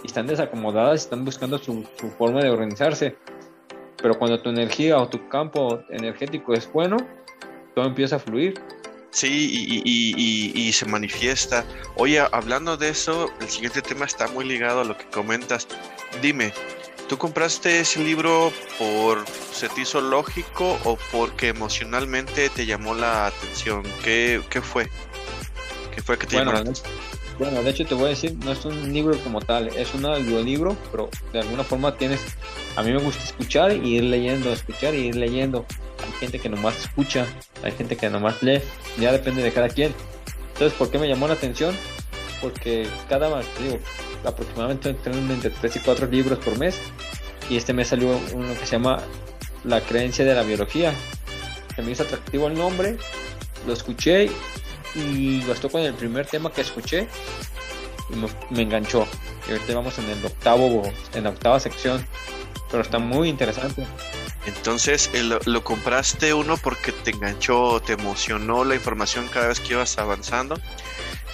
y 0.02 0.06
están 0.06 0.26
desacomodadas, 0.26 1.02
están 1.02 1.24
buscando 1.24 1.58
su, 1.58 1.82
forma 2.16 2.40
de 2.40 2.50
organizarse. 2.50 3.16
Pero 4.00 4.18
cuando 4.18 4.40
tu 4.40 4.50
energía 4.50 4.98
o 4.98 5.08
tu 5.08 5.28
campo 5.28 5.80
energético 5.90 6.54
es 6.54 6.70
bueno, 6.72 6.96
todo 7.76 7.86
empieza 7.86 8.16
a 8.16 8.18
fluir. 8.18 8.58
Sí, 9.10 9.82
y, 9.84 10.72
se 10.72 10.86
manifiesta. 10.86 11.64
Oye, 11.96 12.20
hablando 12.32 12.76
de 12.76 12.88
eso, 12.88 13.30
el 13.40 13.48
siguiente 13.48 13.82
tema 13.82 14.06
está 14.06 14.28
muy 14.28 14.46
ligado 14.46 14.80
a 14.80 14.84
lo 14.84 14.96
que 14.96 15.04
comentas. 15.06 15.68
Dime, 16.22 16.52
¿Tú 17.08 17.18
compraste 17.18 17.80
ese 17.80 18.02
libro 18.02 18.50
por 18.78 19.24
se 19.52 19.68
te 19.68 19.82
hizo 19.82 20.00
lógico 20.00 20.76
o 20.84 20.98
porque 21.12 21.48
emocionalmente 21.48 22.48
te 22.48 22.66
llamó 22.66 22.94
la 22.94 23.26
atención? 23.26 23.84
¿Qué, 24.02 24.42
qué 24.50 24.60
fue? 24.60 24.90
¿Qué 25.94 26.02
fue 26.02 26.18
que 26.18 26.26
te 26.26 26.36
bueno, 26.36 26.52
llamó? 26.52 26.72
Bueno, 27.38 27.62
de 27.62 27.70
hecho 27.70 27.86
te 27.86 27.94
voy 27.94 28.06
a 28.06 28.08
decir, 28.08 28.34
no 28.44 28.50
es 28.50 28.64
un 28.64 28.92
libro 28.92 29.16
como 29.18 29.40
tal, 29.40 29.68
es 29.68 29.94
un 29.94 30.04
audiolibro, 30.04 30.76
pero 30.90 31.10
de 31.32 31.40
alguna 31.40 31.62
forma 31.62 31.94
tienes, 31.96 32.20
a 32.74 32.82
mí 32.82 32.90
me 32.90 32.98
gusta 32.98 33.22
escuchar 33.22 33.72
y 33.72 33.98
ir 33.98 34.04
leyendo, 34.04 34.52
escuchar 34.52 34.94
y 34.94 35.08
ir 35.08 35.14
leyendo. 35.14 35.64
Hay 36.04 36.12
gente 36.20 36.38
que 36.38 36.48
nomás 36.48 36.78
escucha, 36.78 37.26
hay 37.62 37.72
gente 37.72 37.96
que 37.96 38.08
nomás 38.10 38.42
lee, 38.42 38.60
ya 38.98 39.12
depende 39.12 39.42
de 39.42 39.52
cada 39.52 39.68
quien. 39.68 39.94
Entonces, 40.52 40.76
¿por 40.78 40.90
qué 40.90 40.98
me 40.98 41.08
llamó 41.08 41.28
la 41.28 41.34
atención? 41.34 41.74
Porque 42.40 42.86
cada, 43.08 43.28
digo, 43.60 43.78
aproximadamente 44.24 44.90
entre 44.90 45.50
3 45.50 45.76
y 45.76 45.78
4 45.80 46.06
libros 46.06 46.38
por 46.38 46.58
mes. 46.58 46.78
Y 47.48 47.56
este 47.56 47.72
mes 47.72 47.88
salió 47.88 48.20
uno 48.34 48.48
que 48.54 48.66
se 48.66 48.72
llama 48.72 48.98
La 49.64 49.80
creencia 49.80 50.24
de 50.24 50.34
la 50.34 50.42
biología. 50.42 50.92
Se 51.74 51.82
me 51.82 51.92
hizo 51.92 52.02
atractivo 52.02 52.46
el 52.48 52.54
nombre, 52.54 52.96
lo 53.66 53.72
escuché 53.72 54.30
y 54.94 55.40
bastó 55.44 55.68
con 55.68 55.82
el 55.82 55.94
primer 55.94 56.26
tema 56.26 56.50
que 56.50 56.62
escuché 56.62 57.06
y 58.10 58.54
me, 58.54 58.62
enganchó. 58.62 59.06
Y 59.48 59.52
ahorita 59.52 59.74
vamos 59.74 59.98
en 59.98 60.08
el 60.10 60.24
octavo, 60.24 60.82
en 61.14 61.24
la 61.24 61.30
octava 61.30 61.60
sección, 61.60 62.06
pero 62.70 62.82
está 62.82 62.98
muy 62.98 63.28
interesante. 63.28 63.86
Entonces, 64.46 65.10
lo 65.44 65.64
compraste 65.64 66.32
uno 66.32 66.56
porque 66.56 66.92
te 66.92 67.10
enganchó, 67.10 67.80
te 67.80 67.94
emocionó 67.94 68.64
la 68.64 68.76
información 68.76 69.28
cada 69.32 69.48
vez 69.48 69.60
que 69.60 69.74
ibas 69.74 69.98
avanzando 69.98 70.58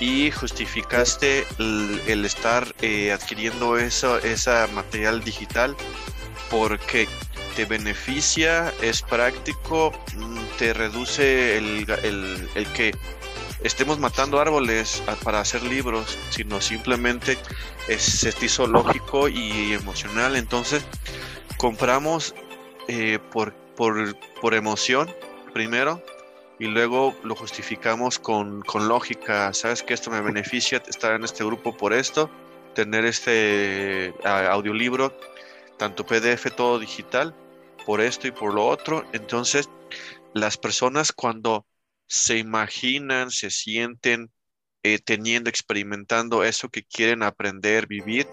y 0.00 0.30
justificaste 0.30 1.46
el, 1.58 2.24
estar 2.24 2.74
eh, 2.80 3.12
adquiriendo 3.12 3.76
eso, 3.76 4.18
esa 4.18 4.66
material 4.74 5.22
digital 5.22 5.76
porque 6.50 7.06
te 7.54 7.66
beneficia, 7.66 8.72
es 8.80 9.02
práctico, 9.02 9.92
mm, 10.16 10.38
te 10.58 10.72
reduce 10.72 11.58
el, 11.58 11.86
que 12.74 12.96
estemos 13.62 13.98
matando 13.98 14.40
árboles 14.40 15.02
para 15.22 15.40
hacer 15.40 15.62
libros, 15.62 16.18
sino 16.30 16.60
simplemente 16.60 17.38
es, 17.88 18.26
lógico 18.58 19.28
y 19.28 19.74
emocional. 19.74 20.36
Entonces, 20.36 20.82
compramos 21.58 22.34
eh, 22.88 23.18
por, 23.30 23.54
por, 23.76 24.16
por 24.40 24.54
emoción 24.54 25.10
primero 25.52 26.02
y 26.58 26.66
luego 26.66 27.16
lo 27.24 27.34
justificamos 27.34 28.20
con, 28.20 28.62
lógica. 28.72 29.52
Sabes 29.52 29.82
que 29.82 29.94
esto 29.94 30.10
me 30.10 30.20
beneficia 30.32 30.82
estar 30.86 31.14
en 31.14 31.24
este 31.24 31.44
grupo 31.44 31.76
por 31.76 31.92
esto, 31.92 32.30
tener 32.74 33.04
este 33.04 34.14
audiolibro, 34.24 35.18
tanto 35.76 36.06
PDF, 36.06 36.54
todo 36.54 36.78
digital, 36.78 37.34
por 37.84 38.00
esto 38.00 38.28
y 38.28 38.30
por 38.30 38.54
lo 38.54 38.66
otro. 38.66 39.04
Entonces, 39.12 39.68
las 40.34 40.56
personas 40.56 41.12
cuando 41.12 41.66
se 42.06 42.38
imaginan, 42.38 43.30
se 43.30 43.50
sienten 43.50 44.30
eh, 44.84 44.98
teniendo, 44.98 45.50
experimentando 45.50 46.44
eso 46.44 46.68
que 46.68 46.84
quieren 46.84 47.22
aprender, 47.22 47.86
vivir, 47.86 48.28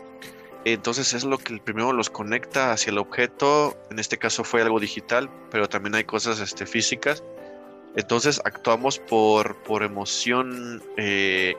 entonces 0.66 1.14
es 1.14 1.24
lo 1.24 1.38
que 1.38 1.58
primero 1.58 1.94
los 1.94 2.10
conecta 2.10 2.72
hacia 2.72 2.92
el 2.92 2.98
objeto. 2.98 3.78
En 3.90 4.00
este 4.00 4.18
caso 4.18 4.44
fue 4.44 4.62
algo 4.62 4.80
digital, 4.80 5.30
pero 5.52 5.70
también 5.70 5.96
hay 5.96 6.04
cosas 6.04 6.40
este, 6.40 6.66
físicas 6.66 7.24
entonces 7.96 8.42
actuamos 8.46 9.00
por, 9.00 9.56
por 9.64 9.84
emoción. 9.84 10.82
Eh, 10.98 11.56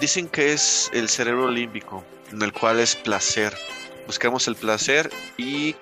dicen 0.00 0.28
que 0.28 0.52
es 0.52 0.90
el 0.92 1.08
cerebro 1.08 1.50
límbico, 1.50 2.04
en 2.32 2.42
el 2.42 2.52
cual 2.52 2.80
es 2.80 2.96
placer. 2.96 3.54
Buscamos 4.06 4.46
el 4.48 4.56
placer 4.56 5.10
y 5.36 5.74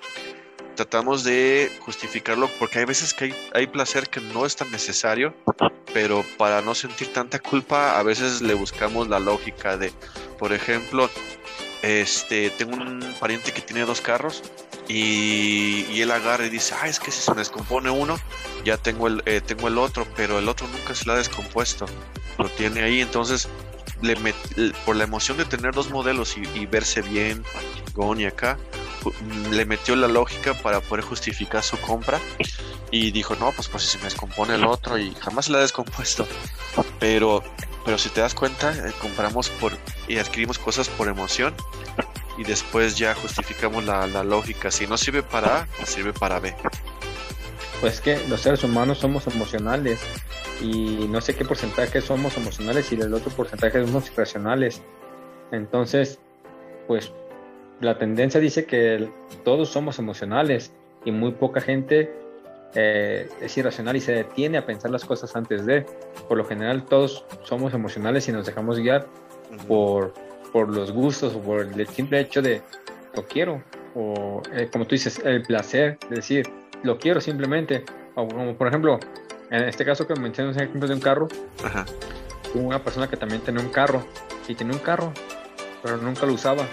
tratamos 0.75 1.23
de 1.23 1.71
justificarlo 1.81 2.49
porque 2.59 2.79
hay 2.79 2.85
veces 2.85 3.13
que 3.13 3.25
hay, 3.25 3.35
hay, 3.53 3.67
placer 3.67 4.09
que 4.09 4.19
no 4.19 4.45
es 4.45 4.55
tan 4.55 4.71
necesario, 4.71 5.33
pero 5.93 6.25
para 6.37 6.61
no 6.61 6.75
sentir 6.75 7.13
tanta 7.13 7.39
culpa 7.39 7.97
a 7.97 8.03
veces 8.03 8.41
le 8.41 8.55
buscamos 8.55 9.07
la 9.07 9.19
lógica 9.19 9.77
de, 9.77 9.93
por 10.37 10.51
ejemplo, 10.51 11.09
este, 11.85 12.49
tengo 12.49 12.75
un 12.75 12.99
pariente 13.19 13.53
que 13.53 13.61
tiene 13.61 13.85
dos 13.85 14.01
carros 14.01 14.41
y, 14.87 16.01
él 16.01 16.11
agarra 16.11 16.45
y 16.45 16.49
dice, 16.49 16.73
ah, 16.81 16.87
es 16.87 16.99
que 16.99 17.11
si 17.11 17.21
se 17.21 17.31
me 17.31 17.37
descompone 17.37 17.89
uno, 17.89 18.19
ya 18.63 18.77
tengo 18.77 19.07
el, 19.07 19.21
eh, 19.25 19.41
tengo 19.41 19.67
el 19.67 19.77
otro, 19.77 20.07
pero 20.15 20.39
el 20.39 20.49
otro 20.49 20.67
nunca 20.67 20.95
se 20.95 21.05
lo 21.05 21.13
ha 21.13 21.17
descompuesto, 21.17 21.85
lo 22.37 22.49
tiene 22.49 22.81
ahí, 22.81 23.01
entonces 23.01 23.47
por 24.85 24.95
la 24.95 25.03
emoción 25.03 25.37
de 25.37 25.45
tener 25.45 25.73
dos 25.73 25.89
modelos 25.89 26.35
y, 26.37 26.65
verse 26.65 27.01
bien, 27.01 27.43
y 28.17 28.25
acá, 28.25 28.57
le 29.51 29.65
metió 29.65 29.95
la 29.95 30.07
lógica 30.07 30.53
para 30.53 30.81
poder 30.81 31.03
justificar 31.03 31.63
su 31.63 31.77
compra 31.77 32.19
y 32.91 33.11
dijo, 33.11 33.35
no, 33.35 33.51
pues 33.51 33.67
pues 33.67 33.83
si 33.83 33.89
se 33.89 33.97
me 33.99 34.05
descompone 34.05 34.55
el 34.55 34.65
otro 34.65 34.97
y 34.97 35.13
jamás 35.15 35.49
la 35.49 35.59
ha 35.59 35.61
descompuesto. 35.61 36.27
Pero, 36.99 37.43
pero 37.83 37.97
si 37.97 38.09
te 38.09 38.21
das 38.21 38.33
cuenta, 38.33 38.71
eh, 38.71 38.91
compramos 39.01 39.49
por 39.49 39.73
y 40.07 40.17
adquirimos 40.17 40.59
cosas 40.59 40.89
por 40.89 41.07
emoción 41.07 41.53
y 42.37 42.43
después 42.43 42.97
ya 42.97 43.15
justificamos 43.15 43.83
la, 43.85 44.07
la 44.07 44.23
lógica. 44.23 44.71
Si 44.71 44.87
no 44.87 44.97
sirve 44.97 45.23
para 45.23 45.67
A, 45.81 45.85
sirve 45.85 46.13
para 46.13 46.39
B. 46.39 46.55
Pues 47.81 48.01
que 48.01 48.19
los 48.29 48.41
seres 48.41 48.63
humanos 48.63 48.99
somos 48.99 49.27
emocionales 49.27 49.99
y 50.61 51.07
no 51.09 51.21
sé 51.21 51.35
qué 51.35 51.45
porcentaje 51.45 52.01
somos 52.01 52.37
emocionales 52.37 52.91
y 52.91 52.95
el 52.95 53.13
otro 53.13 53.31
porcentaje 53.31 53.85
somos 53.85 54.09
irracionales. 54.09 54.81
Entonces, 55.51 56.19
pues 56.87 57.11
la 57.81 57.97
tendencia 57.97 58.39
dice 58.39 58.65
que 58.65 59.09
todos 59.43 59.69
somos 59.69 59.99
emocionales 59.99 60.71
y 61.03 61.11
muy 61.11 61.31
poca 61.31 61.61
gente 61.61 62.11
eh, 62.73 63.29
es 63.41 63.57
irracional 63.57 63.95
y 63.95 64.01
se 64.01 64.11
detiene 64.11 64.57
a 64.57 64.65
pensar 64.65 64.91
las 64.91 65.05
cosas 65.05 65.35
antes 65.35 65.65
de. 65.65 65.85
Por 66.27 66.37
lo 66.37 66.45
general 66.45 66.85
todos 66.85 67.25
somos 67.43 67.73
emocionales 67.73 68.27
y 68.27 68.31
nos 68.31 68.45
dejamos 68.45 68.79
guiar 68.79 69.05
por, 69.67 70.13
por 70.51 70.69
los 70.69 70.91
gustos 70.91 71.35
o 71.35 71.39
por 71.39 71.61
el 71.61 71.87
simple 71.87 72.19
hecho 72.19 72.41
de 72.41 72.61
lo 73.15 73.23
quiero 73.25 73.63
o 73.95 74.41
eh, 74.53 74.67
como 74.71 74.85
tú 74.85 74.95
dices, 74.95 75.19
el 75.23 75.41
placer 75.43 75.97
de 76.09 76.17
decir 76.17 76.49
lo 76.83 76.97
quiero 76.97 77.21
simplemente. 77.21 77.83
O 78.15 78.27
como 78.27 78.55
por 78.55 78.67
ejemplo, 78.67 78.99
en 79.49 79.63
este 79.63 79.85
caso 79.85 80.05
que 80.05 80.15
mencionas 80.15 80.57
el 80.57 80.63
ejemplo 80.63 80.87
de 80.87 80.95
un 80.95 81.01
carro, 81.01 81.27
una 82.53 82.83
persona 82.83 83.09
que 83.09 83.17
también 83.17 83.41
tenía 83.41 83.61
un 83.61 83.69
carro 83.69 84.05
y 84.47 84.55
tenía 84.55 84.73
un 84.73 84.79
carro, 84.79 85.13
pero 85.81 85.97
nunca 85.97 86.25
lo 86.25 86.33
usaba 86.33 86.65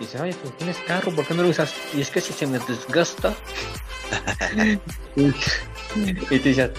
dice, 0.00 0.18
ay, 0.18 0.34
pues 0.42 0.56
tienes 0.56 0.76
carro, 0.78 1.12
¿por 1.12 1.26
qué 1.26 1.34
no 1.34 1.42
lo 1.42 1.48
usas? 1.50 1.74
Y 1.94 2.00
es 2.00 2.10
que 2.10 2.20
si 2.20 2.32
se 2.32 2.46
me 2.46 2.58
desgasta. 2.58 3.34
y 5.16 5.30
te 6.38 6.38
dice, 6.38 6.72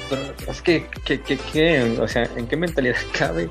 es 0.48 0.62
que, 0.62 0.88
que, 1.06 1.22
que, 1.22 1.38
que, 1.38 1.98
o 2.00 2.08
sea, 2.08 2.24
¿en 2.36 2.48
qué 2.48 2.58
mentalidad 2.58 2.98
cabe? 3.18 3.50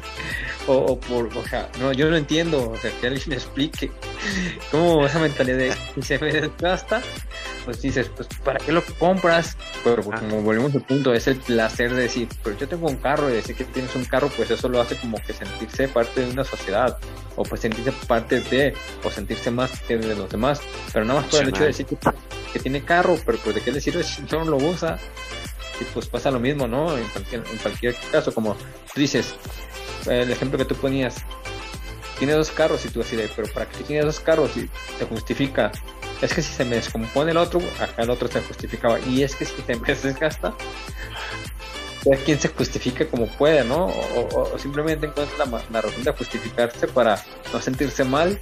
O, 0.73 1.01
por, 1.01 1.37
o 1.37 1.45
sea, 1.49 1.69
no, 1.81 1.93
yo 1.93 2.09
no 2.09 2.17
entiendo, 2.17 2.71
o 2.71 2.77
sea, 2.77 2.93
que 3.01 3.09
alguien 3.09 3.25
me 3.31 3.35
explique 3.35 3.91
cómo 4.71 5.05
esa 5.05 5.19
mentalidad 5.19 5.59
de 5.59 5.73
si 5.97 6.03
se 6.03 6.19
me 6.21 6.33
desgasta, 6.33 7.03
pues 7.65 7.83
dices, 7.83 8.09
pues 8.15 8.29
¿para 8.45 8.61
qué 8.61 8.71
lo 8.71 8.85
compras? 8.85 9.57
Pero 9.83 10.01
pues, 10.01 10.21
como 10.21 10.43
volvemos 10.43 10.73
al 10.77 10.83
punto, 10.83 11.13
es 11.13 11.27
el 11.27 11.39
placer 11.39 11.93
de 11.93 12.03
decir, 12.03 12.29
pero 12.45 12.57
yo 12.57 12.69
tengo 12.69 12.87
un 12.87 12.99
carro 12.99 13.29
y 13.29 13.33
decir 13.33 13.57
que 13.57 13.65
tienes 13.65 13.97
un 13.97 14.05
carro, 14.05 14.31
pues 14.37 14.49
eso 14.53 14.69
lo 14.69 14.81
hace 14.81 14.95
como 14.95 15.19
que 15.19 15.33
sentirse 15.33 15.89
parte 15.89 16.25
de 16.25 16.31
una 16.31 16.45
sociedad, 16.45 16.97
o 17.35 17.43
pues 17.43 17.63
sentirse 17.63 17.91
parte 18.07 18.41
de, 18.41 18.73
o 19.03 19.11
sentirse 19.11 19.51
más 19.51 19.73
que 19.81 19.99
de 19.99 20.15
los 20.15 20.31
demás, 20.31 20.61
pero 20.93 21.05
nada 21.05 21.23
más 21.23 21.31
por 21.31 21.43
el 21.43 21.49
hecho 21.49 21.63
de 21.63 21.67
decir 21.67 21.87
que, 21.87 22.61
tiene 22.61 22.85
carro, 22.85 23.17
pero 23.27 23.39
pues 23.39 23.57
de 23.57 23.61
qué 23.61 23.73
le 23.73 23.81
sirve 23.81 24.05
si 24.05 24.23
no 24.31 24.45
lo 24.45 24.57
usa, 24.57 24.99
y 25.81 25.85
pues 25.93 26.07
pasa 26.07 26.31
lo 26.31 26.39
mismo, 26.39 26.69
¿no? 26.69 26.97
En 26.97 27.09
cualquier, 27.09 27.43
en 27.51 27.59
cualquier 27.59 27.97
caso, 28.13 28.33
como 28.33 28.55
tú 28.95 29.01
dices, 29.01 29.35
el 30.07 30.31
ejemplo 30.31 30.59
que 30.59 30.65
tú 30.65 30.75
ponías, 30.75 31.17
tiene 32.19 32.35
dos 32.35 32.51
carros 32.51 32.85
y 32.85 32.91
tú 32.91 33.01
así 33.01 33.17
de, 33.17 33.29
pero 33.35 33.49
¿para 33.53 33.67
qué 33.67 33.83
tiene 33.85 34.05
dos 34.05 34.21
carros? 34.21 34.57
Y 34.57 34.69
te 34.99 35.05
justifica 35.07 35.73
es 36.23 36.35
que 36.35 36.43
si 36.43 36.53
se 36.53 36.65
me 36.65 36.77
descompone 36.77 37.31
el 37.31 37.37
otro, 37.37 37.61
acá 37.81 38.03
el 38.03 38.11
otro 38.11 38.29
se 38.29 38.41
justificaba. 38.43 39.01
Y 39.01 39.23
es 39.23 39.35
que 39.35 39.45
si 39.45 39.63
se 39.63 39.77
me 39.77 39.95
desgasta, 39.95 40.55
pues 42.05 42.21
quien 42.21 42.39
se 42.39 42.49
justifica 42.49 43.07
como 43.09 43.27
puede, 43.27 43.65
¿no? 43.65 43.87
O, 43.87 44.59
simplemente 44.59 45.07
encuentra 45.07 45.47
la, 45.71 45.81
razón 45.81 46.05
de 46.05 46.13
justificarse 46.13 46.87
para 46.89 47.23
no 47.53 47.61
sentirse 47.61 48.05
mal 48.05 48.39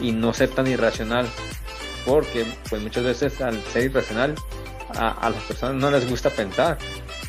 y 0.00 0.12
no 0.12 0.32
ser 0.32 0.50
tan 0.50 0.66
irracional. 0.66 1.28
Porque, 2.06 2.46
pues 2.68 2.82
muchas 2.82 3.04
veces 3.04 3.40
al 3.40 3.62
ser 3.64 3.84
irracional, 3.84 4.34
a, 4.96 5.30
las 5.30 5.42
personas 5.44 5.76
no 5.76 5.90
les 5.90 6.08
gusta 6.08 6.30
pensar. 6.30 6.78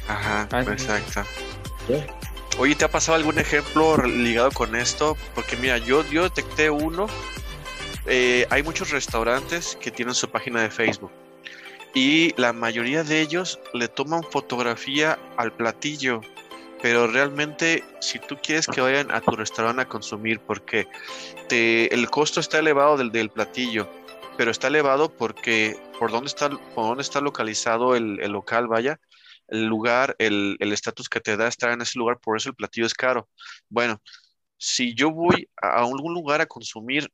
Ajá, 0.07 0.47
ah, 0.51 0.61
exacto. 0.61 1.24
Oye, 2.57 2.75
¿te 2.75 2.85
ha 2.85 2.91
pasado 2.91 3.15
algún 3.15 3.39
ejemplo 3.39 3.97
ligado 3.97 4.51
con 4.51 4.75
esto? 4.75 5.17
Porque 5.33 5.57
mira, 5.57 5.79
yo, 5.79 6.07
yo 6.09 6.23
detecté 6.23 6.69
uno 6.69 7.07
eh, 8.05 8.45
hay 8.49 8.63
muchos 8.63 8.89
restaurantes 8.89 9.77
que 9.79 9.89
tienen 9.89 10.13
su 10.13 10.29
página 10.29 10.61
de 10.61 10.69
Facebook 10.69 11.11
y 11.93 12.33
la 12.37 12.51
mayoría 12.53 13.03
de 13.03 13.21
ellos 13.21 13.59
le 13.73 13.87
toman 13.87 14.23
fotografía 14.23 15.19
al 15.37 15.53
platillo. 15.53 16.21
Pero 16.81 17.07
realmente, 17.07 17.81
si 18.01 18.19
tú 18.19 18.37
quieres 18.43 18.67
que 18.67 18.81
vayan 18.81 19.09
a 19.11 19.21
tu 19.21 19.37
restaurante 19.37 19.83
a 19.83 19.87
consumir, 19.87 20.41
porque 20.41 20.87
el 21.49 22.09
costo 22.09 22.41
está 22.41 22.59
elevado 22.59 22.97
del, 22.97 23.11
del 23.11 23.29
platillo, 23.29 23.87
pero 24.35 24.51
está 24.51 24.67
elevado 24.67 25.07
porque 25.09 25.79
por 25.97 26.11
dónde 26.11 26.27
está, 26.27 26.49
por 26.49 26.87
dónde 26.87 27.03
está 27.03 27.21
localizado 27.21 27.95
el, 27.95 28.19
el 28.19 28.31
local, 28.33 28.67
vaya, 28.67 28.99
el 29.47 29.65
lugar, 29.65 30.15
el 30.19 30.57
estatus 30.73 31.09
que 31.09 31.19
te 31.19 31.37
da 31.37 31.47
estar 31.47 31.71
en 31.71 31.81
ese 31.81 31.99
lugar, 31.99 32.19
por 32.19 32.37
eso 32.37 32.49
el 32.49 32.55
platillo 32.55 32.87
es 32.87 32.93
caro. 32.93 33.29
Bueno, 33.69 34.01
si 34.57 34.93
yo 34.93 35.11
voy 35.11 35.49
a 35.61 35.79
algún 35.79 36.13
lugar 36.13 36.41
a 36.41 36.45
consumir 36.45 37.11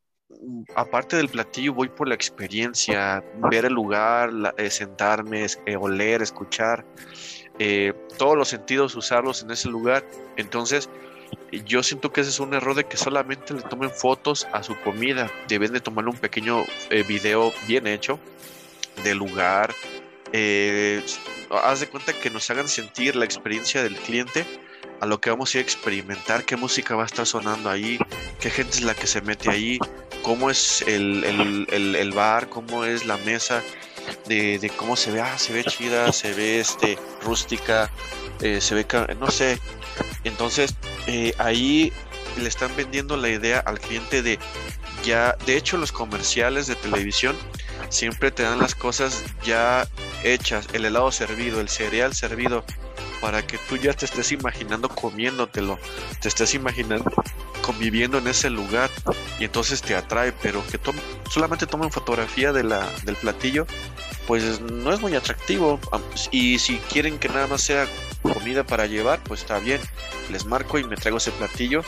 aparte 0.76 1.18
del 1.18 1.30
platillo, 1.30 1.74
voy 1.74 1.90
por 1.90 2.08
la 2.08 2.16
experiencia, 2.16 3.24
ver 3.50 3.66
el 3.66 3.74
lugar, 3.74 4.32
eh, 4.58 4.70
sentarme, 4.70 5.46
eh, 5.66 5.76
oler, 5.76 6.22
escuchar, 6.22 6.86
eh, 7.58 7.94
todos 8.18 8.38
los 8.38 8.50
sentidos, 8.50 8.96
usarlos 8.96 9.42
en 9.44 9.52
ese 9.52 9.70
lugar. 9.70 10.06
Entonces, 10.38 10.90
yo 11.66 11.84
siento 11.84 12.12
que 12.12 12.22
ese 12.22 12.30
es 12.30 12.40
un 12.40 12.54
error 12.54 12.76
de 12.76 12.86
que 12.86 12.98
solamente 12.98 13.54
le 13.54 13.62
tomen 13.62 13.90
fotos 13.90 14.48
a 14.54 14.64
su 14.64 14.80
comida. 14.82 15.32
Deben 15.48 15.74
de 15.74 15.80
tomarle 15.80 16.12
un 16.12 16.18
pequeño 16.18 16.64
video 17.08 17.52
bien 17.68 17.88
hecho 17.88 18.20
del 19.04 19.18
lugar. 19.18 19.74
Haz 21.52 21.80
de 21.80 21.88
cuenta 21.88 22.14
que 22.14 22.30
nos 22.30 22.50
hagan 22.50 22.68
sentir 22.68 23.16
la 23.16 23.26
experiencia 23.26 23.84
del 23.84 23.96
cliente 23.98 24.46
a 25.02 25.06
lo 25.06 25.22
que 25.22 25.30
vamos 25.30 25.54
a 25.54 25.58
ir 25.58 25.62
a 25.62 25.64
experimentar, 25.64 26.46
qué 26.46 26.58
música 26.58 26.96
va 26.96 27.04
a 27.04 27.06
estar 27.06 27.26
sonando 27.26 27.70
ahí, 27.70 27.98
qué 28.40 28.50
gente 28.50 28.78
es 28.78 28.82
la 28.82 28.94
que 28.94 29.08
se 29.08 29.22
mete 29.22 29.50
ahí, 29.50 29.80
cómo 30.24 30.50
es 30.50 30.82
el, 30.84 31.24
el, 31.24 31.96
el, 31.96 32.12
bar, 32.12 32.50
cómo 32.50 32.84
es 32.84 33.06
la 33.06 33.18
mesa, 33.18 33.64
de, 34.28 34.60
de, 34.60 34.70
cómo 34.70 34.96
se 34.96 35.12
ve, 35.12 35.22
ah, 35.22 35.38
se 35.38 35.54
ve 35.54 35.64
chida, 35.64 36.12
se 36.12 36.34
ve 36.34 36.60
este 36.60 36.98
rústica, 37.22 37.90
eh, 38.42 38.60
se 38.60 38.76
ve, 38.76 38.86
no 39.20 39.32
sé. 39.32 39.60
Entonces, 40.24 40.76
eh, 41.08 41.34
ahí 41.38 41.94
le 42.38 42.48
están 42.48 42.76
vendiendo 42.76 43.16
la 43.18 43.30
idea 43.30 43.60
al 43.60 43.80
cliente 43.80 44.22
de 44.22 44.38
ya, 45.04 45.36
de 45.46 45.56
hecho 45.56 45.78
los 45.78 45.92
comerciales 45.92 46.68
de 46.68 46.76
televisión 46.76 47.36
siempre 47.90 48.32
te 48.32 48.44
dan 48.44 48.60
las 48.60 48.76
cosas 48.76 49.24
ya 49.44 49.88
hechas, 50.24 50.68
el 50.74 50.86
helado 50.86 51.12
servido, 51.12 51.60
el 51.60 51.70
cereal 51.70 52.14
servido, 52.14 52.64
para 53.22 53.46
que 53.46 53.58
tú 53.58 53.78
ya 53.78 53.94
te 53.94 54.06
estés 54.06 54.32
imaginando 54.32 54.90
comiéndotelo, 54.90 55.78
te 56.22 56.28
estés 56.28 56.54
imaginando 56.54 57.12
conviviendo 57.62 58.18
en 58.18 58.28
ese 58.28 58.50
lugar 58.50 58.90
y 59.40 59.44
entonces 59.44 59.82
te 59.82 59.96
atrae, 59.96 60.32
pero 60.42 60.66
que 60.68 60.80
solamente 61.30 61.68
tomen 61.68 61.92
fotografía 61.92 62.52
de 62.52 62.64
la, 62.64 62.90
del 63.04 63.16
platillo, 63.16 63.68
pues 64.26 64.60
no 64.62 64.92
es 64.92 65.02
muy 65.02 65.16
atractivo. 65.16 65.80
Y 66.32 66.58
si 66.58 66.78
quieren 66.92 67.20
que 67.20 67.30
nada 67.30 67.46
más 67.48 67.62
sea 67.62 67.88
comida 68.24 68.64
para 68.64 68.88
llevar, 68.88 69.24
pues 69.24 69.42
está 69.42 69.60
bien, 69.60 69.80
les 70.32 70.46
marco 70.46 70.80
y 70.80 70.84
me 70.84 70.96
traigo 70.96 71.20
ese 71.20 71.32
platillo, 71.32 71.84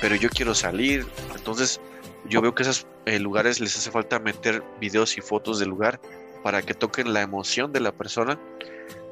pero 0.00 0.16
yo 0.16 0.28
quiero 0.28 0.54
salir, 0.54 1.06
entonces 1.34 1.80
yo 2.26 2.42
veo 2.42 2.54
que 2.54 2.64
esos 2.64 2.86
eh, 3.06 3.18
lugares 3.18 3.58
les 3.58 3.76
hace 3.76 3.90
falta 3.90 4.18
meter 4.18 4.62
videos 4.80 5.16
y 5.16 5.20
fotos 5.20 5.58
del 5.58 5.70
lugar 5.70 6.00
para 6.42 6.62
que 6.62 6.74
toquen 6.74 7.12
la 7.12 7.22
emoción 7.22 7.72
de 7.72 7.80
la 7.80 7.92
persona 7.92 8.38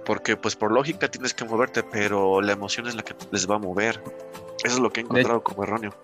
porque 0.04 0.36
pues 0.36 0.56
por 0.56 0.72
lógica 0.72 1.08
tienes 1.08 1.34
que 1.34 1.44
moverte, 1.44 1.82
pero 1.82 2.40
la 2.40 2.52
emoción 2.52 2.88
es 2.88 2.94
la 2.94 3.02
que 3.02 3.14
les 3.30 3.48
va 3.48 3.56
a 3.56 3.58
mover. 3.58 4.02
Eso 4.64 4.74
es 4.74 4.80
lo 4.80 4.90
que 4.90 5.00
he 5.00 5.04
encontrado 5.04 5.42
como 5.42 5.62
erróneo. 5.62 5.94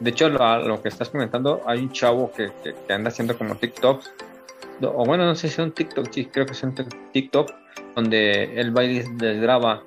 De 0.00 0.10
hecho, 0.10 0.28
lo, 0.28 0.82
que 0.82 0.88
estás 0.88 1.08
comentando, 1.08 1.62
hay 1.66 1.80
un 1.80 1.92
chavo 1.92 2.30
que, 2.32 2.52
que, 2.62 2.92
anda 2.92 3.08
haciendo 3.08 3.38
como 3.38 3.54
TikToks, 3.54 4.12
o 4.82 5.04
bueno, 5.04 5.24
no 5.24 5.34
sé 5.34 5.48
si 5.48 5.54
son 5.54 5.72
TikTok, 5.72 6.10
sí, 6.10 6.26
creo 6.26 6.46
que 6.46 6.54
son 6.54 6.74
TikTok, 7.12 7.50
donde 7.94 8.60
él 8.60 8.76
va 8.76 8.84
y 8.84 9.02
les 9.02 9.40
graba, 9.40 9.82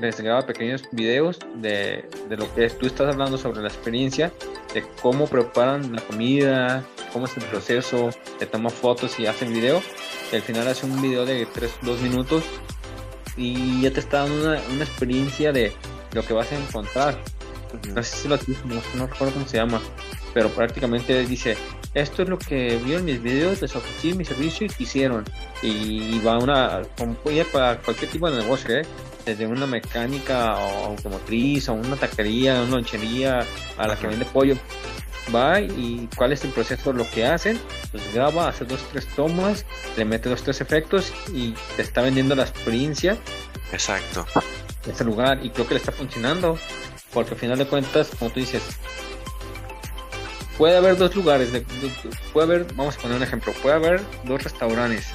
les 0.00 0.20
graba 0.20 0.46
pequeños 0.46 0.82
videos 0.92 1.38
de, 1.56 2.08
de 2.28 2.36
lo 2.36 2.52
que 2.54 2.68
tú 2.70 2.86
estás 2.86 3.12
hablando 3.12 3.38
sobre 3.38 3.60
la 3.60 3.68
experiencia, 3.68 4.32
de 4.72 4.82
cómo 5.02 5.26
preparan 5.26 5.92
la 5.94 6.02
comida, 6.02 6.84
cómo 7.12 7.26
es 7.26 7.36
el 7.36 7.44
proceso, 7.44 8.10
te 8.38 8.46
toma 8.46 8.70
fotos 8.70 9.18
y 9.18 9.26
hacen 9.26 9.52
video, 9.52 9.82
y 10.32 10.36
al 10.36 10.42
final 10.42 10.66
hace 10.68 10.86
un 10.86 11.00
video 11.00 11.24
de 11.24 11.46
3, 11.46 11.70
2 11.82 12.00
minutos 12.00 12.44
y 13.36 13.82
ya 13.82 13.92
te 13.92 14.00
está 14.00 14.20
dando 14.20 14.48
una, 14.48 14.60
una 14.72 14.84
experiencia 14.84 15.52
de 15.52 15.72
lo 16.12 16.22
que 16.22 16.32
vas 16.32 16.50
a 16.52 16.56
encontrar. 16.56 17.18
No 17.92 18.02
sé 18.02 18.16
si 18.16 18.28
lo 18.28 18.36
no, 18.36 18.80
no 18.94 19.06
recuerdo 19.06 19.34
cómo 19.34 19.48
se 19.48 19.56
llama, 19.56 19.80
pero 20.32 20.48
prácticamente 20.48 21.26
dice, 21.26 21.56
esto 21.94 22.22
es 22.22 22.28
lo 22.28 22.38
que 22.38 22.76
vieron 22.84 23.04
mis 23.04 23.20
videos, 23.22 23.60
les 23.62 23.74
ofrecí 23.74 24.14
mi 24.14 24.24
servicio 24.24 24.66
y 24.66 24.70
quisieron. 24.70 25.24
Y 25.62 26.20
va 26.20 26.38
una, 26.38 26.82
como 26.96 27.14
puede 27.14 27.44
para 27.44 27.78
cualquier 27.78 28.10
tipo 28.10 28.30
de 28.30 28.42
negocio, 28.42 28.76
¿eh? 28.76 28.82
Desde 29.24 29.46
una 29.46 29.66
mecánica 29.66 30.56
o 30.56 30.86
automotriz, 30.86 31.68
o 31.68 31.74
una 31.74 31.96
taquería, 31.96 32.62
una 32.62 32.76
lonchería, 32.76 33.44
a 33.76 33.86
la 33.86 33.96
que 33.96 34.06
vende 34.06 34.24
pollo. 34.24 34.56
va 35.34 35.60
y 35.60 36.08
cuál 36.16 36.32
es 36.32 36.44
el 36.44 36.50
proceso, 36.50 36.92
lo 36.92 37.08
que 37.10 37.24
hacen, 37.24 37.58
pues 37.90 38.02
graba, 38.12 38.48
hace 38.48 38.64
dos, 38.64 38.80
tres 38.92 39.06
tomas, 39.14 39.64
le 39.96 40.04
mete 40.04 40.28
dos, 40.28 40.42
tres 40.42 40.60
efectos 40.60 41.12
y 41.32 41.54
te 41.76 41.82
está 41.82 42.02
vendiendo 42.02 42.34
la 42.34 42.42
experiencia. 42.42 43.16
Exacto. 43.72 44.26
De 44.84 44.92
ese 44.92 45.04
lugar 45.04 45.44
y 45.44 45.50
creo 45.50 45.66
que 45.66 45.74
le 45.74 45.80
está 45.80 45.92
funcionando, 45.92 46.58
porque 47.12 47.32
al 47.32 47.40
final 47.40 47.58
de 47.58 47.66
cuentas, 47.66 48.10
como 48.18 48.30
tú 48.30 48.40
dices, 48.40 48.62
puede 50.58 50.76
haber 50.76 50.96
dos 50.96 51.14
lugares, 51.14 51.52
de, 51.52 51.64
puede 52.32 52.46
haber, 52.46 52.74
vamos 52.74 52.96
a 52.96 53.00
poner 53.00 53.16
un 53.16 53.22
ejemplo, 53.22 53.52
puede 53.62 53.76
haber 53.76 54.00
dos 54.24 54.42
restaurantes. 54.42 55.06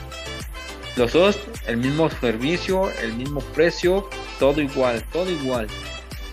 Los 0.99 1.13
dos, 1.13 1.39
el 1.65 1.77
mismo 1.77 2.09
servicio, 2.09 2.91
el 2.99 3.13
mismo 3.13 3.39
precio, 3.39 4.09
todo 4.37 4.59
igual, 4.59 5.01
todo 5.13 5.31
igual. 5.31 5.67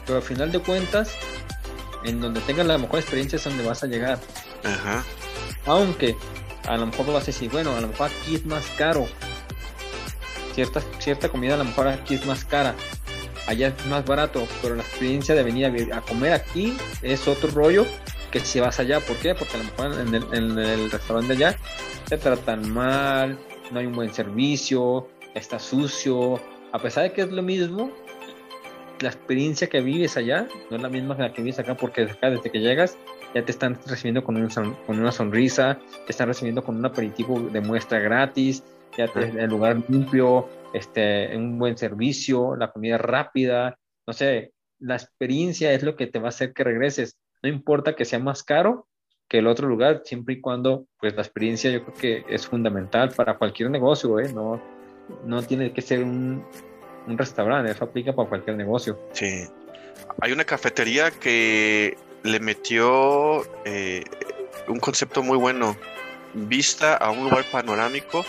Pero 0.05 0.17
al 0.17 0.25
final 0.25 0.51
de 0.51 0.59
cuentas, 0.59 1.15
en 2.03 2.21
donde 2.21 2.41
tengas 2.41 2.67
la 2.67 2.77
mejor 2.77 2.99
experiencia 2.99 3.37
es 3.37 3.45
donde 3.45 3.65
vas 3.65 3.85
a 3.85 3.87
llegar. 3.87 4.19
Ajá. 4.65 5.05
Aunque 5.67 6.17
a 6.65 6.77
lo 6.79 6.87
mejor 6.87 7.07
vas 7.13 7.23
a 7.23 7.27
decir, 7.27 7.49
bueno, 7.49 7.77
a 7.77 7.81
lo 7.81 7.87
mejor 7.87 8.11
aquí 8.11 8.35
es 8.35 8.45
más 8.45 8.67
caro. 8.77 9.07
Cierta, 10.57 10.83
cierta 10.99 11.29
comida 11.29 11.55
a 11.55 11.59
lo 11.59 11.65
mejor 11.65 11.87
aquí 11.87 12.17
es 12.17 12.27
más 12.27 12.45
cara. 12.45 12.75
Allá 13.47 13.69
es 13.69 13.87
más 13.87 14.05
barato, 14.05 14.49
pero 14.63 14.75
la 14.75 14.83
experiencia 14.83 15.37
de 15.37 15.45
venir 15.45 15.93
a, 15.95 16.01
comer 16.01 16.33
aquí 16.33 16.77
es 17.03 17.29
otro 17.29 17.53
rollo 17.53 17.87
que 18.33 18.41
si 18.41 18.59
vas 18.59 18.81
allá. 18.81 18.99
¿Por 18.99 19.15
qué? 19.19 19.37
Porque 19.37 19.55
a 19.55 19.59
lo 19.59 19.65
mejor 19.65 20.01
en 20.01 20.13
el, 20.13 20.25
en 20.33 20.59
el 20.59 20.91
restaurante 20.91 21.35
allá 21.35 21.57
te 22.09 22.19
tratan 22.19 22.69
mal, 22.73 23.39
no 23.71 23.81
hay 23.81 23.87
un 23.87 23.95
buen 23.95 24.13
servicio, 24.13 25.09
está 25.35 25.59
sucio. 25.59 26.41
A 26.73 26.79
pesar 26.79 27.05
de 27.05 27.13
que 27.13 27.23
es 27.23 27.31
lo 27.31 27.43
mismo, 27.43 27.91
la 29.01 29.09
experiencia 29.09 29.69
que 29.69 29.81
vives 29.81 30.17
allá 30.17 30.49
no 30.71 30.77
es 30.77 30.83
la 30.83 30.89
misma 30.89 31.17
que 31.17 31.23
la 31.23 31.33
que 31.33 31.43
vives 31.43 31.59
acá, 31.59 31.77
porque 31.77 32.03
acá 32.03 32.31
desde 32.31 32.51
que 32.51 32.61
llegas 32.61 32.97
ya 33.35 33.45
te 33.45 33.53
están 33.53 33.79
recibiendo 33.87 34.25
con, 34.25 34.49
con 34.87 34.99
una 34.99 35.13
sonrisa, 35.13 35.79
te 36.07 36.13
están 36.13 36.29
recibiendo 36.29 36.65
con 36.65 36.77
un 36.77 36.87
aperitivo 36.87 37.39
de 37.41 37.61
muestra 37.61 37.99
gratis, 37.99 38.63
ya 38.97 39.09
te, 39.09 39.29
el 39.29 39.51
lugar 39.51 39.83
limpio, 39.89 40.49
este, 40.73 41.37
un 41.37 41.59
buen 41.59 41.77
servicio, 41.77 42.57
la 42.57 42.73
comida 42.73 42.97
rápida, 42.99 43.79
no 44.07 44.13
sé, 44.15 44.53
la 44.79 44.97
experiencia 44.97 45.73
es 45.73 45.83
lo 45.83 45.97
que 45.97 46.07
te 46.07 46.19
va 46.19 46.27
a 46.27 46.29
hacer 46.31 46.53
que 46.53 46.65
regreses. 46.65 47.19
No 47.43 47.49
importa 47.49 47.95
que 47.95 48.05
sea 48.05 48.19
más 48.19 48.43
caro 48.43 48.89
que 49.29 49.39
el 49.39 49.47
otro 49.47 49.69
lugar, 49.69 50.03
siempre 50.05 50.35
y 50.35 50.41
cuando, 50.41 50.87
pues 51.01 51.15
la 51.15 51.23
experiencia 51.23 51.71
yo 51.71 51.85
creo 51.85 51.95
que 51.95 52.35
es 52.35 52.47
fundamental 52.47 53.11
para 53.11 53.37
cualquier 53.37 53.71
negocio, 53.71 54.21
¿eh? 54.21 54.33
No, 54.33 54.61
no 55.25 55.43
tiene 55.43 55.73
que 55.73 55.83
ser 55.83 56.03
un, 56.03 56.45
un 57.07 57.19
restaurante, 57.19 57.71
eso 57.73 57.85
aplica 57.85 58.15
para 58.15 58.29
cualquier 58.29 58.57
negocio. 58.57 58.99
Sí. 59.13 59.47
Hay 60.21 60.33
una 60.33 60.45
cafetería 60.45 61.11
que 61.11 61.97
le 62.23 62.41
metió 62.41 63.43
eh, 63.65 64.05
un 64.69 64.81
concepto 64.81 65.23
muy 65.23 65.39
bueno. 65.39 65.77
Vista 66.35 66.97
a 66.97 67.11
un 67.11 67.25
lugar 67.25 67.45
panorámico, 67.51 68.25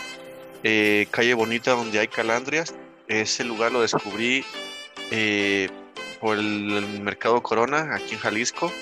eh, 0.62 1.06
calle 1.10 1.34
bonita 1.34 1.72
donde 1.72 1.98
hay 1.98 2.08
calandrias. 2.08 2.74
Ese 3.06 3.44
lugar 3.44 3.72
lo 3.72 3.82
descubrí 3.82 4.44
eh, 5.10 5.68
por 6.20 6.38
el, 6.38 7.00
Mercado 7.02 7.42
Corona, 7.42 7.94
aquí 7.94 8.14
en 8.14 8.20
Jalisco. 8.20 8.72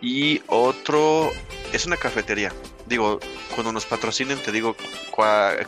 Y 0.00 0.42
otro 0.46 1.30
es 1.72 1.86
una 1.86 1.96
cafetería. 1.96 2.52
Digo, 2.86 3.18
cuando 3.54 3.72
nos 3.72 3.86
patrocinen 3.86 4.38
te 4.38 4.52
digo 4.52 4.76
cuál, 5.10 5.66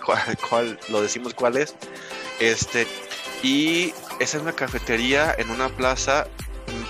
cuál 0.49 0.79
lo 0.89 1.03
decimos 1.03 1.35
cuál 1.35 1.57
es. 1.57 1.75
Este, 2.41 2.87
y 3.43 3.93
esa 4.21 4.37
es 4.37 4.43
una 4.43 4.53
cafetería 4.53 5.35
en 5.39 5.51
una 5.51 5.69
plaza. 5.69 6.27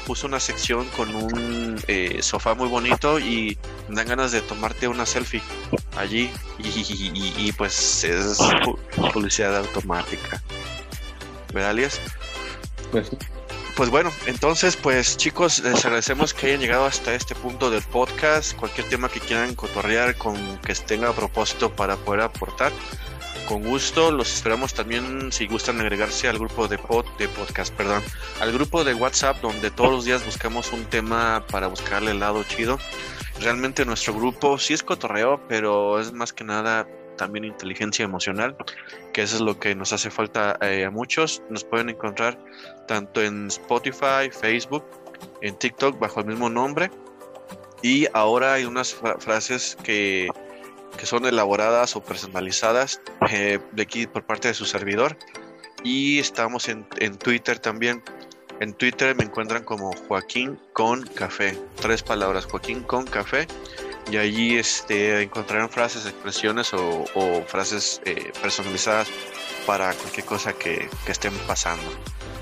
Puso 0.06 0.26
una 0.26 0.40
sección 0.40 0.88
con 0.96 1.14
un 1.14 1.80
eh, 1.86 2.18
sofá 2.22 2.54
muy 2.54 2.68
bonito 2.68 3.20
y 3.20 3.56
dan 3.88 4.08
ganas 4.08 4.32
de 4.32 4.40
tomarte 4.40 4.88
una 4.88 5.06
selfie 5.06 5.42
allí. 5.96 6.30
Y, 6.58 7.52
pues 7.52 8.04
es 8.04 8.38
publicidad 9.12 9.56
automática. 9.56 10.42
¿Verdad, 11.52 11.70
Alias? 11.70 12.00
Pues 12.90 13.10
pues 13.78 13.90
bueno, 13.90 14.10
entonces 14.26 14.74
pues 14.74 15.16
chicos, 15.16 15.60
les 15.60 15.84
agradecemos 15.84 16.34
que 16.34 16.48
hayan 16.48 16.58
llegado 16.58 16.84
hasta 16.84 17.14
este 17.14 17.36
punto 17.36 17.70
del 17.70 17.80
podcast. 17.84 18.56
Cualquier 18.56 18.88
tema 18.88 19.08
que 19.08 19.20
quieran 19.20 19.54
cotorrear 19.54 20.16
con 20.16 20.58
que 20.62 20.74
tenga 20.74 21.12
propósito 21.12 21.70
para 21.70 21.94
poder 21.94 22.22
aportar, 22.22 22.72
con 23.46 23.62
gusto. 23.62 24.10
Los 24.10 24.34
esperamos 24.34 24.74
también 24.74 25.30
si 25.30 25.46
gustan 25.46 25.80
agregarse 25.80 26.26
al 26.26 26.40
grupo 26.40 26.66
de, 26.66 26.76
pod, 26.76 27.06
de 27.18 27.28
podcast, 27.28 27.72
perdón, 27.72 28.02
al 28.40 28.50
grupo 28.52 28.82
de 28.82 28.94
WhatsApp 28.94 29.40
donde 29.40 29.70
todos 29.70 29.92
los 29.92 30.04
días 30.04 30.26
buscamos 30.26 30.72
un 30.72 30.84
tema 30.86 31.46
para 31.48 31.68
buscarle 31.68 32.10
el 32.10 32.18
lado 32.18 32.42
chido. 32.42 32.80
Realmente 33.40 33.84
nuestro 33.84 34.12
grupo 34.12 34.58
sí 34.58 34.74
es 34.74 34.82
cotorreo, 34.82 35.40
pero 35.46 36.00
es 36.00 36.12
más 36.12 36.32
que 36.32 36.42
nada 36.42 36.88
también 37.16 37.44
inteligencia 37.44 38.04
emocional, 38.04 38.56
que 39.12 39.22
eso 39.22 39.36
es 39.36 39.42
lo 39.42 39.60
que 39.60 39.76
nos 39.76 39.92
hace 39.92 40.10
falta 40.10 40.58
eh, 40.62 40.84
a 40.84 40.90
muchos. 40.90 41.42
Nos 41.48 41.62
pueden 41.62 41.90
encontrar 41.90 42.38
tanto 42.88 43.22
en 43.22 43.46
Spotify, 43.46 44.28
Facebook, 44.32 44.84
en 45.40 45.54
TikTok 45.56 46.00
bajo 46.00 46.18
el 46.18 46.26
mismo 46.26 46.50
nombre. 46.50 46.90
Y 47.82 48.08
ahora 48.12 48.54
hay 48.54 48.64
unas 48.64 48.92
frases 49.20 49.76
que 49.84 50.28
que 50.98 51.06
son 51.06 51.24
elaboradas 51.24 51.96
o 51.96 52.02
personalizadas 52.02 53.00
eh, 53.30 53.58
de 53.72 53.82
aquí 53.82 54.06
por 54.06 54.24
parte 54.24 54.48
de 54.48 54.54
su 54.54 54.66
servidor. 54.66 55.16
Y 55.84 56.18
estamos 56.18 56.68
en, 56.68 56.84
Twitter 57.18 57.58
también. 57.58 58.02
En 58.60 58.74
Twitter 58.74 59.14
me 59.14 59.24
encuentran 59.24 59.62
como 59.62 59.92
Joaquín 60.08 60.60
con 60.72 61.06
café. 61.06 61.56
Tres 61.80 62.02
palabras, 62.02 62.46
Joaquín 62.46 62.82
con 62.82 63.06
café. 63.06 63.46
Y 64.10 64.16
allí 64.16 64.56
este, 64.56 65.22
encontrarán 65.22 65.70
frases, 65.70 66.04
expresiones 66.04 66.72
o, 66.74 67.04
frases 67.46 68.00
eh, 68.04 68.32
personalizadas 68.42 69.08
para 69.66 69.92
cualquier 69.94 70.26
cosa 70.26 70.52
que, 70.52 70.88
que 71.06 71.12
estén 71.12 71.34
pasando. 71.46 71.88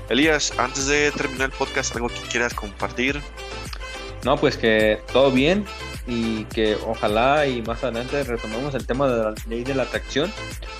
Elías, 0.09 0.53
antes 0.57 0.87
de 0.87 1.11
terminar 1.11 1.49
el 1.49 1.57
podcast, 1.57 1.93
¿algo 1.95 2.07
que 2.07 2.21
quieras 2.29 2.53
compartir? 2.53 3.21
No, 4.23 4.37
pues 4.37 4.57
que 4.57 5.01
todo 5.11 5.31
bien 5.31 5.65
y 6.07 6.45
que 6.45 6.77
ojalá 6.85 7.45
y 7.45 7.61
más 7.61 7.83
adelante 7.83 8.23
retomemos 8.23 8.73
el 8.73 8.87
tema 8.87 9.09
de 9.09 9.23
la 9.23 9.35
ley 9.47 9.65
de 9.65 9.75
la 9.75 9.83
atracción, 9.83 10.31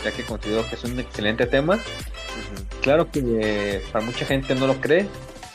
ya 0.04 0.12
que 0.12 0.24
considero 0.24 0.68
que 0.70 0.76
es 0.76 0.84
un 0.86 0.98
excelente 1.00 1.46
tema. 1.46 1.78
Claro 2.82 3.12
que 3.12 3.84
para 3.92 4.06
mucha 4.06 4.26
gente 4.26 4.56
no 4.56 4.66
lo 4.66 4.80
cree, 4.80 5.08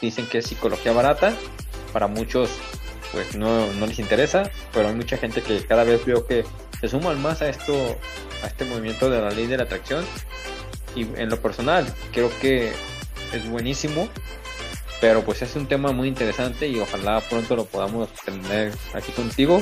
dicen 0.03 0.27
que 0.27 0.39
es 0.39 0.47
psicología 0.47 0.93
barata, 0.93 1.33
para 1.95 2.09
muchos 2.09 2.51
pues 3.11 3.37
no, 3.37 3.73
no 3.75 3.87
les 3.87 3.99
interesa, 3.99 4.51
pero 4.73 4.89
hay 4.89 4.95
mucha 4.95 5.17
gente 5.17 5.43
que 5.43 5.65
cada 5.65 5.85
vez 5.85 6.05
veo 6.05 6.27
que 6.27 6.45
se 6.81 6.89
suman 6.89 7.21
más 7.23 7.41
a 7.41 7.49
esto, 7.49 7.99
a 8.43 8.47
este 8.49 8.65
movimiento 8.67 9.09
de 9.09 9.21
la 9.21 9.31
ley 9.31 9.47
de 9.47 9.57
la 9.57 9.65
atracción. 9.65 10.05
Y 10.95 11.03
en 11.03 11.31
lo 11.31 11.41
personal, 11.41 11.87
creo 12.13 12.31
que 12.41 12.73
es 13.33 13.49
buenísimo 13.49 14.09
pero 15.03 15.25
pues 15.25 15.43
es 15.43 15.57
un 15.57 15.67
tema 15.67 15.91
muy 15.91 16.07
interesante 16.07 16.69
y 16.69 16.79
ojalá 16.79 17.21
pronto 17.23 17.57
lo 17.57 17.65
podamos 17.65 18.09
tener 18.25 18.73
aquí 18.95 19.11
contigo. 19.11 19.61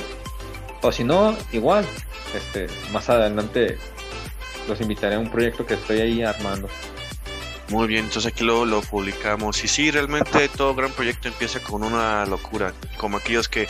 O 0.83 0.93
si 0.93 1.03
no, 1.03 1.35
igual, 1.51 1.87
este, 2.37 2.67
más 2.93 3.09
adelante 3.09 3.79
los 4.69 4.79
invitaré 4.83 5.15
a 5.15 5.19
un 5.19 5.31
proyecto 5.31 5.65
que 5.65 5.75
estoy 5.75 6.01
ahí 6.01 6.23
armando. 6.23 6.69
Muy 7.71 7.89
bien, 7.89 8.05
entonces 8.05 8.31
aquí 8.31 8.45
lo, 8.45 8.67
lo 8.67 8.83
publicamos. 8.83 9.65
Y 9.65 9.69
sí, 9.69 9.91
realmente 9.91 10.51
todo 10.51 10.75
gran 10.75 10.93
proyecto 10.93 11.29
empieza 11.29 11.59
con 11.61 11.85
una 11.85 12.27
locura, 12.27 12.75
como 12.99 13.17
aquellos 13.17 13.49
que 13.49 13.67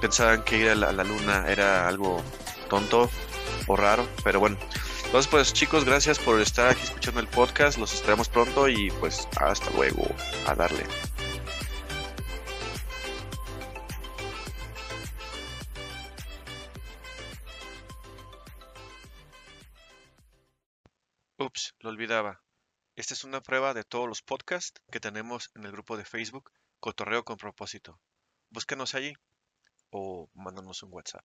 pensaban 0.00 0.42
que 0.42 0.56
ir 0.56 0.70
a 0.70 0.74
la 0.74 1.04
luna 1.04 1.44
era 1.48 1.86
algo 1.86 2.22
tonto 2.70 3.10
o 3.66 3.76
raro, 3.76 4.08
pero 4.24 4.40
bueno, 4.40 4.56
entonces, 5.14 5.30
pues 5.30 5.52
chicos, 5.52 5.84
gracias 5.84 6.18
por 6.18 6.40
estar 6.40 6.70
aquí 6.70 6.82
escuchando 6.82 7.20
el 7.20 7.28
podcast. 7.28 7.78
Los 7.78 7.94
esperamos 7.94 8.28
pronto 8.28 8.68
y 8.68 8.90
pues 8.98 9.28
hasta 9.36 9.70
luego. 9.70 10.12
A 10.44 10.56
darle. 10.56 10.82
Ups, 21.38 21.76
lo 21.78 21.90
olvidaba. 21.90 22.42
Esta 22.96 23.14
es 23.14 23.22
una 23.22 23.40
prueba 23.40 23.72
de 23.72 23.84
todos 23.84 24.08
los 24.08 24.20
podcasts 24.20 24.82
que 24.90 24.98
tenemos 24.98 25.52
en 25.54 25.64
el 25.64 25.70
grupo 25.70 25.96
de 25.96 26.04
Facebook 26.04 26.50
Cotorreo 26.80 27.24
con 27.24 27.36
propósito. 27.36 28.00
Búscanos 28.50 28.96
allí 28.96 29.14
o 29.90 30.28
mándanos 30.34 30.82
un 30.82 30.92
WhatsApp. 30.92 31.24